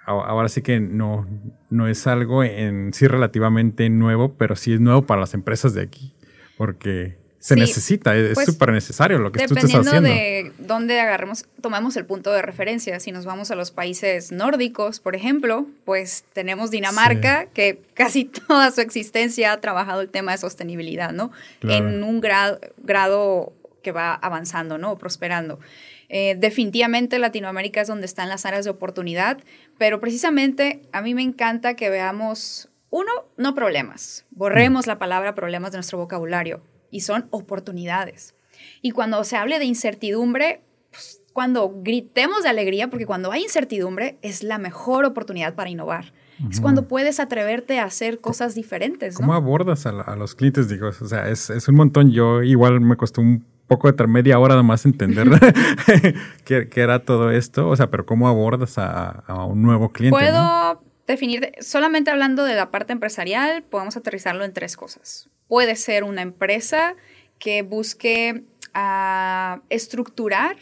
Ahora 0.06 0.50
sí 0.50 0.60
que 0.60 0.80
no, 0.80 1.26
no 1.70 1.88
es 1.88 2.06
algo 2.06 2.44
en 2.44 2.92
sí 2.92 3.06
relativamente 3.06 3.88
nuevo, 3.88 4.36
pero 4.36 4.54
sí 4.54 4.74
es 4.74 4.80
nuevo 4.80 5.06
para 5.06 5.20
las 5.20 5.32
empresas 5.32 5.72
de 5.72 5.80
aquí. 5.80 6.14
Porque 6.58 7.16
se 7.44 7.56
necesita, 7.56 8.16
es 8.16 8.32
pues, 8.32 8.46
súper 8.46 8.72
necesario 8.72 9.18
lo 9.18 9.30
que 9.30 9.46
tú 9.46 9.52
estás 9.52 9.64
haciendo. 9.64 9.90
Dependiendo 9.90 10.54
de 10.58 10.66
dónde 10.66 10.98
agarremos, 10.98 11.44
tomamos 11.60 11.94
el 11.98 12.06
punto 12.06 12.32
de 12.32 12.40
referencia. 12.40 12.98
Si 13.00 13.12
nos 13.12 13.26
vamos 13.26 13.50
a 13.50 13.54
los 13.54 13.70
países 13.70 14.32
nórdicos, 14.32 14.98
por 14.98 15.14
ejemplo, 15.14 15.66
pues 15.84 16.24
tenemos 16.32 16.70
Dinamarca, 16.70 17.44
que 17.52 17.82
casi 17.92 18.24
toda 18.48 18.70
su 18.70 18.80
existencia 18.80 19.52
ha 19.52 19.60
trabajado 19.60 20.00
el 20.00 20.08
tema 20.08 20.32
de 20.32 20.38
sostenibilidad, 20.38 21.12
¿no? 21.12 21.32
En 21.60 22.02
un 22.02 22.22
grado, 22.22 22.60
grado 22.78 23.52
que 23.82 23.92
va 23.92 24.14
avanzando, 24.14 24.78
¿no? 24.78 24.96
Prosperando. 24.96 25.60
Eh, 26.08 26.36
definitivamente 26.38 27.18
Latinoamérica 27.18 27.82
es 27.82 27.88
donde 27.88 28.06
están 28.06 28.30
las 28.30 28.46
áreas 28.46 28.64
de 28.64 28.70
oportunidad, 28.70 29.36
pero 29.76 30.00
precisamente 30.00 30.80
a 30.92 31.02
mí 31.02 31.12
me 31.12 31.20
encanta 31.20 31.76
que 31.76 31.90
veamos, 31.90 32.70
uno, 32.88 33.12
no 33.36 33.54
problemas, 33.54 34.24
borremos 34.30 34.86
mm. 34.86 34.88
la 34.88 34.98
palabra 34.98 35.34
problemas 35.34 35.72
de 35.72 35.76
nuestro 35.76 35.98
vocabulario 35.98 36.62
y 36.94 37.00
son 37.00 37.26
oportunidades. 37.30 38.36
Y 38.80 38.92
cuando 38.92 39.24
se 39.24 39.36
hable 39.36 39.58
de 39.58 39.64
incertidumbre, 39.64 40.62
pues, 40.92 41.20
cuando 41.32 41.80
gritemos 41.82 42.44
de 42.44 42.50
alegría, 42.50 42.88
porque 42.88 43.04
cuando 43.04 43.32
hay 43.32 43.42
incertidumbre 43.42 44.16
es 44.22 44.44
la 44.44 44.58
mejor 44.58 45.04
oportunidad 45.04 45.56
para 45.56 45.70
innovar. 45.70 46.12
Es 46.50 46.60
cuando 46.60 46.88
puedes 46.88 47.20
atreverte 47.20 47.78
a 47.78 47.84
hacer 47.84 48.20
cosas 48.20 48.56
diferentes. 48.56 49.16
¿Cómo 49.16 49.34
abordas 49.34 49.86
a, 49.86 50.16
los 50.16 50.34
clientes? 50.34 50.68
Digo, 50.68 50.88
o 50.88 50.92
sea, 50.92 51.28
es, 51.28 51.48
es, 51.48 51.68
un 51.68 51.76
montón. 51.76 52.10
Yo 52.10 52.42
igual 52.42 52.80
me 52.80 52.96
costó 52.96 53.20
un 53.20 53.44
poco 53.68 53.90
de 53.90 54.06
media 54.08 54.38
hora 54.40 54.60
más 54.62 54.84
entender 54.84 55.28
qué, 56.44 56.68
era 56.74 57.04
todo 57.04 57.30
esto. 57.30 57.68
O 57.68 57.76
sea, 57.76 57.88
pero 57.88 58.04
¿cómo 58.04 58.28
abordas 58.28 58.78
a, 58.78 59.22
un 59.48 59.62
nuevo 59.62 59.90
cliente? 59.90 60.18
Puedo 60.18 60.82
definir, 61.06 61.52
solamente 61.60 62.10
hablando 62.10 62.44
de 62.44 62.54
la 62.54 62.70
parte 62.70 62.92
empresarial, 62.92 63.62
podemos 63.62 63.96
aterrizarlo 63.96 64.44
en 64.44 64.52
tres 64.52 64.76
cosas. 64.76 65.28
Puede 65.48 65.76
ser 65.76 66.04
una 66.04 66.22
empresa 66.22 66.94
que 67.38 67.62
busque 67.62 68.44
ah, 68.72 69.60
estructurar 69.68 70.56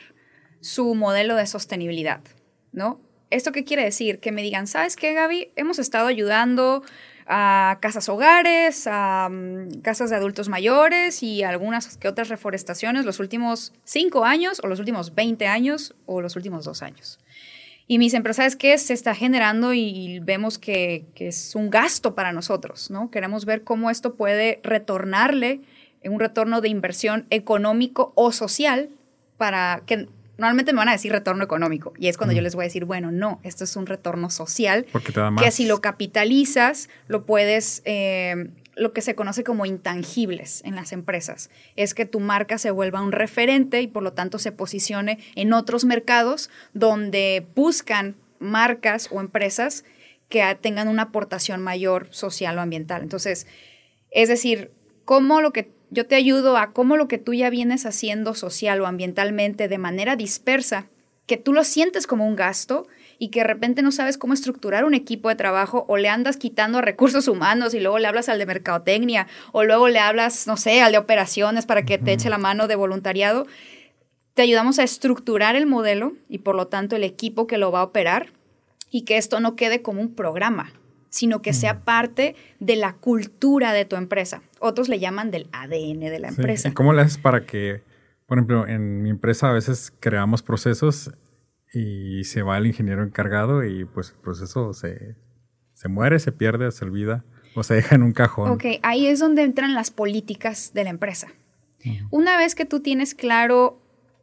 su 0.61 0.95
modelo 0.95 1.37
de 1.37 1.47
sostenibilidad, 1.47 2.21
¿no? 2.73 3.01
¿Esto 3.31 3.53
qué 3.53 3.65
quiere 3.65 3.83
decir? 3.83 4.21
Que 4.21 4.31
me 4.31 4.43
digan, 4.43 4.67
¿sabes 4.67 4.95
qué, 4.95 5.15
Gaby? 5.15 5.53
Hemos 5.57 5.79
estado 5.79 6.07
ayudando 6.07 6.83
a 7.27 7.79
casas 7.81 8.09
hogares, 8.09 8.87
a 8.87 9.29
mm, 9.31 9.81
casas 9.81 10.11
de 10.11 10.17
adultos 10.17 10.49
mayores 10.49 11.23
y 11.23 11.43
algunas 11.43 11.97
que 11.97 12.09
otras 12.09 12.29
reforestaciones 12.29 13.05
los 13.05 13.21
últimos 13.21 13.73
cinco 13.85 14.25
años 14.25 14.61
o 14.63 14.67
los 14.67 14.79
últimos 14.81 15.15
20 15.15 15.47
años 15.47 15.95
o 16.05 16.21
los 16.21 16.37
últimos 16.37 16.65
dos 16.65 16.83
años. 16.83 17.19
Y 17.87 17.99
mis 17.99 18.15
empresas, 18.15 18.57
¿qué 18.57 18.77
se 18.79 18.95
está 18.95 19.15
generando 19.15 19.73
y 19.73 20.21
vemos 20.21 20.59
que, 20.59 21.05
es 21.17 21.55
un 21.55 21.71
gasto 21.71 22.15
para 22.15 22.33
nosotros, 22.33 22.91
¿no? 22.91 23.11
Queremos 23.11 23.45
ver 23.45 23.65
cómo 23.65 23.91
esto 23.91 24.15
puede 24.15 24.61
retornarle 24.63 25.61
en 26.03 26.13
un 26.13 26.21
retorno 26.21 26.61
de 26.61 26.69
inversión 26.69 27.27
económico 27.31 28.13
o 28.15 28.33
social 28.33 28.91
para 29.37 29.83
que 29.87 30.09
normalmente 30.39 30.73
me 30.73 30.79
van 30.79 30.89
a 30.89 30.93
decir 30.93 31.13
retorno 31.13 31.45
económico 31.45 31.93
y 31.99 32.09
es 32.09 32.17
cuando 32.17 32.35
yo 32.35 32.43
les 32.43 32.55
voy 32.55 32.65
a 32.65 32.67
decir, 32.67 32.85
bueno, 32.85 33.13
no, 33.13 33.39
esto 33.45 33.65
es 33.65 33.77
un 33.77 33.87
retorno 33.87 34.31
social 34.31 34.87
que 35.39 35.51
si 35.51 35.67
lo 35.67 35.81
capitalizas 35.81 36.89
lo 37.07 37.25
puedes 37.25 37.83
eh, 37.85 38.49
lo 38.75 38.93
que 38.93 39.03
se 39.03 39.15
conoce 39.15 39.45
como 39.45 39.67
intangibles 39.67 40.63
en 40.65 40.75
las 40.75 40.93
empresas. 40.93 41.51
Es 41.77 41.95
que 41.95 42.07
tu 42.07 42.21
marca 42.21 42.59
se 42.59 42.71
vuelva 42.71 43.03
un 43.03 43.13
referente 43.13 43.83
y 43.83 43.87
por 43.87 44.03
lo 44.03 44.13
tanto 44.13 44.39
se 44.39 44.53
posicione 44.53 45.19
en 45.35 45.53
otros 45.53 45.85
mercados 45.85 46.51
donde 46.73 47.47
buscan 47.55 48.17
marcas 48.39 49.09
o 49.11 49.21
empresas 49.21 49.85
que 50.29 50.43
tengan 50.61 50.89
una 50.89 51.03
aportación 51.03 51.63
mayor 51.63 52.09
social 52.11 52.57
o 52.59 52.63
ambiental. 52.63 53.03
Entonces, 53.03 53.47
es 54.11 54.29
decir, 54.29 54.71
cómo 55.05 55.41
lo 55.41 55.53
que 55.53 55.71
yo 55.91 56.07
te 56.07 56.15
ayudo 56.15 56.57
a 56.57 56.73
cómo 56.73 56.97
lo 56.97 57.07
que 57.07 57.19
tú 57.19 57.35
ya 57.35 57.51
vienes 57.51 57.85
haciendo 57.85 58.35
social 58.35 58.81
o 58.81 58.87
ambientalmente 58.87 59.69
de 59.69 59.77
manera 59.77 60.17
dispersa, 60.17 60.87
que 61.27 61.37
tú 61.37 61.53
lo 61.53 61.65
sientes 61.65 62.07
como 62.07 62.27
un 62.27 62.35
gasto, 62.35 62.87
y 63.23 63.29
que 63.29 63.39
de 63.39 63.47
repente 63.47 63.83
no 63.83 63.93
sabes 63.93 64.19
cómo 64.19 64.35
estructurar 64.35 64.85
un 64.85 64.95
equipo 64.95 65.29
de 65.29 65.37
trabajo 65.37 65.85
o 65.87 65.97
le 65.97 66.09
andas 66.09 66.37
quitando 66.37 66.79
a 66.79 66.83
recursos 66.83 67.29
humanos 67.29 67.73
y 67.73 67.79
luego 67.79 68.01
le 68.01 68.09
hablas 68.09 68.29
al 68.29 68.41
de 68.41 68.47
mercadotecnia 68.47 69.29
o 69.53 69.63
luego 69.63 69.87
le 69.87 70.01
hablas, 70.01 70.49
no 70.49 70.57
sé, 70.57 70.83
al 70.83 70.91
de 70.91 70.99
operaciones 70.99 71.65
para 71.65 71.85
que 71.85 71.99
te 71.99 72.13
eche 72.13 72.31
la 72.31 72.39
mano 72.39 72.67
de 72.67 72.75
voluntariado. 72.75 73.47
Te 74.35 74.43
ayudamos 74.43 74.81
a 74.81 74.83
estructurar 74.83 75.55
el 75.55 75.67
modelo 75.67 76.15
y 76.29 76.39
por 76.39 76.57
lo 76.57 76.67
tanto 76.67 76.97
el 76.97 77.05
equipo 77.05 77.47
que 77.47 77.59
lo 77.59 77.71
va 77.71 77.79
a 77.79 77.85
operar 77.85 78.33
y 78.91 79.03
que 79.03 79.19
esto 79.19 79.39
no 79.39 79.55
quede 79.55 79.83
como 79.83 80.01
un 80.01 80.17
programa, 80.17 80.73
sino 81.09 81.43
que 81.43 81.53
sea 81.53 81.85
parte 81.85 82.35
de 82.59 82.75
la 82.75 82.95
cultura 82.95 83.73
de 83.73 83.85
tu 83.85 83.95
empresa. 83.95 84.43
Otros 84.59 84.89
le 84.89 84.99
llaman 84.99 85.31
del 85.31 85.47
ADN 85.53 86.01
de 86.01 86.19
la 86.19 86.27
empresa. 86.27 86.71
¿Y 86.71 86.73
cómo 86.73 86.93
le 86.93 87.03
haces 87.03 87.19
para 87.19 87.47
que, 87.47 87.85
por 88.27 88.39
ejemplo, 88.39 88.67
en 88.67 89.01
mi 89.01 89.11
empresa 89.11 89.49
a 89.49 89.53
veces 89.53 89.93
creamos 90.01 90.43
procesos 90.43 91.13
y 91.73 92.25
se 92.25 92.43
va 92.43 92.59
el 92.59 92.67
ingeniero 92.67 93.03
encargado 93.03 93.65
y 93.65 93.85
pues 93.85 94.11
el 94.11 94.17
proceso 94.17 94.75
se, 94.75 95.17
se 95.75 95.89
muere, 95.89 96.19
se 96.19 96.33
pierde, 96.33 96.71
se 96.71 96.85
olvida 96.85 97.25
o 97.55 97.63
se 97.63 97.75
deja 97.75 97.95
en 97.95 98.03
un 98.03 98.13
cajón. 98.13 98.51
Ok, 98.51 98.65
ahí 98.83 99.07
es 99.07 99.21
donde 99.21 99.43
entran 99.43 99.75
las 99.75 99.91
políticas 99.91 100.73
de 100.75 100.85
la 100.85 100.91
empresa. 100.91 101.29
Una 102.11 102.37
vez 102.37 102.55
que 102.55 102.65
tú 102.65 102.79
tienes 102.79 103.15
claro 103.17 103.81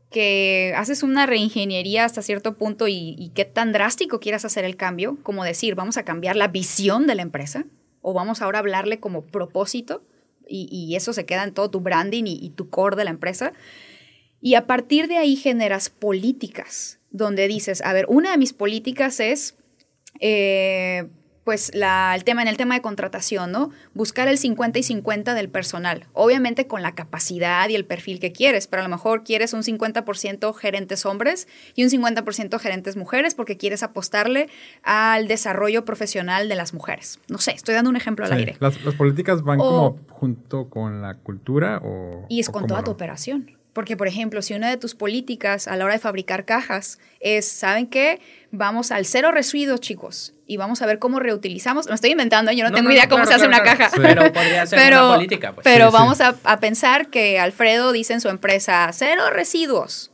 que 0.10 0.74
haces 0.78 1.04
una 1.04 1.26
reingeniería 1.26 2.06
hasta 2.06 2.22
cierto 2.22 2.58
punto 2.58 2.88
y, 2.88 3.32
qué 3.36 3.44
tan 3.44 3.74
drástico 3.74 4.22
quieras 4.22 4.46
hacer 4.46 4.64
el 4.64 4.78
cambio, 4.78 5.18
como 5.24 5.44
decir, 5.44 5.76
vamos 5.76 5.98
a 5.98 6.04
cambiar 6.04 6.38
la 6.38 6.48
visión 6.48 7.06
de 7.06 7.16
la 7.16 7.22
empresa 7.22 7.66
o 8.02 8.14
vamos 8.14 8.42
ahora 8.42 8.60
a 8.60 8.62
hablarle 8.62 9.02
como 9.02 9.26
propósito 9.26 10.04
y, 10.48 10.96
eso 10.96 11.12
se 11.12 11.26
queda 11.26 11.44
en 11.44 11.54
todo 11.54 11.70
tu 11.70 11.82
branding 11.82 12.24
y, 12.26 12.40
y 12.42 12.50
tu 12.52 12.70
core 12.70 12.96
de 12.96 13.04
la 13.04 13.12
empresa. 13.12 13.52
Y 14.40 14.56
a 14.56 14.66
partir 14.66 15.10
de 15.10 15.18
ahí 15.18 15.36
generas 15.36 15.90
políticas 15.90 16.99
donde 17.12 17.48
dices, 17.48 17.82
a 17.84 17.94
ver, 17.94 18.06
una 18.08 18.32
de 18.32 18.38
mis 18.38 18.54
políticas 18.54 19.20
es, 19.20 19.56
eh, 20.20 21.08
pues, 21.44 21.72
la, 21.74 22.14
el 22.16 22.24
tema, 22.24 22.44
en 22.44 22.48
el 22.48 22.58
tema 22.58 22.76
de 22.76 22.82
contratación, 22.82 23.52
¿no? 23.52 23.72
Buscar 23.96 24.28
el 24.28 24.38
50 24.38 24.78
y 24.78 24.84
50 24.84 25.34
del 25.34 25.50
personal. 25.50 26.06
Obviamente 26.14 26.68
con 26.68 26.84
la 26.84 26.94
capacidad 26.94 27.68
y 27.70 27.76
el 27.76 27.86
perfil 27.86 28.20
que 28.20 28.32
quieres, 28.32 28.68
pero 28.68 28.82
a 28.82 28.84
lo 28.84 28.90
mejor 28.90 29.24
quieres 29.24 29.54
un 29.54 29.64
50% 29.64 30.54
gerentes 30.54 31.08
hombres 31.08 31.48
y 31.74 31.84
un 31.84 31.90
50% 31.90 32.60
gerentes 32.60 32.96
mujeres 32.96 33.34
porque 33.34 33.58
quieres 33.58 33.82
apostarle 33.82 34.48
al 34.84 35.28
desarrollo 35.28 35.86
profesional 35.86 36.50
de 36.50 36.56
las 36.56 36.76
mujeres. 36.76 37.20
No 37.30 37.40
sé, 37.40 37.54
estoy 37.54 37.74
dando 37.74 37.90
un 37.90 37.96
ejemplo 37.96 38.26
al 38.26 38.34
aire. 38.34 38.56
Las, 38.60 38.78
políticas 38.78 39.42
van 39.42 39.58
como 39.58 39.98
junto 40.10 40.70
con 40.70 41.02
la 41.02 41.16
cultura 41.16 41.82
o... 41.84 42.28
Y 42.30 42.42
es 42.42 42.50
con 42.52 42.68
toda 42.68 42.84
tu 42.84 42.92
operación. 42.92 43.59
Porque, 43.80 43.96
por 43.96 44.10
ejemplo, 44.10 44.42
si 44.42 44.54
una 44.54 44.70
de 44.70 44.76
tus 44.76 44.94
políticas 44.94 45.70
a 45.70 45.78
la 45.78 45.86
hora 45.86 45.94
de 45.94 46.02
fabricar 46.02 46.44
cajas 46.44 47.00
es, 47.22 47.50
¿saben 47.50 47.88
qué? 47.88 48.20
Vamos 48.52 48.92
al 48.92 49.06
cero 49.06 49.32
residuos, 49.32 49.80
chicos, 49.80 50.34
y 50.46 50.58
vamos 50.58 50.82
a 50.82 50.86
ver 50.86 51.00
cómo 51.00 51.22
reutilizamos. 51.22 51.88
Me 51.88 51.96
estoy 51.96 52.12
inventando, 52.12 52.52
yo 52.52 52.66
no, 52.66 52.76
tengo 52.76 52.92
idea 52.92 53.08
cómo 53.08 53.26
se 53.26 53.36
hace 53.36 53.48
una 53.48 53.64
caja. 53.64 53.90
Pero 53.96 54.24
podría 54.34 54.66
ser 54.66 54.92
una 54.92 55.16
política. 55.16 55.54
Pues. 55.54 55.64
Pero 55.64 55.92
vamos 55.92 56.20
A, 56.20 56.36
a 56.44 56.60
pensar 56.60 57.08
que 57.08 57.40
Alfredo 57.40 57.94
dice 57.94 58.12
en 58.12 58.20
su 58.20 58.28
empresa, 58.28 58.90
cero 58.92 59.30
residuos. 59.32 60.09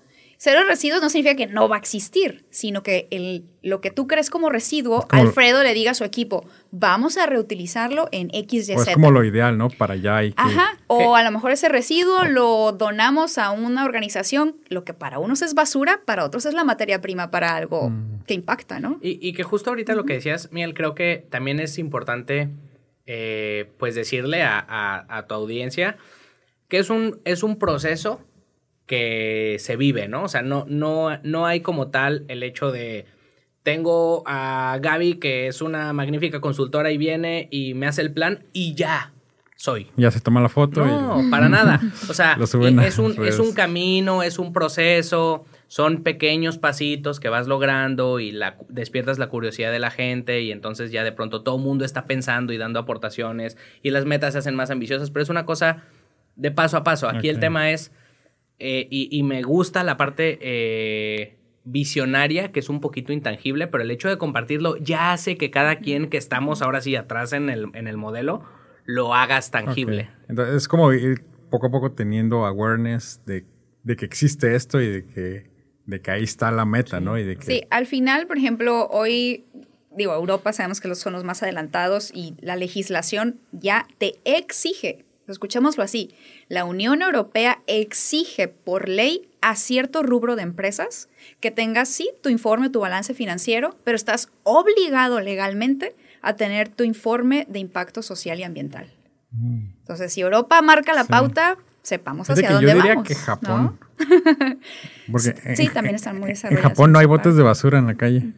Cero 0.45 0.59
residuos 0.67 1.01
no 1.01 1.09
significa 1.09 1.35
que 1.35 1.47
no 1.47 1.67
va 1.67 1.77
a 1.77 1.79
existir, 1.79 2.45
sino 2.51 2.83
que 2.83 3.07
el, 3.09 3.45
lo 3.63 3.81
que 3.81 3.89
tú 3.89 4.05
crees 4.05 4.29
como 4.29 4.51
residuo, 4.51 5.07
Alfredo 5.09 5.63
le 5.63 5.73
diga 5.73 5.89
a 5.89 5.93
su 5.95 6.03
equipo, 6.03 6.45
vamos 6.69 7.17
a 7.17 7.25
reutilizarlo 7.25 8.09
en 8.11 8.29
X, 8.31 8.69
Y, 8.69 8.73
Es 8.73 8.93
como 8.93 9.09
lo 9.09 9.23
ideal, 9.23 9.57
¿no? 9.57 9.69
Para 9.71 9.95
allá 9.95 10.23
y 10.23 10.35
Ajá, 10.37 10.77
o 10.85 11.15
a 11.15 11.23
lo 11.23 11.31
mejor 11.31 11.49
ese 11.49 11.67
residuo 11.67 12.25
lo 12.25 12.73
donamos 12.73 13.39
a 13.39 13.49
una 13.49 13.85
organización, 13.85 14.55
lo 14.69 14.83
que 14.83 14.93
para 14.93 15.17
unos 15.17 15.41
es 15.41 15.55
basura, 15.55 16.01
para 16.05 16.23
otros 16.23 16.45
es 16.45 16.53
la 16.53 16.63
materia 16.63 17.01
prima 17.01 17.31
para 17.31 17.55
algo 17.55 17.89
mm. 17.89 18.25
que 18.27 18.35
impacta, 18.35 18.79
¿no? 18.79 18.99
Y, 19.01 19.33
que 19.33 19.41
justo 19.41 19.71
ahorita 19.71 19.95
lo 19.95 20.05
que 20.05 20.13
decías, 20.13 20.51
Miel, 20.51 20.75
creo 20.75 20.93
que 20.93 21.25
también 21.27 21.59
es 21.59 21.79
importante, 21.79 22.49
eh, 23.07 23.71
pues, 23.79 23.95
decirle 23.95 24.43
a, 24.43 24.63
a, 25.09 25.25
tu 25.25 25.33
audiencia 25.33 25.97
que 26.67 26.77
es 26.77 26.91
un, 26.91 27.19
es 27.25 27.41
un 27.41 27.57
proceso 27.57 28.19
que 28.85 29.57
se 29.59 29.75
vive, 29.75 30.07
¿no? 30.07 30.23
O 30.23 30.27
sea, 30.27 30.41
no, 30.41 30.65
no, 30.67 31.17
no 31.23 31.45
hay 31.45 31.61
como 31.61 31.87
tal 31.87 32.25
el 32.27 32.43
hecho 32.43 32.71
de 32.71 33.05
tengo 33.63 34.21
a 34.27 34.77
Gaby, 34.79 35.15
que 35.15 35.47
es 35.47 35.61
una 35.61 35.91
magnífica 35.91 36.39
consultora 36.39 36.91
y 36.91 36.97
viene 36.97 37.47
y 37.49 37.73
me 37.73 37.87
hace 37.87 38.01
el 38.01 38.13
plan 38.13 38.45
y 38.53 38.75
ya 38.75 39.11
soy. 39.55 39.87
Ya 39.95 40.11
se 40.11 40.19
toma 40.19 40.39
la 40.39 40.49
foto. 40.49 40.85
No, 40.85 41.23
para 41.31 41.49
nada. 41.49 41.81
O 42.07 42.13
sea, 42.13 42.37
es, 42.41 42.53
un, 42.99 43.25
es 43.25 43.39
un 43.39 43.53
camino, 43.53 44.21
es 44.21 44.37
un 44.37 44.53
proceso, 44.53 45.45
son 45.67 46.03
pequeños 46.03 46.59
pasitos 46.59 47.19
que 47.19 47.29
vas 47.29 47.47
logrando 47.47 48.19
y 48.19 48.31
la, 48.31 48.57
despiertas 48.69 49.17
la 49.17 49.27
curiosidad 49.27 49.71
de 49.71 49.79
la 49.79 49.89
gente 49.89 50.41
y 50.41 50.51
entonces 50.51 50.91
ya 50.91 51.03
de 51.03 51.11
pronto 51.11 51.41
todo 51.41 51.55
el 51.55 51.63
mundo 51.63 51.85
está 51.85 52.05
pensando 52.05 52.53
y 52.53 52.57
dando 52.57 52.79
aportaciones 52.79 53.57
y 53.81 53.89
las 53.89 54.05
metas 54.05 54.33
se 54.33 54.39
hacen 54.39 54.55
más 54.55 54.69
ambiciosas, 54.69 55.09
pero 55.09 55.23
es 55.23 55.29
una 55.29 55.45
cosa 55.45 55.83
de 56.35 56.51
paso 56.51 56.77
a 56.77 56.83
paso. 56.83 57.09
Aquí 57.09 57.29
el 57.29 57.39
tema 57.39 57.71
es, 57.71 57.91
eh, 58.59 58.87
y, 58.89 59.23
me 59.23 59.41
gusta 59.43 59.83
la 59.83 59.97
parte... 59.97 60.37
Eh, 60.41 61.37
visionaria, 61.65 62.51
que 62.51 62.59
es 62.59 62.69
un 62.69 62.79
poquito 62.79 63.11
intangible, 63.11 63.67
pero 63.67 63.83
el 63.83 63.91
hecho 63.91 64.07
de 64.07 64.17
compartirlo 64.17 64.77
ya 64.77 65.11
hace 65.11 65.35
que 65.35 65.49
cada 65.49 65.77
quien 65.77 66.09
que 66.09 66.17
estamos 66.17 66.61
ahora 66.61 66.79
sí 66.79 66.95
atrás 66.95 67.33
en 67.33 67.49
el, 67.49 67.65
en 67.73 67.87
el 67.87 67.97
modelo 67.97 68.43
lo 68.85 69.15
hagas 69.15 69.49
tangible. 69.49 70.09
Entonces 70.29 70.55
es 70.55 70.67
como 70.67 70.93
ir 70.93 71.23
poco 71.49 71.67
a 71.67 71.71
poco 71.71 71.91
teniendo 71.93 72.45
awareness 72.45 73.21
de, 73.25 73.45
que 73.95 74.05
existe 74.05 74.55
esto 74.55 74.79
y 74.79 74.87
de 74.87 75.05
que, 75.07 75.51
de 75.85 76.01
que 76.01 76.11
ahí 76.11 76.23
está 76.23 76.51
la 76.51 76.65
meta, 76.65 76.99
¿no? 76.99 77.17
Y 77.17 77.23
de 77.23 77.35
que... 77.35 77.41
Sí, 77.41 77.61
al 77.71 77.87
final, 77.87 78.27
por 78.27 78.37
ejemplo, 78.37 78.87
hoy, 78.87 79.45
digo, 79.97 80.13
Europa 80.13 80.53
sabemos 80.53 80.79
que 80.79 80.93
son 80.93 81.13
los 81.13 81.23
más 81.23 81.41
adelantados 81.41 82.11
y 82.13 82.35
la 82.41 82.55
legislación 82.55 83.39
ya 83.51 83.87
te 83.97 84.13
exige 84.23 85.05
escuchémoslo 85.27 85.83
así, 85.83 86.13
la 86.47 86.65
Unión 86.65 87.01
Europea 87.01 87.61
exige 87.67 88.47
por 88.47 88.87
ley 88.87 89.29
a 89.41 89.55
cierto 89.55 90.03
rubro 90.03 90.35
de 90.35 90.43
empresas 90.43 91.09
que 91.39 91.51
tengas, 91.51 91.89
sí, 91.89 92.09
tu 92.21 92.29
informe, 92.29 92.69
tu 92.69 92.79
balance 92.79 93.13
financiero, 93.13 93.75
pero 93.83 93.95
estás 93.95 94.29
obligado 94.43 95.19
legalmente 95.21 95.95
a 96.21 96.35
tener 96.35 96.69
tu 96.69 96.83
informe 96.83 97.45
de 97.49 97.59
impacto 97.59 98.01
social 98.01 98.39
y 98.39 98.43
ambiental. 98.43 98.91
Mm. 99.31 99.73
Entonces, 99.79 100.13
si 100.13 100.21
Europa 100.21 100.61
marca 100.61 100.93
la 100.93 101.03
pauta, 101.03 101.57
sepamos 101.83 102.29
hacia 102.29 102.51
dónde 102.51 102.71
yo 102.71 102.75
diría 102.75 103.03
que 103.03 103.13
Japón. 103.13 103.79
sí, 105.55 105.69
también 105.69 105.95
están 105.95 106.19
muy 106.19 106.29
desarrollados. 106.29 106.65
En 106.65 106.69
Japón 106.69 106.91
no 106.91 106.99
hay 106.99 107.05
botes 107.05 107.35
de 107.35 107.43
basura 107.43 107.77
en 107.77 107.87
la 107.87 107.95
calle. 107.95 108.33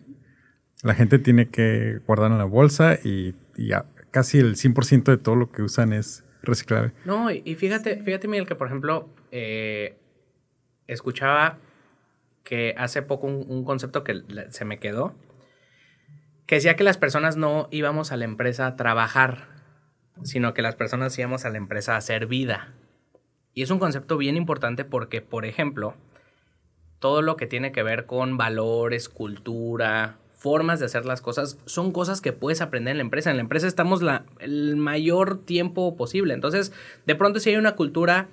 La 0.83 0.93
gente 0.93 1.19
tiene 1.19 1.49
que 1.49 1.99
guardar 2.05 2.31
en 2.31 2.37
la 2.37 2.43
bolsa 2.43 2.95
y, 2.95 3.35
y 3.55 3.71
casi 4.11 4.39
el 4.39 4.55
100% 4.55 5.03
de 5.03 5.17
todo 5.17 5.35
lo 5.35 5.51
que 5.51 5.61
usan 5.61 5.93
es 5.93 6.23
reciclable. 6.47 6.93
No, 7.05 7.29
y, 7.31 7.55
fíjate, 7.55 8.01
fíjate, 8.01 8.27
Miguel, 8.27 8.47
que 8.47 8.55
por 8.55 8.67
ejemplo, 8.67 9.09
eh, 9.31 9.97
escuchaba 10.87 11.57
que 12.43 12.73
hace 12.77 13.01
poco 13.01 13.27
un, 13.27 13.65
concepto 13.65 14.03
que 14.03 14.23
se 14.49 14.65
me 14.65 14.79
quedó, 14.79 15.13
que 16.45 16.55
decía 16.55 16.75
que 16.75 16.83
las 16.83 16.97
personas 16.97 17.35
no 17.35 17.67
íbamos 17.71 18.11
a 18.11 18.17
la 18.17 18.25
empresa 18.25 18.67
a 18.67 18.75
trabajar, 18.77 19.49
sino 20.23 20.53
que 20.53 20.61
las 20.61 20.75
personas 20.75 21.17
íbamos 21.19 21.45
a 21.45 21.49
la 21.49 21.57
empresa 21.57 21.93
a 21.93 21.97
hacer 21.97 22.25
vida. 22.25 22.73
Y 23.53 23.63
es 23.63 23.69
un 23.69 23.79
concepto 23.79 24.17
bien 24.17 24.37
importante 24.37 24.85
porque, 24.85 25.21
por 25.21 25.45
ejemplo, 25.45 25.95
todo 26.99 27.21
lo 27.21 27.35
que 27.35 27.47
tiene 27.47 27.71
que 27.71 27.83
ver 27.83 28.05
con 28.05 28.37
valores, 28.37 29.09
cultura, 29.09 30.17
formas 30.47 30.79
de 30.79 30.85
hacer 30.85 31.05
las 31.05 31.19
cosas, 31.19 31.57
son 31.65 31.91
cosas 31.91 32.21
que 32.21 32.31
puedes 32.31 32.61
aprender 32.61 32.91
en 32.91 32.99
la 32.99 33.01
empresa. 33.01 33.31
En 33.31 33.35
la 33.35 33.41
empresa 33.41 33.67
estamos 33.67 34.01
la, 34.01 34.23
el 34.39 34.77
mayor 34.77 35.43
tiempo 35.43 35.97
posible. 35.97 36.33
Entonces, 36.33 36.71
de 37.05 37.15
pronto 37.15 37.41
si 37.41 37.49
hay 37.49 37.57
una 37.57 37.75
cultura 37.75 38.29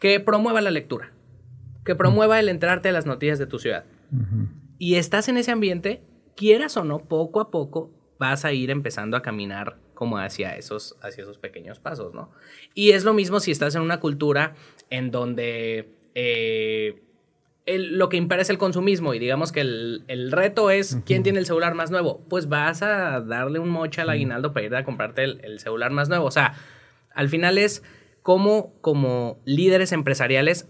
que 0.00 0.18
promueva 0.18 0.60
la 0.60 0.72
lectura, 0.72 1.12
que 1.84 1.94
promueva 1.94 2.40
el 2.40 2.48
enterarte 2.48 2.88
de 2.88 2.92
las 2.94 3.06
noticias 3.06 3.38
de 3.38 3.46
tu 3.46 3.60
ciudad. 3.60 3.84
Y 4.76 4.96
estás 4.96 5.28
en 5.28 5.36
ese 5.36 5.52
ambiente, 5.52 6.02
quieras 6.34 6.76
o 6.76 6.82
no, 6.82 6.98
poco 6.98 7.40
a 7.40 7.52
poco 7.52 7.92
vas 8.18 8.44
a 8.44 8.52
ir 8.52 8.70
empezando 8.70 9.16
a 9.16 9.22
caminar 9.22 9.78
como 9.94 10.18
hacia 10.18 10.56
esos, 10.56 10.96
hacia 11.00 11.22
esos 11.22 11.38
pequeños 11.38 11.78
pasos, 11.78 12.12
¿no? 12.12 12.32
Y 12.74 12.90
es 12.90 13.04
lo 13.04 13.14
mismo 13.14 13.38
si 13.38 13.52
estás 13.52 13.76
en 13.76 13.82
una 13.82 14.00
cultura 14.00 14.54
en 14.90 15.12
donde... 15.12 15.90
Eh, 16.16 17.04
lo 17.66 18.08
que 18.08 18.16
impera 18.16 18.42
es 18.42 18.50
el 18.50 18.58
consumismo 18.58 19.14
y 19.14 19.18
digamos 19.18 19.52
que 19.52 19.60
el, 19.60 20.32
reto 20.32 20.70
es 20.70 20.98
quién 21.06 21.22
tiene 21.22 21.38
el 21.38 21.46
celular 21.46 21.74
más 21.74 21.90
nuevo. 21.90 22.24
Pues 22.28 22.48
vas 22.48 22.82
a 22.82 23.20
darle 23.20 23.58
un 23.58 23.68
mocha 23.68 24.02
al 24.02 24.10
aguinaldo 24.10 24.52
para 24.52 24.66
ir 24.66 24.74
a 24.74 24.84
comprarte 24.84 25.24
el, 25.24 25.60
celular 25.60 25.92
más 25.92 26.08
nuevo. 26.08 26.26
O 26.26 26.30
sea, 26.30 26.54
al 27.14 27.28
final 27.28 27.58
es 27.58 27.82
cómo 28.22 28.74
como 28.80 29.40
líderes 29.44 29.92
empresariales 29.92 30.68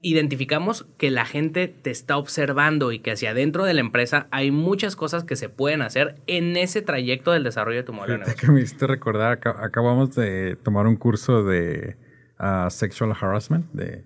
identificamos 0.00 0.86
que 0.96 1.10
la 1.10 1.24
gente 1.24 1.66
te 1.66 1.90
está 1.90 2.16
observando 2.16 2.92
y 2.92 3.00
que 3.00 3.10
hacia 3.10 3.30
adentro 3.30 3.64
de 3.64 3.74
la 3.74 3.80
empresa 3.80 4.28
hay 4.30 4.52
muchas 4.52 4.94
cosas 4.94 5.24
que 5.24 5.34
se 5.34 5.48
pueden 5.48 5.82
hacer 5.82 6.14
en 6.28 6.56
ese 6.56 6.82
trayecto 6.82 7.32
del 7.32 7.42
desarrollo 7.42 7.78
de 7.78 7.82
tu 7.82 7.92
modelo 7.92 8.24
que 8.40 8.46
me 8.46 8.60
hiciste 8.60 8.86
recordar, 8.86 9.40
acabamos 9.58 10.14
de 10.14 10.54
tomar 10.62 10.86
un 10.86 10.94
curso 10.94 11.42
de 11.42 11.96
ah, 12.38 12.68
sexual 12.70 13.12
harassment, 13.20 13.66
de 13.72 14.04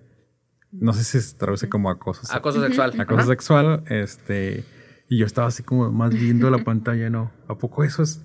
no 0.73 0.93
sé 0.93 1.05
si 1.05 1.21
se 1.21 1.37
traduce 1.37 1.69
como 1.69 1.91
acoso. 1.91 2.23
Acoso 2.31 2.63
sexual. 2.63 3.01
Acoso 3.01 3.27
sexual, 3.27 3.85
este... 3.89 4.65
Y 5.09 5.19
yo 5.19 5.27
estaba 5.27 5.49
así 5.49 5.63
como 5.63 5.93
más 5.93 6.15
viendo 6.15 6.49
la 6.49 6.65
pantalla, 6.65 7.11
¿no? 7.11 7.31
¿A 7.47 7.55
poco 7.59 7.85
eso 7.85 8.03
es? 8.03 8.25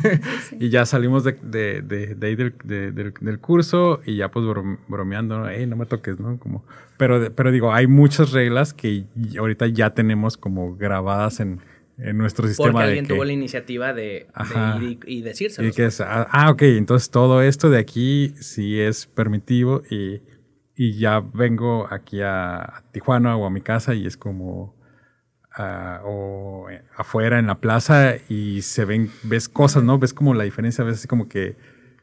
y 0.58 0.70
ya 0.70 0.86
salimos 0.86 1.24
de, 1.24 1.32
de, 1.42 1.82
de, 1.82 2.26
ahí 2.26 2.36
del, 2.36 2.54
del, 2.64 3.38
curso 3.38 4.00
y 4.06 4.16
ya 4.16 4.30
pues 4.30 4.46
bromeando, 4.88 5.40
¿no? 5.40 5.66
no 5.66 5.76
me 5.76 5.84
toques, 5.84 6.18
¿no? 6.18 6.38
Como, 6.38 6.64
pero, 6.96 7.30
pero 7.34 7.50
digo, 7.50 7.74
hay 7.74 7.86
muchas 7.86 8.32
reglas 8.32 8.72
que 8.72 9.04
ahorita 9.38 9.66
ya 9.66 9.90
tenemos 9.92 10.38
como 10.38 10.74
grabadas 10.74 11.40
en, 11.40 11.60
en 11.98 12.16
nuestro 12.16 12.48
sistema. 12.48 12.72
Porque 12.72 12.84
alguien 12.84 13.06
tuvo 13.06 13.24
la 13.24 13.32
iniciativa 13.32 13.92
de, 13.92 14.26
ir 14.80 14.98
y, 15.06 15.20
decírselo. 15.20 15.68
Y 15.68 15.72
que 15.72 15.86
es, 15.86 16.00
ah, 16.00 16.26
ah, 16.30 16.50
ok, 16.50 16.62
entonces 16.62 17.10
todo 17.10 17.42
esto 17.42 17.68
de 17.68 17.78
aquí 17.78 18.32
sí 18.40 18.80
es 18.80 19.06
permitivo 19.06 19.82
y 19.90 20.22
y 20.80 20.94
ya 20.94 21.20
vengo 21.20 21.86
aquí 21.90 22.22
a, 22.22 22.84
Tijuana 22.90 23.36
o 23.36 23.44
a 23.44 23.50
mi 23.50 23.60
casa 23.60 23.92
y 23.92 24.06
es 24.06 24.16
como 24.16 24.74
ah, 25.54 26.00
o 26.06 26.68
afuera 26.96 27.38
en 27.38 27.48
la 27.48 27.56
plaza 27.56 28.14
y 28.30 28.62
se 28.62 28.86
ven, 28.86 29.10
ves 29.24 29.50
cosas, 29.50 29.82
¿no? 29.82 29.98
Ves 29.98 30.14
como 30.14 30.32
la 30.32 30.44
diferencia, 30.44 30.82
a 30.82 30.86
veces 30.86 31.06
como 31.06 31.28
que 31.28 31.54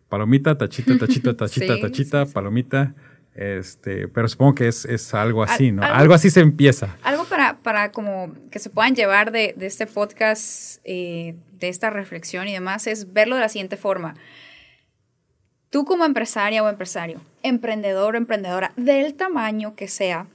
palomita, 0.09 0.59
tachita, 0.59 0.95
tachita, 0.95 1.33
tachita, 1.37 1.79
tachita, 1.81 2.25
palomita. 2.27 2.93
Este, 3.33 4.07
pero 4.09 4.27
supongo 4.27 4.53
que 4.53 4.67
es, 4.67 4.85
es 4.85 5.11
algo 5.15 5.41
así, 5.41 5.71
¿no? 5.71 5.81
Algo, 5.81 6.13
así 6.13 6.29
se 6.29 6.41
empieza. 6.41 6.97
Algo 7.01 7.25
para, 7.25 7.57
para 7.57 7.91
como 7.91 8.35
que 8.51 8.59
se 8.59 8.69
puedan 8.69 8.93
llevar 8.93 9.31
de, 9.31 9.55
de 9.57 9.65
este 9.65 9.87
podcast, 9.87 10.81
eh, 10.83 11.35
de 11.53 11.69
esta 11.69 11.89
reflexión 11.89 12.47
y 12.47 12.53
demás, 12.53 12.85
es 12.85 13.11
verlo 13.11 13.37
de 13.37 13.41
la 13.41 13.49
siguiente 13.49 13.75
forma. 13.75 14.13
Tú 15.71 15.83
como 15.83 16.05
empresaria 16.05 16.63
o 16.63 16.69
empresario, 16.69 17.21
emprendedor 17.47 18.15
o 18.15 18.17
emprendedora, 18.17 18.73
del 18.75 19.15
tamaño 19.15 19.75
que 19.75 19.87
sea, 19.87 20.27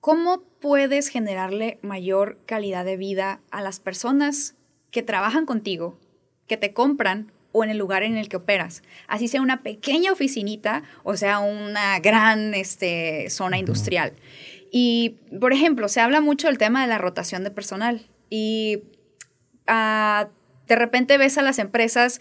¿cómo 0.00 0.42
puedes 0.60 1.08
generarle 1.08 1.78
mayor 1.82 2.38
calidad 2.46 2.84
de 2.84 2.96
vida 2.96 3.40
a 3.50 3.62
las 3.62 3.80
personas 3.80 4.54
que 4.90 5.02
trabajan 5.02 5.46
contigo, 5.46 5.98
que 6.46 6.56
te 6.56 6.72
compran 6.72 7.32
o 7.52 7.64
en 7.64 7.70
el 7.70 7.78
lugar 7.78 8.02
en 8.02 8.16
el 8.16 8.28
que 8.28 8.36
operas? 8.36 8.82
Así 9.06 9.28
sea 9.28 9.42
una 9.42 9.62
pequeña 9.62 10.12
oficinita 10.12 10.82
o 11.02 11.16
sea 11.16 11.40
una 11.40 11.98
gran 12.00 12.54
este, 12.54 13.30
zona 13.30 13.58
industrial. 13.58 14.12
Y, 14.70 15.18
por 15.40 15.52
ejemplo, 15.52 15.88
se 15.88 16.00
habla 16.00 16.20
mucho 16.20 16.48
del 16.48 16.58
tema 16.58 16.82
de 16.82 16.88
la 16.88 16.98
rotación 16.98 17.44
de 17.44 17.50
personal 17.50 18.06
y 18.28 18.82
ah, 19.66 20.28
de 20.66 20.76
repente 20.76 21.18
ves 21.18 21.38
a 21.38 21.42
las 21.42 21.58
empresas 21.58 22.20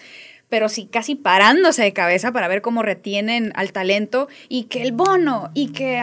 pero 0.54 0.70
sí 0.70 0.86
casi 0.86 1.16
parándose 1.16 1.82
de 1.82 1.94
cabeza 1.94 2.32
para 2.32 2.48
ver 2.48 2.62
cómo 2.62 2.84
retienen 2.84 3.52
al 3.56 3.72
talento 3.72 4.28
y 4.50 4.66
que 4.66 4.84
el 4.84 4.92
bono 4.92 5.50
y 5.56 5.72
que 5.72 6.00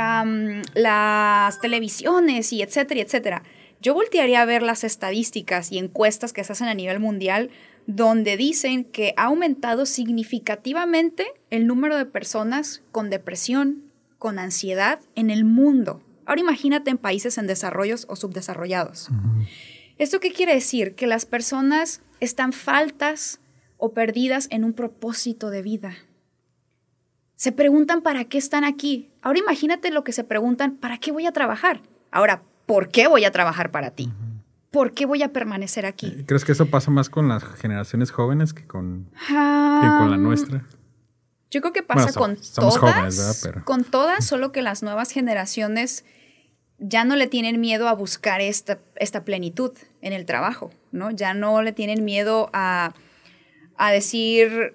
las 0.75 1.61
televisiones 1.61 2.53
y 2.53 2.61
etcétera, 2.61 3.01
etcétera. 3.01 3.43
Yo 3.81 3.95
voltearía 3.95 4.43
a 4.43 4.45
ver 4.47 4.63
las 4.63 4.83
estadísticas 4.83 5.71
y 5.71 5.79
encuestas 5.79 6.33
que 6.33 6.43
se 6.43 6.51
hacen 6.51 6.67
a 6.67 6.75
nivel 6.75 6.99
mundial 6.99 7.51
donde 7.87 8.37
dicen 8.37 8.83
que 8.83 9.15
ha 9.17 9.27
aumentado 9.27 9.87
significativamente 9.87 11.29
el 11.51 11.69
número 11.69 11.97
de 11.97 12.07
personas 12.07 12.83
con 12.91 13.09
depresión, 13.09 13.85
con 14.19 14.41
ansiedad 14.41 14.99
en 15.15 15.31
el 15.31 15.45
mundo. 15.45 16.03
Ahora 16.27 16.41
imagínate 16.41 16.91
en 16.91 16.99
países 16.99 17.39
en 17.39 17.47
desarrollos 17.47 18.05
o 18.09 18.17
subdesarrollados. 18.17 19.11
¿Esto 19.97 20.19
qué 20.19 20.33
quiere 20.33 20.55
decir? 20.55 20.97
Que 20.97 21.07
las 21.07 21.25
personas 21.25 22.01
están 22.19 22.53
faltas 22.53 23.40
o 23.81 23.93
perdidas 23.93 24.47
en 24.51 24.65
un 24.65 24.73
propósito 24.73 25.51
de 25.51 25.63
vida. 25.63 25.95
Se 27.35 27.53
preguntan 27.53 28.03
para 28.03 28.25
qué 28.27 28.39
están 28.39 28.65
aquí. 28.65 29.11
Ahora 29.23 29.39
imagínate 29.39 29.91
lo 29.91 30.05
que 30.05 30.13
se 30.13 30.25
preguntan, 30.25 30.77
¿para 30.77 30.99
qué 30.99 31.11
voy 31.11 31.27
a 31.27 31.33
trabajar? 31.33 31.81
Ahora, 32.11 32.43
¿por 32.67 32.91
qué 32.91 33.09
voy 33.09 33.25
a 33.25 33.33
trabajar 33.33 33.71
para 33.71 33.91
ti? 33.93 34.13
¿Por 34.71 34.93
qué 34.93 35.07
voy 35.07 35.23
a 35.23 35.33
permanecer 35.33 35.87
aquí? 35.87 36.25
¿Crees 36.27 36.45
que 36.45 36.53
eso 36.53 36.67
pasa 36.67 36.91
más 36.91 37.09
con 37.09 37.29
las 37.29 37.43
generaciones 37.43 38.11
jóvenes 38.11 38.53
que 38.53 38.67
con, 38.67 39.11
con 39.29 40.11
la 40.11 40.17
nuestra? 40.17 40.65
Yo 41.51 41.61
creo 41.63 41.73
que 41.73 41.83
pasa 41.83 42.13
con 42.13 42.37
todas, 42.55 43.49
con 43.65 43.85
todas, 43.85 44.25
solo 44.27 44.53
que 44.53 44.63
las 44.63 44.83
nuevas 44.85 45.11
generaciones 45.11 46.05
ya 46.79 47.05
no 47.05 47.17
le 47.17 47.27
tienen 47.27 47.61
miedo 47.61 47.89
a 47.89 47.95
buscar 47.95 48.41
esta, 48.41 48.79
esta 48.97 49.25
plenitud 49.25 49.73
en 50.03 50.13
el 50.13 50.27
trabajo, 50.27 50.71
¿no? 50.93 51.11
Ya 51.11 51.35
no 51.35 51.63
le 51.63 51.73
tienen 51.73 52.05
miedo 52.05 52.51
a, 52.53 52.95
a 53.81 53.91
decir, 53.91 54.75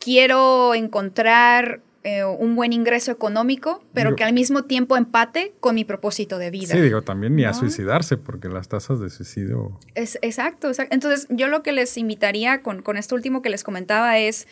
quiero 0.00 0.74
encontrar 0.74 1.80
eh, 2.02 2.24
un 2.24 2.56
buen 2.56 2.72
ingreso 2.72 3.12
económico, 3.12 3.84
pero 3.94 4.16
que 4.16 4.24
al 4.24 4.32
mismo 4.32 4.64
tiempo 4.64 4.96
empate 4.96 5.54
con 5.60 5.76
mi 5.76 5.84
propósito 5.84 6.38
de 6.38 6.50
vida. 6.50 6.74
Sí, 6.74 6.80
digo, 6.80 7.02
también 7.02 7.36
ni 7.36 7.44
a 7.44 7.54
suicidarse, 7.54 8.16
porque 8.16 8.48
las 8.48 8.68
tasas 8.68 8.98
de 8.98 9.10
suicidio... 9.10 9.78
Es, 9.94 10.18
exacto, 10.22 10.68
exacto. 10.68 10.92
Entonces, 10.92 11.28
yo 11.30 11.46
lo 11.46 11.62
que 11.62 11.70
les 11.70 11.96
invitaría 11.96 12.62
con, 12.62 12.82
con 12.82 12.96
esto 12.96 13.14
último 13.14 13.42
que 13.42 13.48
les 13.48 13.62
comentaba 13.62 14.18
es 14.18 14.48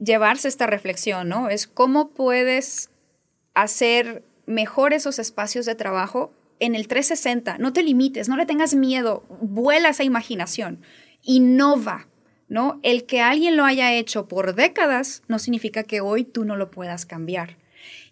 llevarse 0.00 0.48
esta 0.48 0.66
reflexión, 0.66 1.28
¿no? 1.28 1.50
Es 1.50 1.66
cómo 1.66 2.08
puedes 2.08 2.90
hacer 3.52 4.24
mejor 4.46 4.94
esos 4.94 5.18
espacios 5.18 5.66
de 5.66 5.74
trabajo 5.74 6.32
en 6.58 6.74
el 6.74 6.88
360. 6.88 7.58
No 7.58 7.74
te 7.74 7.82
limites, 7.82 8.30
no 8.30 8.36
le 8.38 8.46
tengas 8.46 8.74
miedo, 8.74 9.24
vuela 9.42 9.90
esa 9.90 10.04
imaginación, 10.04 10.80
innova, 11.22 12.08
¿no? 12.52 12.78
El 12.82 13.06
que 13.06 13.22
alguien 13.22 13.56
lo 13.56 13.64
haya 13.64 13.94
hecho 13.94 14.28
por 14.28 14.54
décadas 14.54 15.22
no 15.26 15.38
significa 15.38 15.84
que 15.84 16.02
hoy 16.02 16.22
tú 16.22 16.44
no 16.44 16.56
lo 16.56 16.70
puedas 16.70 17.06
cambiar. 17.06 17.56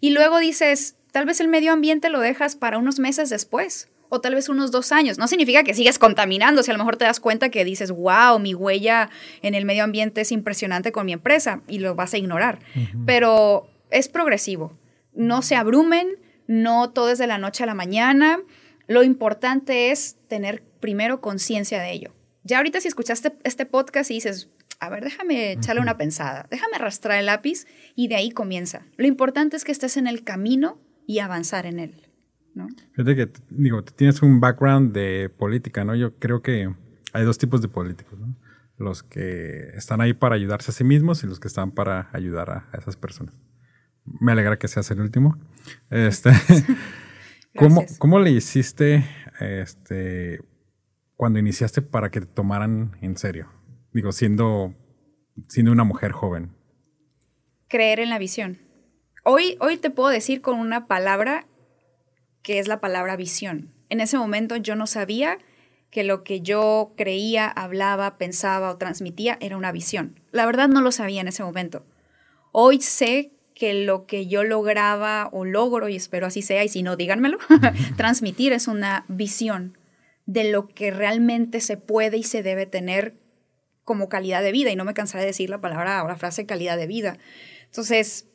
Y 0.01 0.11
luego 0.11 0.39
dices, 0.39 0.97
tal 1.13 1.27
vez 1.27 1.41
el 1.41 1.49
medio 1.49 1.73
ambiente 1.73 2.09
lo 2.09 2.21
dejas 2.21 2.57
para 2.57 2.79
unos 2.79 2.99
meses 2.99 3.29
después 3.29 3.91
o 4.09 4.23
tal 4.23 4.35
vez 4.35 4.49
unos 4.49 4.71
dos 4.71 4.93
años. 4.93 5.19
No 5.19 5.29
significa 5.29 5.63
que 5.63 5.75
sigues 5.75 5.99
contaminando, 5.99 6.63
si 6.63 6.71
a 6.71 6.73
lo 6.73 6.79
mejor 6.79 6.97
te 6.97 7.05
das 7.05 7.21
cuenta 7.21 7.51
que 7.51 7.67
dices, 7.67 7.91
wow, 7.91 8.39
mi 8.39 8.55
huella 8.55 9.11
en 9.43 9.55
el 9.55 9.67
medio 9.67 9.85
ambiente 9.85 10.23
es 10.23 10.33
impresionante 10.33 10.91
con 10.91 11.05
mi 11.05 11.13
empresa 11.13 11.61
y 11.69 11.79
lo 11.79 11.95
vas 11.95 12.15
a 12.15 12.19
ignorar. 12.19 12.61
Pero 13.05 13.69
es 13.91 14.09
progresivo. 14.09 14.73
No 15.13 15.43
se 15.43 15.55
abrumen, 15.55 16.17
no 16.47 16.89
todo 16.89 17.11
es 17.11 17.19
de 17.19 17.27
la 17.27 17.37
noche 17.37 17.65
a 17.65 17.67
la 17.67 17.75
mañana. 17.75 18.41
Lo 18.87 19.03
importante 19.03 19.91
es 19.91 20.17
tener 20.29 20.63
primero 20.81 21.21
conciencia 21.21 21.79
de 21.79 21.93
ello. 21.93 22.15
Ya 22.43 22.59
ahorita 22.59 22.81
si 22.81 22.89
escuchaste 22.89 23.33
este 23.45 23.67
podcast 23.67 24.11
y 24.11 24.15
dices, 24.15 24.49
a 24.81 24.89
ver, 24.89 25.05
déjame 25.05 25.53
echarle 25.53 25.83
una 25.83 25.99
pensada, 25.99 26.47
déjame 26.51 26.77
arrastrar 26.77 27.19
el 27.19 27.27
lápiz 27.27 27.67
y 27.95 28.09
de 28.09 28.17
ahí 28.17 28.31
comienza. 28.31 28.87
Lo 28.97 29.07
importante 29.07 29.57
es 29.57 29.65
que 29.65 29.73
estés 29.73 29.97
en 29.97 30.07
el 30.07 30.25
camino 30.25 30.81
y 31.07 31.19
avanzar 31.19 31.67
en 31.67 31.79
él. 31.79 32.09
¿no? 32.55 32.67
Fíjate 32.93 33.15
que, 33.15 33.31
digo, 33.51 33.85
tienes 33.85 34.23
un 34.23 34.41
background 34.41 34.93
de 34.93 35.29
política, 35.29 35.85
¿no? 35.85 35.95
Yo 35.95 36.17
creo 36.19 36.43
que 36.43 36.75
hay 37.13 37.25
dos 37.25 37.39
tipos 37.39 37.61
de 37.63 37.69
políticos, 37.69 38.19
¿no? 38.19 38.35
Los 38.79 39.03
que 39.03 39.69
están 39.75 40.01
ahí 40.01 40.15
para 40.15 40.35
ayudarse 40.35 40.71
a 40.71 40.75
sí 40.75 40.85
mismos 40.85 41.23
y 41.23 41.27
los 41.27 41.39
que 41.39 41.49
están 41.49 41.73
para 41.73 42.09
ayudar 42.13 42.51
a, 42.51 42.79
esas 42.79 42.97
personas. 42.97 43.35
Me 44.05 44.33
alegra 44.33 44.59
que 44.59 44.69
seas 44.69 44.91
el 44.91 45.01
último. 45.01 45.39
Este, 45.91 46.31
¿cómo, 47.57 47.85
¿Cómo 47.99 48.19
le 48.19 48.31
hiciste 48.31 49.05
este, 49.41 50.41
cuando 51.21 51.39
iniciaste 51.39 51.83
para 51.83 52.11
que 52.11 52.21
te 52.21 52.27
tomaran 52.27 52.97
en 53.03 53.19
serio? 53.19 53.51
Digo, 53.93 54.11
siendo, 54.11 54.73
siendo 55.49 55.71
una 55.71 55.85
mujer 55.85 56.13
joven. 56.13 56.57
Creer 57.69 58.01
en 58.01 58.09
la 58.09 58.19
visión. 58.19 58.57
Hoy, 59.23 59.59
hoy 59.61 59.77
te 59.77 59.91
puedo 59.91 60.09
decir 60.09 60.41
con 60.41 60.59
una 60.59 60.87
palabra 60.87 61.47
que 62.41 62.59
es 62.59 62.69
la 62.69 62.81
palabra 62.81 63.17
visión. 63.17 63.71
En 63.91 64.01
ese 64.01 64.17
momento 64.17 64.57
yo 64.57 64.77
no 64.77 64.87
sabía 64.87 65.37
que 65.91 66.05
lo 66.05 66.25
que 66.25 66.41
yo 66.41 66.95
creía, 66.97 67.49
hablaba, 67.49 68.17
pensaba 68.17 68.71
o 68.71 68.79
transmitía 68.79 69.37
era 69.43 69.59
una 69.59 69.73
visión. 69.73 70.19
La 70.33 70.47
verdad 70.47 70.69
no 70.69 70.81
lo 70.81 70.91
sabía 70.91 71.21
en 71.21 71.29
ese 71.29 71.45
momento. 71.45 71.85
Hoy 72.51 72.81
sé 72.81 73.35
que 73.55 73.75
lo 73.75 74.07
que 74.07 74.27
yo 74.27 74.43
lograba 74.43 75.29
o 75.33 75.45
logro, 75.45 75.91
y 75.91 75.97
espero 75.97 76.29
así 76.29 76.41
sea, 76.41 76.65
y 76.65 76.71
si 76.71 76.83
no, 76.83 76.97
díganmelo, 76.97 77.37
transmitir 77.99 78.55
es 78.55 78.69
una 78.69 79.05
visión 79.09 79.77
de 80.33 80.45
lo 80.45 80.69
que 80.69 80.93
realmente 80.93 81.61
se 81.61 81.77
puede 81.77 82.17
y 82.17 82.23
se 82.23 82.45
debe 82.45 82.67
tener 82.67 83.15
como 83.85 84.09
calidad 84.09 84.43
de 84.43 84.53
vida. 84.53 84.71
Y 84.71 84.77
no 84.77 84.85
me 84.85 84.95
cansaré 84.95 85.23
de 85.23 85.29
decir 85.29 85.51
la 85.51 85.61
palabra 85.61 86.05
o 86.05 86.09
la 86.09 86.15
frase 86.15 86.47
calidad 86.47 86.77
de 86.77 86.87
vida. 86.87 87.19
Entonces, 87.67 88.29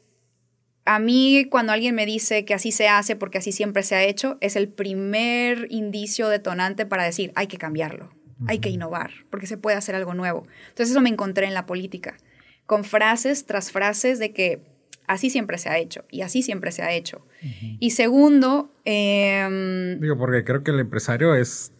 a 0.84 1.00
mí 1.00 1.48
cuando 1.50 1.72
alguien 1.72 1.96
me 1.96 2.06
dice 2.06 2.44
que 2.44 2.54
así 2.54 2.74
se 2.74 2.90
hace 2.90 3.16
porque 3.16 3.38
así 3.38 3.54
siempre 3.54 3.82
se 3.82 3.96
ha 3.96 4.04
hecho, 4.04 4.38
es 4.42 4.58
el 4.58 4.68
primer 4.68 5.68
indicio 5.70 6.28
detonante 6.28 6.86
para 6.86 7.06
decir, 7.06 7.32
hay 7.36 7.48
que 7.48 7.58
cambiarlo, 7.58 8.12
hay 8.46 8.60
que 8.60 8.70
innovar, 8.70 9.12
porque 9.30 9.48
se 9.48 9.58
puede 9.58 9.78
hacer 9.78 9.96
algo 9.96 10.14
nuevo. 10.14 10.46
Entonces 10.70 10.92
eso 10.92 11.02
me 11.02 11.10
encontré 11.10 11.48
en 11.48 11.54
la 11.54 11.66
política, 11.66 12.18
con 12.66 12.84
frases 12.84 13.46
tras 13.46 13.72
frases 13.72 14.20
de 14.20 14.34
que 14.34 14.62
así 15.08 15.30
siempre 15.30 15.58
se 15.58 15.70
ha 15.70 15.78
hecho 15.78 16.04
y 16.12 16.22
así 16.22 16.42
siempre 16.42 16.72
se 16.72 16.82
ha 16.82 16.92
hecho. 16.92 17.26
Y 17.80 17.92
segundo... 17.92 18.74
Em, 18.84 20.00
Digo, 20.02 20.18
porque 20.18 20.44
creo 20.44 20.64
que 20.64 20.72
el 20.72 20.80
empresario 20.80 21.36
es 21.36 21.72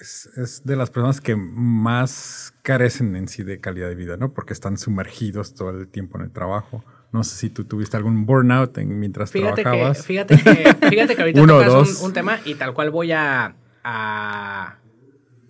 es, 0.00 0.62
de 0.64 0.76
las 0.76 0.90
personas 0.90 1.20
que 1.20 1.36
más 1.36 2.54
carecen 2.62 3.16
en 3.16 3.28
sí 3.28 3.42
de 3.42 3.60
calidad 3.60 3.88
de 3.88 3.94
vida, 3.94 4.16
¿no? 4.16 4.32
Porque 4.32 4.52
están 4.52 4.78
sumergidos 4.78 5.54
todo 5.54 5.70
el 5.70 5.88
tiempo 5.88 6.18
en 6.18 6.24
el 6.24 6.30
trabajo. 6.30 6.84
No 7.12 7.24
sé 7.24 7.36
si 7.36 7.50
tú 7.50 7.64
tuviste 7.64 7.96
algún 7.96 8.24
burnout 8.24 8.78
en, 8.78 8.98
mientras 8.98 9.30
trabajabas. 9.30 10.04
fíjate, 10.04 10.36
que, 10.36 10.88
fíjate 10.88 11.16
que 11.16 11.22
ahorita 11.22 11.40
tocas 11.46 12.00
un, 12.02 12.12
tema 12.12 12.40
y 12.44 12.54
tal 12.54 12.72
cual 12.72 12.90
voy 12.90 13.12
a, 13.12 13.54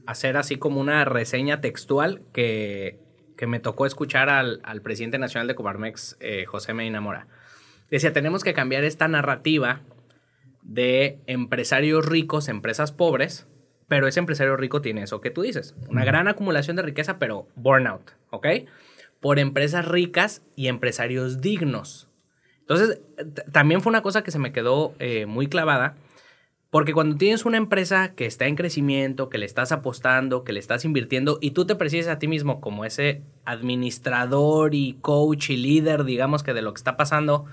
hacer 0.07 0.37
así 0.37 0.57
como 0.57 0.81
una 0.81 1.05
reseña 1.05 1.61
textual 1.61 2.23
que, 2.33 2.99
me 3.47 3.59
tocó 3.59 3.87
escuchar 3.87 4.29
al, 4.29 4.61
presidente 4.83 5.19
nacional 5.19 5.47
de 5.47 5.55
Coparmex, 5.55 6.17
eh, 6.21 6.45
José 6.47 6.75
Medina 6.75 7.01
Mora. 7.01 7.27
Decía, 7.91 8.13
tenemos 8.13 8.45
que 8.45 8.53
cambiar 8.53 8.85
esta 8.85 9.09
narrativa 9.09 9.81
de 10.63 11.19
empresarios 11.27 12.05
ricos, 12.05 12.49
empresas 12.49 12.93
pobres, 12.93 13.47
pero 13.91 14.07
ese 14.07 14.21
empresario 14.21 14.57
rico 14.57 14.81
tiene 14.81 15.03
eso 15.03 15.21
que 15.21 15.33
tú 15.33 15.43
dices, 15.43 15.75
una 15.89 16.05
gran 16.05 16.29
acumulación 16.29 16.77
de 16.77 16.83
riqueza, 16.83 17.19
pero 17.19 17.49
burnout, 17.57 18.13
¿ok? 18.31 18.47
Por 19.19 19.41
empresas 19.41 19.85
ricas 19.85 20.45
y 20.55 20.69
empresarios 20.69 21.41
dignos. 21.41 22.09
Entonces, 22.61 23.01
también 23.51 23.81
fue 23.81 23.91
una 23.91 24.03
cosa 24.03 24.23
que 24.23 24.31
se 24.31 24.39
me 24.39 24.53
quedó 24.53 24.95
eh, 25.01 25.27
muy 25.27 25.49
clavada, 25.49 25.97
porque 26.71 26.93
cuando 26.93 27.17
tienes 27.17 27.45
una 27.45 27.57
empresa 27.57 28.15
que 28.15 28.27
está 28.27 28.47
en 28.47 28.55
crecimiento, 28.55 29.29
que 29.29 29.39
le 29.39 29.47
estás 29.47 29.73
apostando, 29.73 30.45
que 30.45 30.53
le 30.53 30.61
estás 30.61 30.85
invirtiendo 30.85 31.39
y 31.41 31.51
tú 31.51 31.67
te 31.67 31.75
percibes 31.75 32.07
a 32.07 32.21
ti 32.21 32.29
mismo 32.29 32.61
como 32.61 32.85
ese 32.85 33.25
administrador 33.45 34.73
y 34.73 34.99
coach 35.01 35.51
y 35.51 35.57
líder, 35.57 36.05
digamos 36.05 36.45
que 36.45 36.55
de 36.55 36.63
lo 36.63 36.73
que 36.73 36.79
está 36.79 36.97
pasando, 36.97 37.47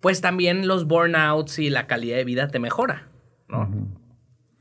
pues 0.00 0.20
también 0.20 0.68
los 0.68 0.86
burnouts 0.86 1.58
y 1.58 1.70
la 1.70 1.86
calidad 1.86 2.18
de 2.18 2.24
vida 2.24 2.48
te 2.48 2.58
mejora, 2.58 3.08
¿no? 3.48 3.70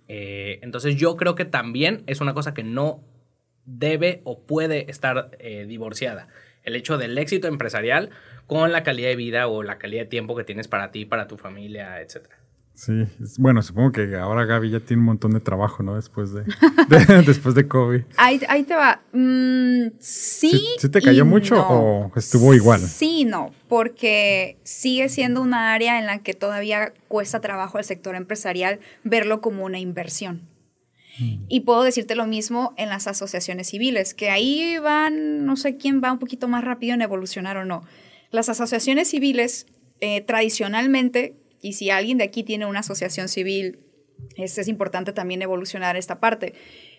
Eh, 0.08 0.60
entonces 0.62 0.96
yo 0.96 1.16
creo 1.18 1.36
que 1.36 1.46
también 1.46 2.04
es 2.08 2.22
una 2.22 2.34
cosa 2.34 2.54
que 2.54 2.64
no 2.64 3.04
debe 3.66 4.22
o 4.24 4.46
puede 4.46 4.90
estar 4.90 5.32
eh, 5.40 5.66
divorciada. 5.68 6.28
El 6.64 6.76
hecho 6.76 6.98
del 6.98 7.18
éxito 7.18 7.48
empresarial 7.48 8.10
con 8.48 8.72
la 8.72 8.84
calidad 8.84 9.10
de 9.10 9.16
vida 9.16 9.48
o 9.48 9.64
la 9.64 9.78
calidad 9.78 10.04
de 10.04 10.10
tiempo 10.10 10.36
que 10.36 10.44
tienes 10.44 10.68
para 10.68 10.92
ti, 10.92 11.06
para 11.06 11.28
tu 11.28 11.38
familia, 11.38 12.02
etcétera. 12.02 12.45
Sí, 12.76 13.08
bueno, 13.38 13.62
supongo 13.62 13.94
que 13.94 14.16
ahora 14.18 14.44
Gaby 14.44 14.70
ya 14.70 14.82
tiene 14.82 15.00
un 15.00 15.06
montón 15.06 15.32
de 15.32 15.40
trabajo, 15.40 15.82
¿no? 15.82 15.96
Después 15.96 16.34
de, 16.34 16.44
después 17.26 17.56
de 17.56 17.70
COVID. 17.70 18.02
Ahí, 18.18 18.64
te 18.64 18.76
va. 18.76 19.02
Mm, 19.14 19.94
sí. 20.00 20.62
¿Sí, 20.78 20.90
te 20.90 21.02
cayó 21.02 21.26
mucho 21.26 21.56
o 21.56 22.12
estuvo 22.18 22.54
igual? 22.54 22.82
Sí, 22.82 23.24
no, 23.24 23.54
porque 23.70 24.58
sigue 24.64 25.08
siendo 25.08 25.42
una 25.42 25.74
área 25.74 26.00
en 26.00 26.06
la 26.06 26.20
que 26.20 26.34
todavía 26.34 26.94
cuesta 27.08 27.40
trabajo 27.40 27.78
al 27.78 27.86
sector 27.86 28.14
empresarial 28.16 28.82
verlo 29.06 29.40
como 29.40 29.64
una 29.64 29.80
inversión. 29.80 30.42
Mm. 31.18 31.46
Y 31.48 31.62
puedo 31.62 31.82
decirte 31.82 32.16
lo 32.16 32.28
mismo 32.28 32.74
en 32.76 32.90
las 32.90 33.08
asociaciones 33.08 33.70
civiles, 33.70 34.14
que 34.14 34.30
ahí 34.30 34.78
van, 34.80 35.46
no 35.46 35.56
sé 35.56 35.78
quién 35.78 36.02
va 36.04 36.12
un 36.12 36.20
poquito 36.20 36.50
más 36.50 36.66
rápido 36.66 36.94
en 36.94 37.02
evolucionar 37.02 37.56
o 37.56 37.64
no. 37.64 37.84
Las 38.32 38.50
asociaciones 38.50 39.10
civiles 39.10 39.66
eh, 40.02 40.20
tradicionalmente 40.20 41.36
y 41.62 41.74
si 41.74 41.90
alguien 41.90 42.18
de 42.18 42.24
aquí 42.24 42.44
tiene 42.44 42.66
una 42.66 42.80
asociación 42.80 43.28
civil, 43.28 43.80
es, 44.36 44.58
es 44.58 44.68
importante 44.68 45.14
también 45.14 45.42
evolucionar 45.42 45.98
esta 45.98 46.20
parte. 46.20 46.54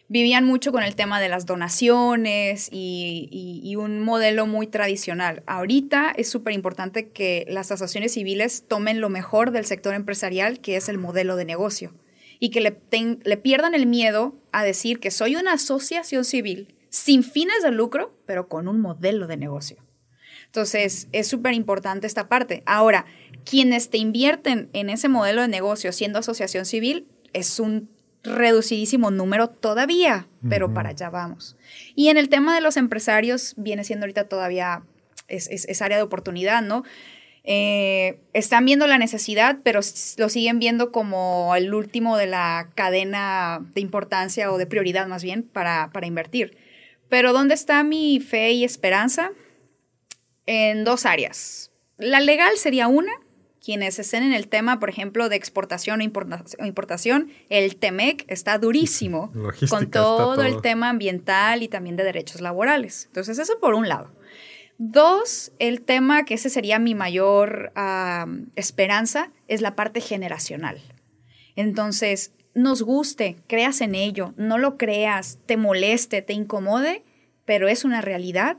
Vivían 0.08 0.44
mucho 0.44 0.70
con 0.70 0.84
el 0.84 0.94
tema 0.94 1.20
de 1.20 1.28
las 1.28 1.46
donaciones 1.46 2.68
y, 2.70 3.28
y, 3.64 3.74
un 3.74 4.00
modelo 4.00 4.46
muy 4.46 4.68
tradicional. 4.68 5.42
Ahorita 5.46 6.12
es 6.16 6.28
súper 6.28 6.52
importante 6.54 7.08
que 7.08 7.44
las 7.48 7.72
asociaciones 7.72 8.12
civiles 8.12 8.64
tomen 8.68 9.00
lo 9.00 9.08
mejor 9.08 9.50
del 9.50 9.64
sector 9.64 9.94
empresarial, 9.94 10.60
que 10.60 10.76
es 10.76 10.88
el 10.88 10.98
modelo 10.98 11.34
de 11.34 11.44
negocio, 11.44 11.92
y 12.38 12.50
que 12.50 12.60
le, 12.60 12.78
le 13.24 13.36
pierdan 13.36 13.74
el 13.74 13.86
miedo 13.86 14.36
a 14.52 14.62
decir 14.62 15.00
que 15.00 15.10
soy 15.10 15.34
una 15.34 15.54
asociación 15.54 16.24
civil 16.24 16.76
sin 16.88 17.24
fines 17.24 17.64
de 17.64 17.72
lucro, 17.72 18.16
pero 18.26 18.48
con 18.48 18.68
un 18.68 18.80
modelo 18.80 19.26
de 19.26 19.36
negocio. 19.36 19.78
Entonces, 20.46 21.08
es 21.12 21.26
súper 21.26 21.52
importante 21.52 22.06
esta 22.06 22.28
parte. 22.28 22.62
Ahora, 22.64 23.04
quienes 23.48 23.88
te 23.88 23.98
invierten 23.98 24.68
en 24.72 24.90
ese 24.90 25.08
modelo 25.08 25.42
de 25.42 25.48
negocio 25.48 25.92
siendo 25.92 26.18
asociación 26.18 26.66
civil 26.66 27.06
es 27.32 27.60
un 27.60 27.88
reducidísimo 28.22 29.12
número 29.12 29.48
todavía, 29.48 30.26
pero 30.48 30.74
para 30.74 30.90
allá 30.90 31.10
vamos. 31.10 31.56
Y 31.94 32.08
en 32.08 32.16
el 32.16 32.28
tema 32.28 32.56
de 32.56 32.60
los 32.60 32.76
empresarios 32.76 33.54
viene 33.56 33.84
siendo 33.84 34.04
ahorita 34.04 34.24
todavía 34.24 34.82
es, 35.28 35.80
área 35.80 35.96
de 35.96 36.02
oportunidad, 36.02 36.60
¿no? 36.60 36.82
Eh, 37.44 38.18
están 38.32 38.64
viendo 38.64 38.88
la 38.88 38.98
necesidad, 38.98 39.58
pero 39.62 39.78
lo 40.16 40.28
siguen 40.28 40.58
viendo 40.58 40.90
como 40.90 41.54
el 41.54 41.72
último 41.72 42.16
de 42.16 42.26
la 42.26 42.70
cadena 42.74 43.64
de 43.74 43.80
importancia 43.80 44.50
o 44.50 44.58
de 44.58 44.66
prioridad 44.66 45.06
más 45.06 45.22
bien 45.22 45.44
para, 45.44 45.90
para 45.92 46.08
invertir. 46.08 46.56
Pero 47.08 47.32
¿dónde 47.32 47.54
está 47.54 47.84
mi 47.84 48.18
fe 48.18 48.50
y 48.50 48.64
esperanza? 48.64 49.30
En 50.46 50.82
dos 50.82 51.06
áreas. 51.06 51.70
La 51.98 52.18
legal 52.18 52.56
sería 52.56 52.88
una, 52.88 53.12
quienes 53.66 53.98
estén 53.98 54.22
en 54.22 54.32
el 54.32 54.46
tema, 54.46 54.78
por 54.78 54.88
ejemplo, 54.88 55.28
de 55.28 55.34
exportación 55.34 56.00
o 56.00 56.64
importación, 56.64 57.32
el 57.48 57.74
TEMEC 57.74 58.24
está 58.28 58.58
durísimo 58.58 59.32
con 59.68 59.90
todo, 59.90 60.40
el 60.44 60.62
tema 60.62 60.88
ambiental 60.88 61.64
y 61.64 61.68
también 61.68 61.96
de 61.96 62.04
derechos 62.04 62.40
laborales. 62.40 63.06
Entonces, 63.06 63.40
eso 63.40 63.58
por 63.58 63.74
un 63.74 63.88
lado. 63.88 64.12
Dos, 64.78 65.50
el 65.58 65.80
tema 65.80 66.24
que 66.24 66.34
ese 66.34 66.48
sería 66.48 66.78
mi 66.78 66.94
mayor 66.94 67.72
esperanza 68.54 69.32
es 69.48 69.62
la 69.62 69.74
parte 69.74 70.00
generacional. 70.00 70.80
Entonces, 71.56 72.30
nos 72.54 72.82
guste, 72.82 73.36
creas 73.48 73.80
en 73.80 73.96
ello, 73.96 74.32
no 74.36 74.58
lo 74.58 74.78
creas, 74.78 75.40
te 75.44 75.56
moleste, 75.56 76.22
te 76.22 76.34
incomode, 76.34 77.02
pero 77.44 77.66
es 77.66 77.84
una 77.84 78.00
realidad. 78.00 78.58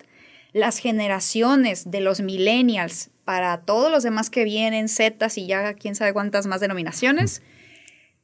Las 0.58 0.80
generaciones 0.80 1.92
de 1.92 2.02
los 2.02 2.20
millennials 2.20 3.12
para 3.26 3.60
todos 3.62 3.92
los 3.92 4.02
demás 4.02 4.32
que 4.32 4.44
vienen, 4.44 4.90
Zetas 4.90 5.38
y 5.38 5.46
ya 5.46 5.76
quién 5.76 5.94
sabe 5.94 6.14
cuántas 6.14 6.48
más 6.48 6.62
denominaciones, 6.62 7.44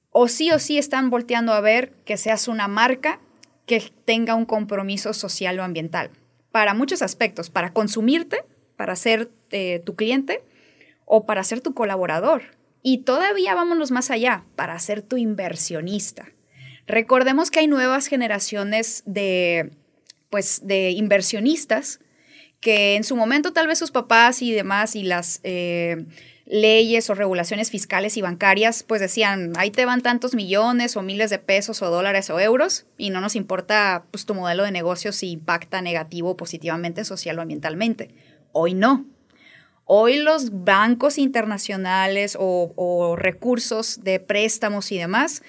o 0.09 0.27
sí 0.27 0.49
o 0.49 0.57
sí 0.57 0.79
están 0.79 1.11
volteando 1.11 1.53
a 1.53 1.61
ver 1.61 1.93
que 2.05 2.17
seas 2.17 2.47
una 2.47 2.67
marca 2.67 3.19
que 3.67 3.83
tenga 4.05 4.33
un 4.33 4.45
compromiso 4.45 5.13
social 5.13 5.59
o 5.59 5.63
ambiental. 5.63 6.09
Para 6.51 6.73
muchos 6.73 7.03
aspectos, 7.03 7.51
para 7.51 7.71
consumirte, 7.71 8.43
para 8.77 8.95
ser 8.95 9.29
eh, 9.51 9.83
tu 9.85 9.95
cliente 9.95 10.41
o 11.05 11.27
para 11.27 11.43
ser 11.43 11.61
tu 11.61 11.75
colaborador. 11.75 12.57
Y 12.81 13.03
todavía 13.03 13.53
vámonos 13.53 13.91
más 13.91 14.09
allá, 14.09 14.43
para 14.55 14.79
ser 14.79 15.03
tu 15.03 15.17
inversionista. 15.17 16.29
Recordemos 16.87 17.51
que 17.51 17.59
hay 17.59 17.67
nuevas 17.67 18.07
generaciones 18.07 19.03
de, 19.05 19.69
pues, 20.31 20.61
de 20.63 20.89
inversionistas 20.89 21.99
que 22.63 22.95
en 22.95 23.03
su 23.03 23.17
momento 23.17 23.51
tal 23.51 23.67
vez 23.67 23.77
sus 23.77 23.91
papás 23.91 24.41
y 24.41 24.53
demás 24.53 24.95
y 24.95 25.03
las 25.03 25.41
eh, 25.43 26.05
leyes 26.45 27.09
o 27.09 27.13
regulaciones 27.13 27.69
fiscales 27.69 28.15
y 28.15 28.21
bancarias 28.21 28.83
pues 28.83 29.01
decían, 29.01 29.51
ahí 29.57 29.69
te 29.69 29.85
van 29.85 30.01
tantos 30.01 30.33
millones 30.33 30.95
o 30.95 31.01
miles 31.01 31.29
de 31.29 31.39
pesos 31.39 31.81
o 31.81 31.89
dólares 31.89 32.29
o 32.29 32.39
euros 32.39 32.85
y 32.97 33.09
no 33.09 33.19
nos 33.19 33.35
importa 33.35 34.05
pues 34.11 34.25
tu 34.25 34.33
modelo 34.33 34.63
de 34.63 34.71
negocio 34.71 35.11
si 35.11 35.31
impacta 35.31 35.81
negativo 35.81 36.31
o 36.31 36.37
positivamente 36.37 37.03
social 37.03 37.37
o 37.37 37.41
ambientalmente. 37.41 38.11
Hoy 38.53 38.73
no. 38.73 39.05
Hoy 39.83 40.19
los 40.19 40.63
bancos 40.63 41.17
internacionales 41.17 42.37
o, 42.39 42.71
o 42.77 43.17
recursos 43.17 44.05
de 44.05 44.21
préstamos 44.21 44.89
y 44.93 44.97
demás 44.97 45.41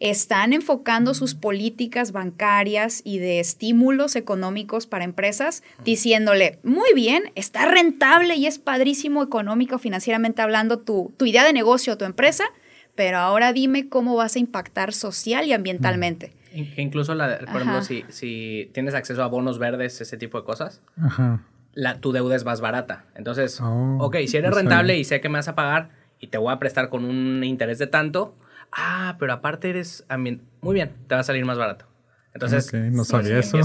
están 0.00 0.54
enfocando 0.54 1.12
sus 1.12 1.34
políticas 1.34 2.10
bancarias 2.12 3.02
y 3.04 3.18
de 3.18 3.38
estímulos 3.38 4.16
económicos 4.16 4.86
para 4.86 5.04
empresas, 5.04 5.62
diciéndole, 5.84 6.58
muy 6.62 6.88
bien, 6.94 7.24
está 7.34 7.66
rentable 7.66 8.34
y 8.36 8.46
es 8.46 8.58
padrísimo 8.58 9.22
económico, 9.22 9.78
financieramente 9.78 10.40
hablando, 10.40 10.78
tu, 10.78 11.12
tu 11.18 11.26
idea 11.26 11.44
de 11.44 11.52
negocio 11.52 11.92
o 11.92 11.98
tu 11.98 12.06
empresa, 12.06 12.44
pero 12.94 13.18
ahora 13.18 13.52
dime 13.52 13.90
cómo 13.90 14.16
vas 14.16 14.36
a 14.36 14.38
impactar 14.38 14.94
social 14.94 15.46
y 15.46 15.52
ambientalmente. 15.52 16.32
incluso, 16.52 17.14
la, 17.14 17.38
por 17.52 17.60
ejemplo, 17.60 17.82
si, 17.82 18.04
si, 18.08 18.70
tienes 18.72 18.94
acceso 18.94 19.22
a 19.22 19.26
bonos 19.26 19.58
verdes, 19.58 20.00
ese 20.00 20.16
tipo 20.16 20.38
de 20.40 20.44
cosas, 20.44 20.80
La, 21.74 22.00
tu 22.00 22.12
deuda 22.12 22.34
es 22.34 22.44
más 22.44 22.62
barata. 22.62 23.04
Entonces, 23.14 23.60
oh, 23.60 23.98
ok, 24.00 24.16
si 24.26 24.38
eres 24.38 24.52
rentable 24.54 24.98
y 24.98 25.04
sé 25.04 25.20
que 25.20 25.28
me 25.28 25.38
vas 25.38 25.46
a 25.48 25.54
pagar 25.54 25.90
y 26.18 26.28
te 26.28 26.38
voy 26.38 26.52
a 26.52 26.58
prestar 26.58 26.88
con 26.88 27.04
un 27.04 27.44
interés 27.44 27.78
de 27.78 27.86
tanto, 27.86 28.34
ah, 28.72 29.16
pero 29.18 29.32
aparte 29.32 29.70
eres 29.70 30.04
muy 30.60 30.74
bien, 30.74 30.92
te 31.06 31.14
va 31.14 31.20
a 31.20 31.24
salir 31.24 31.44
más 31.44 31.58
barato. 31.58 31.90
Entonces, 32.32 32.72
no 32.72 33.04
sabía 33.04 33.38
eso. 33.38 33.58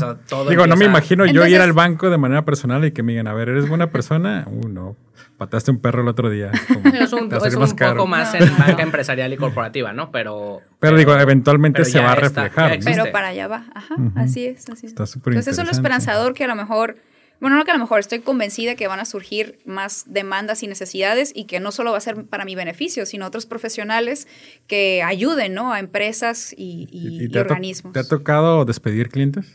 Digo, 0.49 0.65
no 0.65 0.75
me 0.75 0.85
imagino 0.85 1.25
yo 1.25 1.45
ir 1.45 1.61
al 1.61 1.73
banco 1.73 2.09
de 2.09 2.17
manera 2.17 2.45
personal 2.45 2.83
y 2.85 2.91
que 2.91 3.03
me 3.03 3.11
digan, 3.11 3.27
a 3.27 3.33
ver, 3.33 3.49
¿eres 3.49 3.67
buena 3.67 3.91
persona? 3.91 4.45
Uh, 4.55 4.69
no. 4.69 4.95
Pataste 5.37 5.71
un 5.71 5.79
perro 5.79 6.01
el 6.01 6.07
otro 6.07 6.29
día. 6.29 6.49
es 6.93 7.11
un, 7.11 7.33
es 7.33 7.55
un 7.55 7.75
poco 7.75 8.07
más 8.07 8.33
en 8.35 8.57
banca 8.57 8.83
empresarial 8.83 9.33
y 9.33 9.37
corporativa, 9.37 9.91
¿no? 9.91 10.09
Pero. 10.11 10.61
Pero, 10.79 10.97
digo, 10.97 11.13
eventualmente 11.17 11.83
se 11.83 11.99
va 11.99 12.13
a 12.13 12.15
reflejar. 12.15 12.79
pero 12.83 13.11
para 13.11 13.29
allá 13.29 13.47
va. 13.47 13.65
Ajá, 13.73 13.95
así 14.15 14.45
es. 14.45 14.69
Así 14.69 14.85
es. 14.85 14.93
Está 14.93 15.05
súper 15.05 15.33
Entonces, 15.33 15.53
eso 15.53 15.61
es 15.63 15.67
lo 15.67 15.71
esperanzador 15.73 16.33
que 16.33 16.45
a 16.45 16.47
lo 16.47 16.55
mejor 16.55 16.95
bueno, 17.39 17.57
no 17.57 17.65
que 17.65 17.71
a 17.71 17.73
lo 17.73 17.79
mejor 17.79 17.99
estoy 17.99 18.19
convencida 18.19 18.75
que 18.75 18.87
van 18.87 18.99
a 18.99 19.05
surgir 19.05 19.59
más 19.65 20.05
demandas 20.07 20.63
y 20.63 20.67
necesidades 20.67 21.31
y 21.35 21.45
que 21.45 21.59
no 21.59 21.71
solo 21.71 21.91
va 21.91 21.97
a 21.97 22.01
ser 22.01 22.25
para 22.25 22.45
mi 22.45 22.55
beneficio, 22.55 23.05
sino 23.05 23.25
otros 23.25 23.45
profesionales 23.45 24.27
que 24.67 25.03
ayuden 25.03 25.53
¿no? 25.53 25.73
a 25.73 25.79
empresas 25.79 26.53
y, 26.57 27.29
organismos. 27.37 27.93
¿Te 27.93 27.99
ha 27.99 28.07
tocado 28.07 28.65
despedir 28.65 29.09
clientes? 29.09 29.45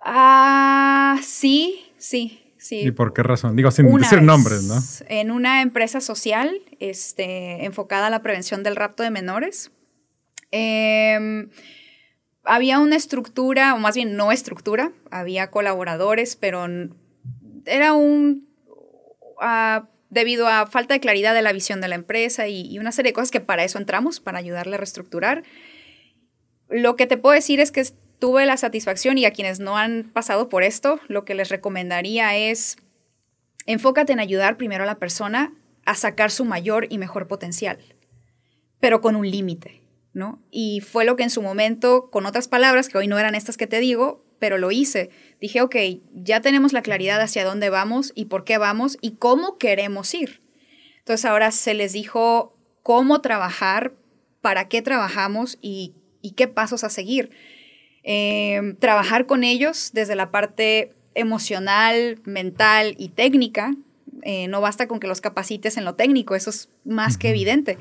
Ah, 0.00 1.18
sí, 1.22 1.80
sí. 1.98 2.44
Sí. 2.56 2.80
¿Y 2.80 2.90
por 2.90 3.12
qué 3.12 3.22
razón? 3.22 3.54
Digo, 3.54 3.70
sin 3.70 3.90
decir 3.96 4.20
nombres, 4.20 4.64
¿no? 4.64 4.74
En 5.08 5.30
una 5.30 5.62
empresa 5.62 6.00
social 6.00 6.60
este, 6.80 7.64
enfocada 7.64 8.08
a 8.08 8.10
la 8.10 8.20
prevención 8.20 8.62
del 8.62 8.74
rapto 8.74 9.04
de 9.04 9.10
menores. 9.10 9.70
Eh, 10.50 11.46
había 12.48 12.78
una 12.78 12.96
estructura, 12.96 13.74
o 13.74 13.78
más 13.78 13.94
bien 13.94 14.16
no 14.16 14.32
estructura, 14.32 14.90
había 15.10 15.50
colaboradores, 15.50 16.34
pero 16.34 16.66
era 17.66 17.92
un... 17.92 18.48
Ah, 19.40 19.86
debido 20.10 20.48
a 20.48 20.66
falta 20.66 20.94
de 20.94 21.00
claridad 21.00 21.34
de 21.34 21.42
la 21.42 21.52
visión 21.52 21.82
de 21.82 21.88
la 21.88 21.94
empresa 21.94 22.48
y, 22.48 22.78
una 22.78 22.92
serie 22.92 23.10
de 23.10 23.14
cosas 23.14 23.30
que 23.30 23.40
para 23.40 23.64
eso 23.64 23.76
entramos, 23.76 24.20
para 24.20 24.38
ayudarle 24.38 24.74
a 24.74 24.78
reestructurar. 24.78 25.42
Lo 26.70 26.96
que 26.96 27.06
te 27.06 27.18
puedo 27.18 27.34
decir 27.34 27.60
es 27.60 27.70
que 27.70 27.84
tuve 28.18 28.46
la 28.46 28.56
satisfacción 28.56 29.18
y 29.18 29.26
a 29.26 29.32
quienes 29.32 29.60
no 29.60 29.76
han 29.76 30.04
pasado 30.04 30.48
por 30.48 30.62
esto, 30.62 30.98
lo 31.08 31.26
que 31.26 31.34
les 31.34 31.50
recomendaría 31.50 32.34
es 32.36 32.78
enfócate 33.66 34.14
en 34.14 34.20
ayudar 34.20 34.56
primero 34.56 34.84
a 34.84 34.86
la 34.86 34.98
persona 34.98 35.52
a 35.84 35.94
sacar 35.94 36.30
su 36.30 36.46
mayor 36.46 36.86
y 36.88 36.96
mejor 36.96 37.28
potencial, 37.28 37.78
pero 38.80 39.02
con 39.02 39.14
un 39.14 39.30
límite. 39.30 39.82
Y 40.50 40.80
fue 40.80 41.04
lo 41.04 41.16
que 41.16 41.22
en 41.22 41.30
su 41.30 41.42
momento, 41.42 42.10
con 42.10 42.26
otras 42.26 42.48
palabras, 42.48 42.88
que 42.88 42.98
hoy 42.98 43.06
no 43.06 43.18
eran 43.18 43.34
estas 43.34 43.56
que 43.56 43.66
te 43.66 43.80
digo, 43.80 44.24
pero 44.38 44.58
lo 44.58 44.70
hice. 44.70 45.10
Dije, 45.40 45.62
ok, 45.62 45.76
ya 46.12 46.40
tenemos 46.40 46.72
la 46.72 46.82
claridad 46.82 47.20
hacia 47.20 47.44
dónde 47.44 47.70
vamos 47.70 48.12
y 48.14 48.26
por 48.26 48.44
qué 48.44 48.58
vamos 48.58 48.98
y 49.00 49.12
cómo 49.12 49.58
queremos 49.58 50.12
ir. 50.14 50.42
Entonces 50.98 51.24
ahora 51.24 51.50
se 51.50 51.74
les 51.74 51.92
dijo 51.92 52.56
cómo 52.82 53.20
trabajar, 53.20 53.94
para 54.40 54.68
qué 54.68 54.82
trabajamos 54.82 55.58
y, 55.60 55.94
qué 56.36 56.46
pasos 56.46 56.84
a 56.84 56.90
seguir. 56.90 57.30
Em, 58.02 58.76
trabajar 58.76 59.26
con 59.26 59.42
ellos 59.42 59.90
desde 59.92 60.14
la 60.14 60.30
parte 60.30 60.94
emocional, 61.14 62.20
mental 62.24 62.94
y 62.98 63.08
técnica. 63.08 63.74
Eh, 64.22 64.46
no 64.48 64.60
basta 64.60 64.86
con 64.86 65.00
que 65.00 65.06
los 65.06 65.20
capacites 65.20 65.76
en 65.76 65.84
lo 65.84 65.94
técnico, 65.94 66.34
eso 66.34 66.50
es 66.50 66.68
más 66.84 67.18
que 67.18 67.30
evidente. 67.30 67.78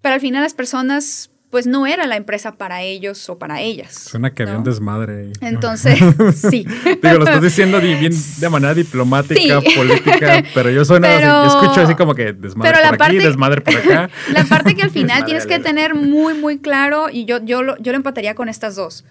Pero 0.00 0.14
al 0.14 0.20
final 0.20 0.42
las 0.42 0.54
personas 0.54 1.31
pues 1.52 1.66
no 1.66 1.86
era 1.86 2.06
la 2.06 2.16
empresa 2.16 2.52
para 2.52 2.80
ellos 2.80 3.28
o 3.28 3.38
para 3.38 3.60
ellas. 3.60 3.92
Suena 3.92 4.32
que 4.32 4.42
había 4.42 4.56
un 4.56 4.64
desmadre 4.64 5.20
ahí. 5.20 5.32
Entonces, 5.42 5.98
sí. 6.34 6.64
Digo, 7.02 7.18
lo 7.18 7.24
estás 7.24 7.42
diciendo 7.42 7.78
de, 7.78 7.94
bien, 7.94 8.14
de 8.38 8.48
manera 8.48 8.72
diplomática, 8.72 9.60
política, 9.60 10.42
pero 10.54 10.70
yo 10.70 10.82
suena 10.86 11.20
yo 11.20 11.44
escucho 11.44 11.82
así 11.82 11.94
como 11.94 12.14
que 12.14 12.32
desmadre 12.32 12.72
por 12.96 13.02
aquí, 13.02 13.18
desmadre 13.18 13.60
por 13.60 13.76
acá. 13.76 14.08
La 14.32 14.44
parte 14.44 14.74
que 14.74 14.82
al 14.82 14.88
final 14.88 15.26
tienes 15.26 15.44
que 15.46 15.58
tener 15.58 15.94
muy, 15.94 16.32
muy 16.32 16.58
claro, 16.58 17.10
y 17.12 17.26
yo, 17.26 17.44
yo, 17.44 17.62
lo, 17.62 17.76
yo 17.76 17.92
lo 17.92 17.96
empataría 17.96 18.34
con 18.34 18.48
estas 18.48 18.74
dos. 18.74 19.04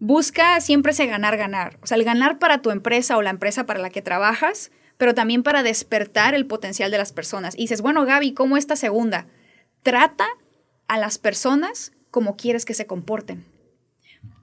Busca 0.00 0.60
siempre 0.60 0.90
ese 0.90 1.06
ganar, 1.06 1.36
ganar. 1.36 1.78
O 1.80 1.86
sea, 1.86 1.96
el 1.96 2.02
ganar 2.02 2.40
para 2.40 2.60
tu 2.60 2.72
empresa 2.72 3.16
o 3.16 3.22
la 3.22 3.30
empresa 3.30 3.66
para 3.66 3.78
la 3.78 3.90
que 3.90 4.02
trabajas, 4.02 4.72
pero 4.96 5.14
también 5.14 5.44
para 5.44 5.62
despertar 5.62 6.34
el 6.34 6.44
potencial 6.44 6.90
de 6.90 6.98
las 6.98 7.12
personas. 7.12 7.54
Y 7.54 7.62
dices, 7.62 7.82
bueno, 7.82 8.04
Gaby, 8.04 8.34
¿cómo 8.34 8.56
esta 8.56 8.74
segunda? 8.74 9.26
Trata 9.84 10.26
a 10.88 10.98
las 10.98 11.18
personas 11.18 11.92
como 12.10 12.36
quieres 12.36 12.64
que 12.64 12.74
se 12.74 12.86
comporten. 12.86 13.44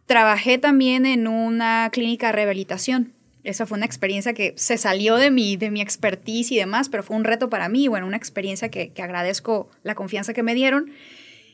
Trabajé 0.05 0.57
también 0.57 1.05
en 1.05 1.27
una 1.27 1.89
clínica 1.91 2.27
de 2.27 2.33
rehabilitación. 2.33 3.13
Esa 3.43 3.65
fue 3.65 3.77
una 3.77 3.85
experiencia 3.85 4.33
que 4.33 4.53
se 4.55 4.77
salió 4.77 5.17
de 5.17 5.31
mi, 5.31 5.57
de 5.57 5.71
mi 5.71 5.81
expertise 5.81 6.51
y 6.51 6.57
demás, 6.57 6.89
pero 6.89 7.03
fue 7.03 7.15
un 7.15 7.23
reto 7.23 7.49
para 7.49 7.69
mí, 7.69 7.87
bueno, 7.87 8.07
una 8.07 8.17
experiencia 8.17 8.69
que, 8.69 8.91
que 8.91 9.01
agradezco 9.01 9.69
la 9.83 9.95
confianza 9.95 10.33
que 10.33 10.43
me 10.43 10.55
dieron. 10.55 10.91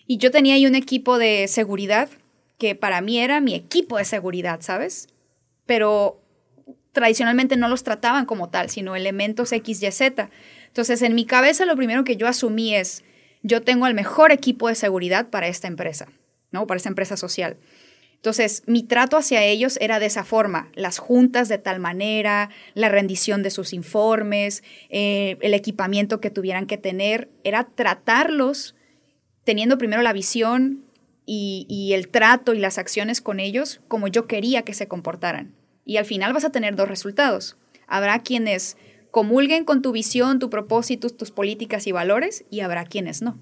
Y 0.07 0.17
yo 0.17 0.31
tenía 0.31 0.55
ahí 0.55 0.65
un 0.65 0.75
equipo 0.75 1.17
de 1.17 1.47
seguridad 1.47 2.09
que 2.57 2.75
para 2.75 3.01
mí 3.01 3.19
era 3.19 3.41
mi 3.41 3.55
equipo 3.55 3.97
de 3.97 4.05
seguridad, 4.05 4.61
¿sabes? 4.61 5.07
Pero 5.65 6.21
tradicionalmente 6.91 7.57
no 7.57 7.67
los 7.67 7.83
trataban 7.83 8.25
como 8.25 8.49
tal, 8.49 8.69
sino 8.69 8.95
elementos 8.95 9.51
X, 9.51 9.81
Y, 9.81 9.91
Z. 9.91 10.29
Entonces, 10.67 11.01
en 11.01 11.15
mi 11.15 11.25
cabeza 11.25 11.65
lo 11.65 11.75
primero 11.75 12.03
que 12.03 12.17
yo 12.17 12.27
asumí 12.27 12.75
es, 12.75 13.03
yo 13.43 13.61
tengo 13.61 13.87
el 13.87 13.93
mejor 13.93 14.31
equipo 14.31 14.67
de 14.67 14.75
seguridad 14.75 15.29
para 15.29 15.47
esta 15.47 15.67
empresa, 15.67 16.07
¿no? 16.51 16.67
Para 16.67 16.77
esta 16.77 16.89
empresa 16.89 17.17
social. 17.17 17.57
Entonces, 18.15 18.61
mi 18.67 18.83
trato 18.83 19.17
hacia 19.17 19.43
ellos 19.43 19.79
era 19.81 19.99
de 19.99 20.05
esa 20.05 20.23
forma, 20.23 20.69
las 20.75 20.99
juntas 20.99 21.49
de 21.49 21.57
tal 21.57 21.79
manera, 21.79 22.51
la 22.75 22.87
rendición 22.87 23.41
de 23.41 23.49
sus 23.49 23.73
informes, 23.73 24.63
eh, 24.89 25.37
el 25.41 25.55
equipamiento 25.55 26.21
que 26.21 26.29
tuvieran 26.29 26.67
que 26.67 26.77
tener, 26.77 27.29
era 27.43 27.63
tratarlos 27.63 28.75
teniendo 29.43 29.79
primero 29.79 30.03
la 30.03 30.13
visión 30.13 30.85
y, 31.25 31.65
y 31.67 31.93
el 31.93 32.09
trato 32.09 32.53
y 32.53 32.59
las 32.59 32.77
acciones 32.77 33.21
con 33.21 33.39
ellos 33.39 33.81
como 33.87 34.07
yo 34.07 34.27
quería 34.27 34.61
que 34.61 34.75
se 34.75 34.87
comportaran. 34.87 35.55
Y 35.83 35.97
al 35.97 36.05
final 36.05 36.31
vas 36.31 36.45
a 36.45 36.51
tener 36.51 36.75
dos 36.75 36.89
resultados. 36.89 37.57
Habrá 37.87 38.19
quienes 38.19 38.77
comulguen 39.11 39.65
con 39.65 39.81
tu 39.81 39.91
visión, 39.91 40.39
tu 40.39 40.49
propósito, 40.49 41.09
tus 41.09 41.31
políticas 41.31 41.85
y 41.85 41.91
valores, 41.91 42.45
y 42.49 42.61
habrá 42.61 42.85
quienes 42.85 43.21
no. 43.21 43.37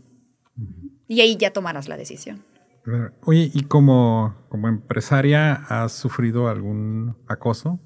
Y 1.07 1.21
ahí 1.21 1.37
ya 1.37 1.51
tomarás 1.53 1.87
la 1.87 1.97
decisión. 1.97 2.43
Oye, 3.23 3.51
¿y 3.53 3.63
como, 3.63 4.35
como 4.49 4.67
empresaria 4.67 5.53
has 5.53 5.93
sufrido 5.93 6.47
algún 6.47 7.15
acoso? 7.27 7.79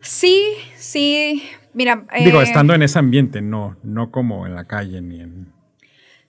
Sí, 0.00 0.54
sí. 0.76 1.42
Mira. 1.74 2.06
Digo, 2.24 2.40
eh, 2.40 2.44
estando 2.44 2.74
en 2.74 2.82
ese 2.82 2.98
ambiente, 2.98 3.42
no, 3.42 3.76
no 3.82 4.10
como 4.10 4.46
en 4.46 4.54
la 4.54 4.66
calle 4.66 5.00
ni 5.00 5.20
en. 5.20 5.52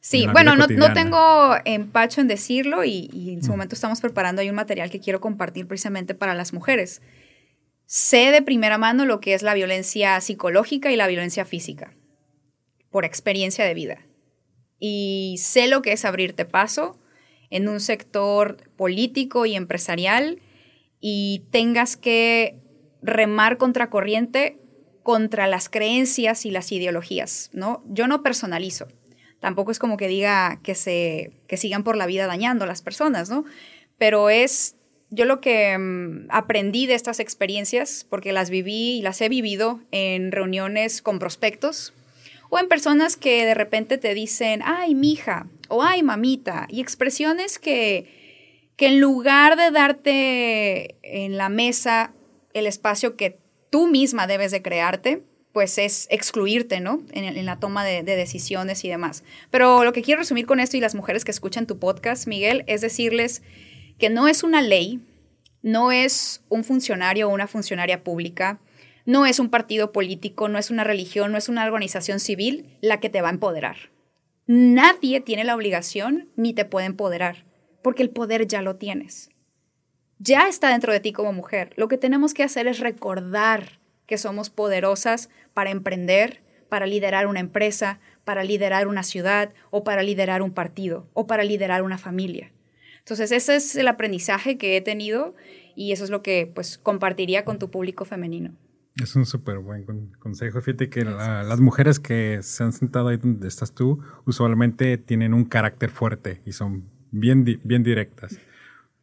Sí, 0.02 0.26
bueno, 0.32 0.56
no, 0.56 0.66
no, 0.68 0.94
tengo 0.94 1.56
empacho 1.66 2.22
en 2.22 2.28
decirlo 2.28 2.86
y, 2.86 3.10
y 3.12 3.34
en 3.34 3.44
su 3.44 3.50
mm. 3.50 3.52
momento 3.52 3.76
estamos 3.76 4.00
preparando 4.00 4.42
ahí 4.42 4.50
un 4.50 4.56
material 4.56 4.90
que 4.90 5.00
quiero 5.00 5.20
compartir 5.20 5.68
precisamente 5.68 6.16
para 6.16 6.34
las 6.34 6.54
mujeres. 6.54 7.02
Sé 7.92 8.30
de 8.30 8.44
primera 8.44 8.78
mano 8.78 9.04
lo 9.04 9.20
que 9.20 9.34
es 9.34 9.42
la 9.42 9.56
violencia 9.56 10.22
psicológica 10.22 10.92
y 10.92 10.96
la 10.96 11.08
violencia 11.08 11.44
física, 11.44 11.92
por 12.92 13.04
experiencia 13.04 13.66
de 13.66 13.74
vida. 13.74 14.06
Y 14.78 15.38
sé 15.40 15.68
lo 15.68 15.82
que 15.82 15.94
es 15.94 16.06
abrirte 16.06 16.46
paso 16.46 17.00
en 17.50 17.68
un 17.68 17.80
sector 17.80 18.58
político 18.78 19.48
y 19.48 19.56
empresarial 19.56 20.40
y 21.00 21.48
tengas 21.50 21.98
que 21.98 22.60
remar 23.02 23.58
contracorriente 23.58 24.60
contra 25.02 25.48
las 25.48 25.68
creencias 25.68 26.46
y 26.46 26.52
las 26.52 26.72
ideologías, 26.72 27.50
¿no? 27.54 27.84
Yo 27.88 28.06
no 28.06 28.22
personalizo. 28.22 28.88
Tampoco 29.40 29.72
es 29.72 29.80
como 29.80 29.98
que 29.98 30.08
diga 30.08 30.60
que 30.62 30.76
se 30.76 31.32
que 31.48 31.58
sigan 31.58 31.84
por 31.84 31.98
la 31.98 32.06
vida 32.06 32.28
dañando 32.28 32.66
a 32.66 32.68
las 32.68 32.84
personas, 32.84 33.32
¿no? 33.32 33.46
Pero 33.98 34.30
es 34.30 34.76
yo 35.12 35.26
lo 35.26 35.42
que 35.42 35.78
mm, 35.78 36.28
aprendí 36.30 36.86
de 36.86 36.94
estas 36.94 37.20
experiencias, 37.20 38.06
porque 38.10 38.32
las 38.32 38.50
viví 38.50 38.98
y 38.98 39.02
las 39.02 39.22
he 39.22 39.30
vivido 39.30 39.80
en 39.92 40.32
reuniones 40.32 41.02
con 41.02 41.20
prospectos 41.20 41.94
o 42.50 42.60
en 42.60 42.68
personas 42.68 43.16
que 43.16 43.46
de 43.46 43.54
repente 43.54 43.98
te 43.98 44.14
dicen, 44.14 44.62
ay, 44.64 44.96
mija, 44.96 45.48
o 45.68 45.84
ay, 45.84 46.04
mamita, 46.04 46.68
y 46.70 46.82
expresiones 46.82 47.60
que, 47.60 48.72
que 48.76 48.88
en 48.88 49.00
lugar 49.00 49.56
de 49.56 49.72
darte 49.72 50.96
en 51.04 51.38
la 51.38 51.50
mesa 51.50 52.14
el 52.54 52.66
espacio 52.66 53.16
que 53.16 53.38
tú 53.70 53.88
misma 53.88 54.26
debes 54.26 54.52
de 54.52 54.64
crearte, 54.64 55.22
pues 55.54 55.78
es 55.78 56.08
excluirte, 56.10 56.80
¿no? 56.80 57.02
En, 57.12 57.46
la 57.46 57.60
toma 57.60 57.84
de, 57.84 58.04
de, 58.04 58.16
decisiones 58.16 58.84
y 58.86 58.90
demás. 58.90 59.24
Pero 59.52 59.84
lo 59.84 59.94
que 59.94 60.02
quiero 60.02 60.20
resumir 60.20 60.46
con 60.46 60.60
esto 60.60 60.78
y 60.78 60.80
las 60.80 60.96
mujeres 60.96 61.26
que 61.26 61.32
escuchan 61.32 61.68
tu 61.68 61.80
podcast, 61.80 62.28
Miguel, 62.28 62.64
es 62.68 62.82
decirles 62.82 63.42
que 64.00 64.10
no 64.10 64.28
es 64.28 64.44
una 64.44 64.62
ley, 64.62 65.02
no 65.62 65.92
es 65.92 66.42
un 66.50 66.64
funcionario 66.64 67.28
o 67.28 67.34
una 67.34 67.48
funcionaria 67.48 68.04
pública, 68.04 68.60
no 69.06 69.26
es 69.26 69.40
un 69.40 69.50
partido 69.50 69.92
político, 69.92 70.48
no 70.48 70.58
es 70.58 70.72
una 70.72 70.84
religión, 70.84 71.32
no 71.32 71.38
es 71.38 71.50
una 71.50 71.66
organización 71.66 72.20
civil 72.20 72.78
la 72.82 73.00
que 73.00 73.10
te 73.10 73.22
va 73.22 73.28
a 73.28 73.34
empoderar. 73.34 73.92
Nadie 74.48 75.20
tiene 75.20 75.44
la 75.44 75.56
obligación 75.56 76.30
ni 76.36 76.54
te 76.54 76.66
puede 76.66 76.88
empoderar, 76.88 77.46
porque 77.84 78.02
el 78.02 78.10
poder 78.10 78.48
ya 78.48 78.62
lo 78.62 78.78
tienes. 78.78 79.30
Ya 80.18 80.48
está 80.48 80.70
dentro 80.70 80.92
de 80.92 81.00
ti 81.00 81.12
como 81.12 81.34
mujer. 81.34 81.74
Lo 81.76 81.88
que 81.88 81.98
tenemos 81.98 82.34
que 82.34 82.44
hacer 82.44 82.68
es 82.68 82.80
recordar 82.80 83.80
que 84.06 84.18
somos 84.18 84.50
poderosas 84.50 85.30
para 85.54 85.72
emprender, 85.72 86.42
para 86.68 86.88
liderar 86.88 87.28
una 87.28 87.40
empresa, 87.40 88.00
para 88.26 88.44
liderar 88.44 88.88
una 88.88 89.04
ciudad 89.04 89.54
o 89.72 89.84
para 89.84 90.04
liderar 90.04 90.42
un 90.42 90.52
partido 90.52 91.10
o 91.14 91.28
para 91.28 91.44
liderar 91.44 91.84
una 91.84 91.98
familia. 91.98 92.52
Entonces, 93.00 93.32
ese 93.32 93.56
es 93.56 93.76
el 93.76 93.88
aprendizaje 93.88 94.58
que 94.58 94.78
he 94.78 94.82
tenido 94.82 95.36
y 95.76 95.92
eso 95.92 96.04
es 96.04 96.10
lo 96.10 96.22
que 96.22 96.52
pues 96.54 96.78
compartiría 96.78 97.46
con 97.46 97.60
tu 97.60 97.72
público 97.72 98.06
femenino. 98.06 98.54
Es 99.02 99.16
un 99.16 99.26
súper 99.26 99.60
buen 99.60 99.86
consejo. 100.20 100.62
Fíjate 100.62 100.90
que 100.90 101.06
las 101.06 101.60
mujeres 101.60 102.00
que 102.00 102.40
se 102.42 102.64
han 102.64 102.74
sentado 102.74 103.08
ahí 103.08 103.18
donde 103.18 103.48
estás 103.48 103.74
tú, 103.74 104.00
usualmente 104.26 104.98
tienen 104.98 105.34
un 105.34 105.46
carácter 105.46 105.90
fuerte 105.90 106.42
y 106.46 106.52
son 106.52 106.84
bien, 107.12 107.46
bien 107.64 107.84
directas. 107.84 108.38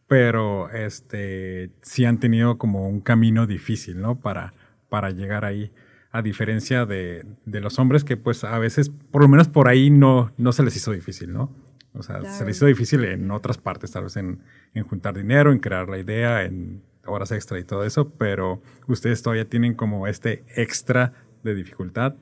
Pero 0.06 0.70
este 0.70 1.70
sí 1.80 2.04
han 2.04 2.20
tenido 2.20 2.58
como 2.58 2.88
un 2.88 3.00
camino 3.00 3.46
difícil, 3.46 3.98
¿no? 3.98 4.20
Para, 4.20 4.54
para 4.88 5.10
llegar 5.10 5.44
ahí. 5.44 5.72
A 6.12 6.22
diferencia 6.22 6.86
de, 6.86 7.26
de, 7.44 7.60
los 7.60 7.78
hombres 7.78 8.02
que 8.04 8.16
pues 8.16 8.44
a 8.44 8.58
veces, 8.58 8.90
por 9.10 9.20
lo 9.20 9.28
menos 9.28 9.48
por 9.48 9.68
ahí, 9.68 9.90
no, 9.90 10.32
no 10.38 10.52
se 10.52 10.62
les 10.62 10.76
hizo 10.76 10.92
difícil, 10.92 11.32
¿no? 11.32 11.50
O 11.98 12.02
sea, 12.02 12.22
se 12.30 12.44
les 12.44 12.56
hizo 12.56 12.66
difícil 12.66 13.04
en 13.04 13.30
otras 13.30 13.58
partes, 13.58 13.90
tal 13.90 14.04
vez 14.04 14.16
en, 14.16 14.40
en 14.74 14.84
juntar 14.84 15.14
dinero, 15.14 15.52
en 15.52 15.58
crear 15.58 15.88
la 15.88 15.98
idea, 15.98 16.44
en 16.44 16.82
horas 17.06 17.32
extra 17.32 17.58
y 17.58 17.64
todo 17.64 17.84
eso, 17.84 18.10
pero 18.10 18.60
ustedes 18.86 19.22
todavía 19.22 19.48
tienen 19.48 19.74
como 19.74 20.06
este 20.06 20.44
extra 20.54 21.12
de 21.42 21.54
dificultad. 21.54 22.14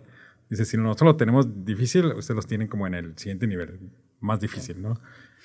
Dice, 0.49 0.65
si 0.65 0.77
nosotros 0.77 1.13
lo 1.13 1.17
tenemos 1.17 1.65
difícil, 1.65 2.07
ustedes 2.07 2.37
los 2.37 2.47
tienen 2.47 2.69
como 2.69 2.87
en 2.87 2.95
el 2.95 3.19
siguiente 3.19 3.47
nivel, 3.47 3.79
más 4.21 4.41
difícil, 4.41 4.81
¿no? 4.83 5.01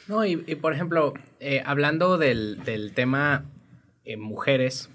No, 0.07 0.25
y, 0.25 0.37
por 0.55 0.73
ejemplo, 0.73 1.13
eh, 1.39 1.61
hablando 1.65 2.17
del, 2.17 2.63
del 2.63 2.93
tema 2.93 3.45
eh, 4.05 4.17
mujeres, 4.17 4.89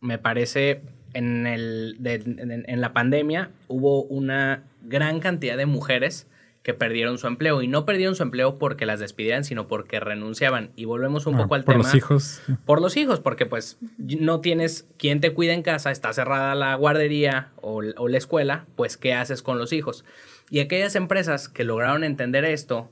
me 0.00 0.18
parece 0.18 0.82
en, 1.14 1.46
el, 1.46 1.96
en 2.04 2.80
la 2.80 2.92
pandemia 2.92 3.50
hubo 3.68 4.02
una 4.02 4.64
gran 4.82 5.20
cantidad 5.20 5.56
de 5.56 5.66
mujeres 5.66 6.26
que 6.66 6.74
perdieron 6.74 7.16
su 7.16 7.28
empleo 7.28 7.62
y 7.62 7.68
no 7.68 7.84
perdieron 7.84 8.16
su 8.16 8.24
empleo 8.24 8.58
porque 8.58 8.86
las 8.86 8.98
despidieran, 8.98 9.44
sino 9.44 9.68
porque 9.68 10.00
renunciaban. 10.00 10.72
Y 10.74 10.84
volvemos 10.84 11.26
un 11.26 11.36
ah, 11.36 11.38
poco 11.44 11.54
al 11.54 11.64
tema. 11.64 11.76
Por 11.76 11.84
los 11.84 11.94
hijos. 11.94 12.42
Por 12.64 12.82
los 12.82 12.96
hijos, 12.96 13.20
porque 13.20 13.46
pues 13.46 13.78
no 13.98 14.40
tienes 14.40 14.88
quien 14.98 15.20
te 15.20 15.32
cuida 15.32 15.52
en 15.52 15.62
casa, 15.62 15.92
está 15.92 16.12
cerrada 16.12 16.56
la 16.56 16.74
guardería 16.74 17.52
o, 17.62 17.82
o 17.96 18.08
la 18.08 18.18
escuela, 18.18 18.66
pues 18.74 18.96
¿qué 18.96 19.14
haces 19.14 19.42
con 19.42 19.58
los 19.58 19.72
hijos? 19.72 20.04
Y 20.50 20.58
aquellas 20.58 20.96
empresas 20.96 21.48
que 21.48 21.62
lograron 21.62 22.02
entender 22.02 22.44
esto 22.44 22.90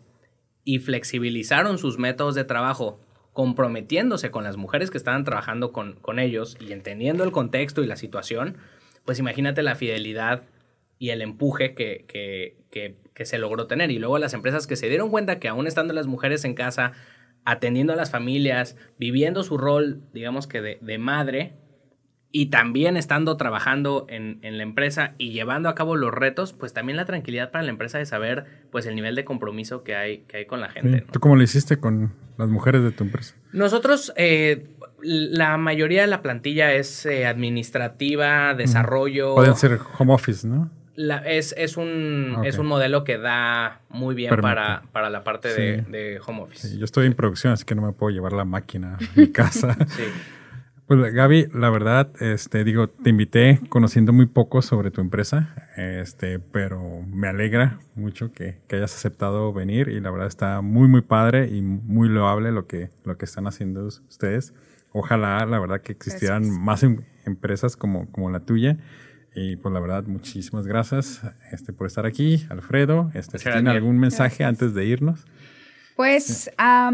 y 0.63 0.79
flexibilizaron 0.79 1.77
sus 1.77 1.99
métodos 1.99 2.37
de 2.37 2.45
trabajo 2.45 3.01
comprometiéndose 3.33 4.31
con 4.31 4.45
las 4.45 4.57
mujeres 4.57 4.93
que 4.93 4.99
estaban 4.99 5.25
trabajando 5.25 5.73
con, 5.73 5.95
con 5.95 6.21
ellos 6.21 6.57
y 6.61 6.71
entendiendo 6.71 7.25
el 7.25 7.33
contexto 7.33 7.83
y 7.83 7.89
la 7.89 7.97
situación, 7.97 8.57
pues 9.05 9.19
imagínate 9.19 9.65
la 9.65 9.75
fidelidad 9.75 10.45
y 11.01 11.11
el 11.11 11.23
empuje 11.23 11.75
que, 11.75 12.05
que, 12.07 12.57
que, 12.71 12.95
que, 13.15 13.25
se 13.25 13.39
logró 13.39 13.67
tener. 13.67 13.91
Y 13.91 13.99
luego 13.99 14.19
las 14.19 14.35
empresas 14.35 14.67
que 14.67 14.77
se 14.77 14.89
dieron 14.89 15.11
cuenta 15.11 15.39
que 15.39 15.49
aún 15.49 15.67
estando 15.67 15.95
las 15.95 16.07
mujeres 16.07 16.45
en 16.45 16.55
casa, 16.55 16.93
atendiendo 17.45 17.93
a 17.93 17.97
las 17.97 18.11
familias, 18.11 18.77
viviendo 18.99 19.43
su 19.43 19.59
rol, 19.59 20.03
digamos 20.13 20.47
que 20.47 20.61
de, 20.61 20.79
de 20.81 20.99
madre, 20.99 21.55
y 22.37 22.47
también 22.47 22.97
estando 22.97 23.37
trabajando 23.37 24.07
en, 24.09 24.41
en, 24.43 24.57
la 24.57 24.65
empresa 24.65 25.15
y 25.19 25.31
llevando 25.31 25.69
a 25.69 25.77
cabo 25.77 25.95
los 25.95 26.13
retos, 26.13 26.53
pues 26.53 26.73
también 26.73 26.97
la 26.97 27.05
tranquilidad 27.05 27.53
para 27.53 27.63
la 27.63 27.71
empresa 27.71 27.99
de 27.99 28.07
saber 28.07 28.47
pues 28.73 28.87
el 28.87 28.97
nivel 28.97 29.15
de 29.15 29.25
compromiso 29.25 29.85
que 29.85 29.95
hay, 29.95 30.19
que 30.23 30.39
hay 30.39 30.47
con 30.47 30.61
la 30.61 30.69
gente. 30.69 31.07
¿Tú 31.13 31.21
cómo 31.21 31.37
lo 31.37 31.45
hiciste 31.45 31.77
con 31.79 32.13
las 32.37 32.49
mujeres 32.49 32.83
de 32.83 32.91
tu 32.91 33.05
empresa? 33.05 33.37
Nosotros, 33.53 34.13
eh, 34.17 34.67
la 35.01 35.57
mayoría 35.59 36.01
de 36.01 36.09
la 36.09 36.23
plantilla 36.23 36.73
es 36.73 37.07
eh, 37.07 37.25
administrativa, 37.25 38.55
desarrollo. 38.55 39.37
Pueden 39.37 39.55
ser 39.55 39.79
home 39.97 40.13
office, 40.13 40.45
¿no? 40.45 40.73
Es, 40.97 41.55
es, 41.57 41.77
un, 41.77 42.43
es 42.45 42.59
un 42.59 42.67
modelo 42.67 43.05
que 43.05 43.19
da 43.19 43.81
muy 43.89 44.15
bien 44.15 44.35
para, 44.41 44.83
para, 44.93 45.11
la 45.11 45.25
parte 45.25 45.49
de, 45.55 46.21
home 46.25 46.43
office. 46.43 46.79
yo 46.79 46.85
estoy 46.85 47.07
en 47.07 47.15
producción, 47.15 47.53
así 47.53 47.65
que 47.65 47.75
no 47.75 47.83
me 47.83 47.93
puedo 47.93 48.11
llevar 48.11 48.33
la 48.33 48.45
máquina 48.45 48.97
a 48.97 49.19
mi 49.19 49.29
casa. 49.29 49.77
Pues 50.87 51.15
Gaby, 51.15 51.49
la 51.55 51.71
verdad, 51.71 52.11
este, 52.21 52.63
digo, 52.63 52.89
te 52.89 53.09
invité 53.09 53.59
conociendo 53.71 54.13
muy 54.13 54.27
poco 54.27 54.61
sobre 54.61 54.91
tu 54.91 55.01
empresa, 55.01 55.55
este, 55.79 56.39
pero 56.39 57.01
me 57.09 57.27
alegra 57.27 57.79
mucho 57.95 58.33
que, 58.33 58.59
que, 58.69 58.77
hayas 58.77 58.95
aceptado 58.95 59.51
venir 59.55 59.89
y 59.89 59.99
la 60.01 60.11
verdad 60.11 60.27
está 60.27 60.61
muy, 60.61 60.87
muy 60.87 61.01
padre 61.01 61.49
y 61.49 61.63
muy 61.63 62.11
loable 62.11 62.53
lo 62.53 62.67
que, 62.67 62.91
lo 63.05 63.17
que 63.17 63.25
están 63.25 63.47
haciendo 63.47 63.87
ustedes. 63.87 64.53
Ojalá, 64.93 65.47
la 65.47 65.59
verdad, 65.59 65.81
que 65.81 65.93
existieran 65.93 66.51
más 66.51 66.83
em, 66.83 66.99
empresas 67.25 67.77
como, 67.77 68.13
como 68.13 68.31
la 68.31 68.41
tuya. 68.41 68.77
Y 69.35 69.57
pues 69.57 69.73
la 69.73 69.81
verdad, 69.81 70.05
muchísimas 70.05 70.67
gracias 70.67 71.23
este, 71.51 71.73
por 71.73 71.87
estar 71.87 72.07
aquí, 72.07 72.47
Alfredo. 72.51 73.11
Este, 73.15 73.39
¿Tiene 73.39 73.71
algún 73.71 73.99
mensaje 73.99 74.45
antes 74.45 74.75
de 74.75 74.85
irnos? 74.85 75.21
Pues 75.97 76.51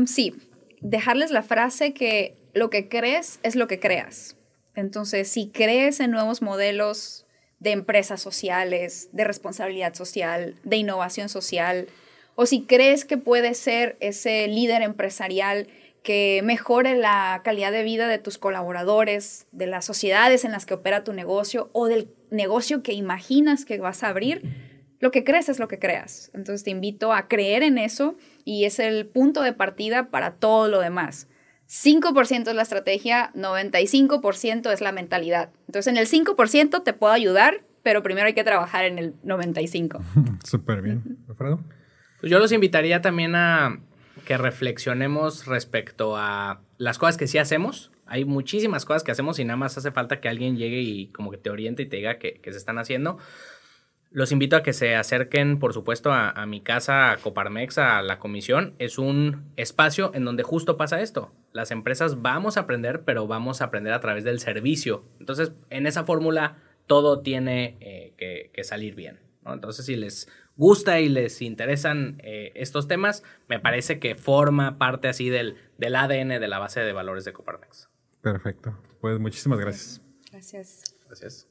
sí, 0.07 0.35
dejarles 0.81 1.31
la 1.31 1.43
frase 1.43 1.93
que 1.93 2.37
lo 2.55 2.71
que 2.71 2.89
crees 2.89 3.41
es 3.43 3.57
lo 3.57 3.67
que 3.67 3.79
creas. 3.79 4.37
Entonces, 4.75 5.29
si 5.29 5.49
crees 5.49 6.01
en 6.01 6.11
nuevos 6.11 6.43
modelos 6.43 7.27
de 7.59 7.73
empresas 7.73 8.23
sociales, 8.23 9.11
de 9.13 9.25
responsabilidad 9.25 9.95
social, 9.95 10.57
de 10.65 10.77
innovación 10.77 11.29
social, 11.29 11.89
o 12.37 12.47
si 12.47 12.63
crees 12.63 13.05
que 13.05 13.19
puedes 13.19 13.59
ser 13.59 13.97
ese 14.01 14.49
líder 14.49 14.81
empresarial 14.81 15.67
que 16.03 16.41
mejore 16.43 16.95
la 16.97 17.43
calidad 17.45 17.73
de 17.73 17.83
vida 17.83 18.09
de 18.09 18.19
tus 18.19 18.39
colaboradores, 18.39 19.47
de 19.53 19.67
las 19.67 19.85
sociedades 19.85 20.47
en 20.47 20.53
las 20.53 20.65
que 20.65 20.75
opera 20.75 21.05
tu 21.05 21.13
negocio 21.13 21.69
o 21.73 21.87
del 21.87 22.09
negocio 22.31 22.83
que 22.83 22.93
imaginas 22.93 23.65
que 23.65 23.79
vas 23.79 24.03
a 24.03 24.09
abrir, 24.09 24.43
lo 25.01 25.11
que 25.11 25.25
crees 25.25 25.49
es 25.49 25.59
lo 25.59 25.69
que 25.69 25.79
creas. 25.79 26.31
Entonces 26.35 26.63
te 26.63 26.71
invito 26.71 27.13
a 27.13 27.27
creer 27.27 27.63
en 27.63 27.79
eso 27.79 28.17
y 28.45 28.65
es 28.65 28.79
el 28.79 29.07
punto 29.07 29.43
de 29.43 29.53
partida 29.53 30.11
para 30.11 30.33
todo 30.35 30.69
lo 30.69 30.81
demás. 30.81 31.29
5% 31.69 32.49
es 32.49 32.55
la 32.55 32.63
estrategia, 32.63 33.33
95% 33.35 34.73
es 34.73 34.81
la 34.81 34.93
mentalidad. 34.93 35.51
Entonces 35.67 35.87
en 35.93 35.97
el 35.97 36.07
5% 36.07 36.83
te 36.83 36.93
puedo 36.93 37.13
ayudar, 37.13 37.63
pero 37.83 38.03
primero 38.03 38.27
hay 38.27 38.35
que 38.35 38.45
trabajar 38.45 38.85
en 38.85 38.99
el 38.99 39.15
95%. 39.23 40.01
Súper 40.45 40.83
bien. 40.83 41.19
Alfredo. 41.29 41.61
Pues 42.21 42.31
yo 42.31 42.39
los 42.39 42.53
invitaría 42.53 43.01
también 43.01 43.35
a 43.35 43.81
que 44.27 44.37
reflexionemos 44.37 45.47
respecto 45.47 46.17
a 46.17 46.61
las 46.77 46.99
cosas 46.99 47.17
que 47.17 47.27
sí 47.27 47.39
hacemos. 47.39 47.91
Hay 48.11 48.25
muchísimas 48.25 48.85
cosas 48.85 49.05
que 49.05 49.13
hacemos 49.13 49.39
y 49.39 49.45
nada 49.45 49.57
más 49.57 49.79
hace 49.79 49.93
falta 49.93 50.19
que 50.21 50.29
alguien 50.29 50.57
llegue 50.57 50.81
y 50.81 51.07
como 51.13 51.31
que 51.31 51.39
te 51.39 51.49
oriente 51.49 51.85
y 51.85 51.87
te 51.87 51.99
diga 51.99 52.19
que, 52.19 52.41
se 52.43 52.51
están 52.51 52.77
haciendo. 52.79 53.19
Los 54.11 54.33
invito 54.33 54.57
a 54.57 54.65
que 54.65 54.73
se 54.73 54.97
acerquen, 54.97 55.61
por 55.61 55.73
supuesto, 55.73 56.13
a, 56.13 56.45
mi 56.45 56.61
casa, 56.61 57.13
a 57.13 57.19
Coparmex, 57.19 57.79
a 57.79 58.03
la 58.03 58.19
comisión. 58.19 58.75
Es 58.81 58.99
un 58.99 59.45
espacio 59.55 60.11
en 60.13 60.25
donde 60.25 60.43
justo 60.43 60.77
pasa 60.77 61.01
esto. 61.01 61.33
Las 61.53 61.71
empresas 61.71 62.21
vamos 62.21 62.57
a 62.57 62.63
aprender, 62.63 63.03
pero 63.05 63.29
vamos 63.29 63.61
a 63.61 63.67
aprender 63.67 63.93
a 63.93 64.01
través 64.01 64.25
del 64.25 64.41
servicio. 64.41 65.05
Entonces, 65.21 65.53
en 65.71 65.87
esa 65.87 66.03
fórmula, 66.03 66.57
todo 66.89 67.21
tiene 67.21 67.77
eh, 67.79 68.51
que, 68.53 68.65
salir 68.65 68.97
bien. 68.97 69.21
Entonces, 69.47 69.87
si 69.87 69.95
les 69.95 70.29
gusta 70.57 70.99
y 70.99 71.09
les 71.09 71.43
interesan 71.43 72.21
eh, 72.25 72.51
estos 72.57 72.89
temas, 72.89 73.23
me 73.47 73.61
parece 73.61 74.01
que 74.01 74.17
forma 74.17 74.79
parte 74.79 75.07
así 75.07 75.29
del, 75.29 75.55
del 75.79 75.95
ADN 75.95 76.41
de 76.41 76.49
la 76.49 76.59
base 76.59 76.81
de 76.81 76.93
valores 76.93 77.25
de 77.25 77.33
Coparmex. 77.33 77.90
Perfecto. 78.21 78.77
Pues 79.01 79.19
muchísimas 79.19 79.59
gracias. 79.59 80.01
Gracias. 80.31 80.83
Gracias. 81.07 81.47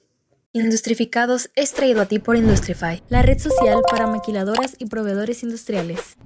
Industrificados 0.52 1.52
es 1.56 1.74
traído 1.74 2.02
a 2.02 2.06
ti 2.06 2.18
por 2.18 2.36
Industrify, 2.36 3.04
la 3.10 3.22
red 3.22 3.38
social 3.38 3.82
para 3.90 4.08
maquiladoras 4.08 4.76
y 4.80 4.88
proveedores 4.88 5.44
industriales. 5.44 6.18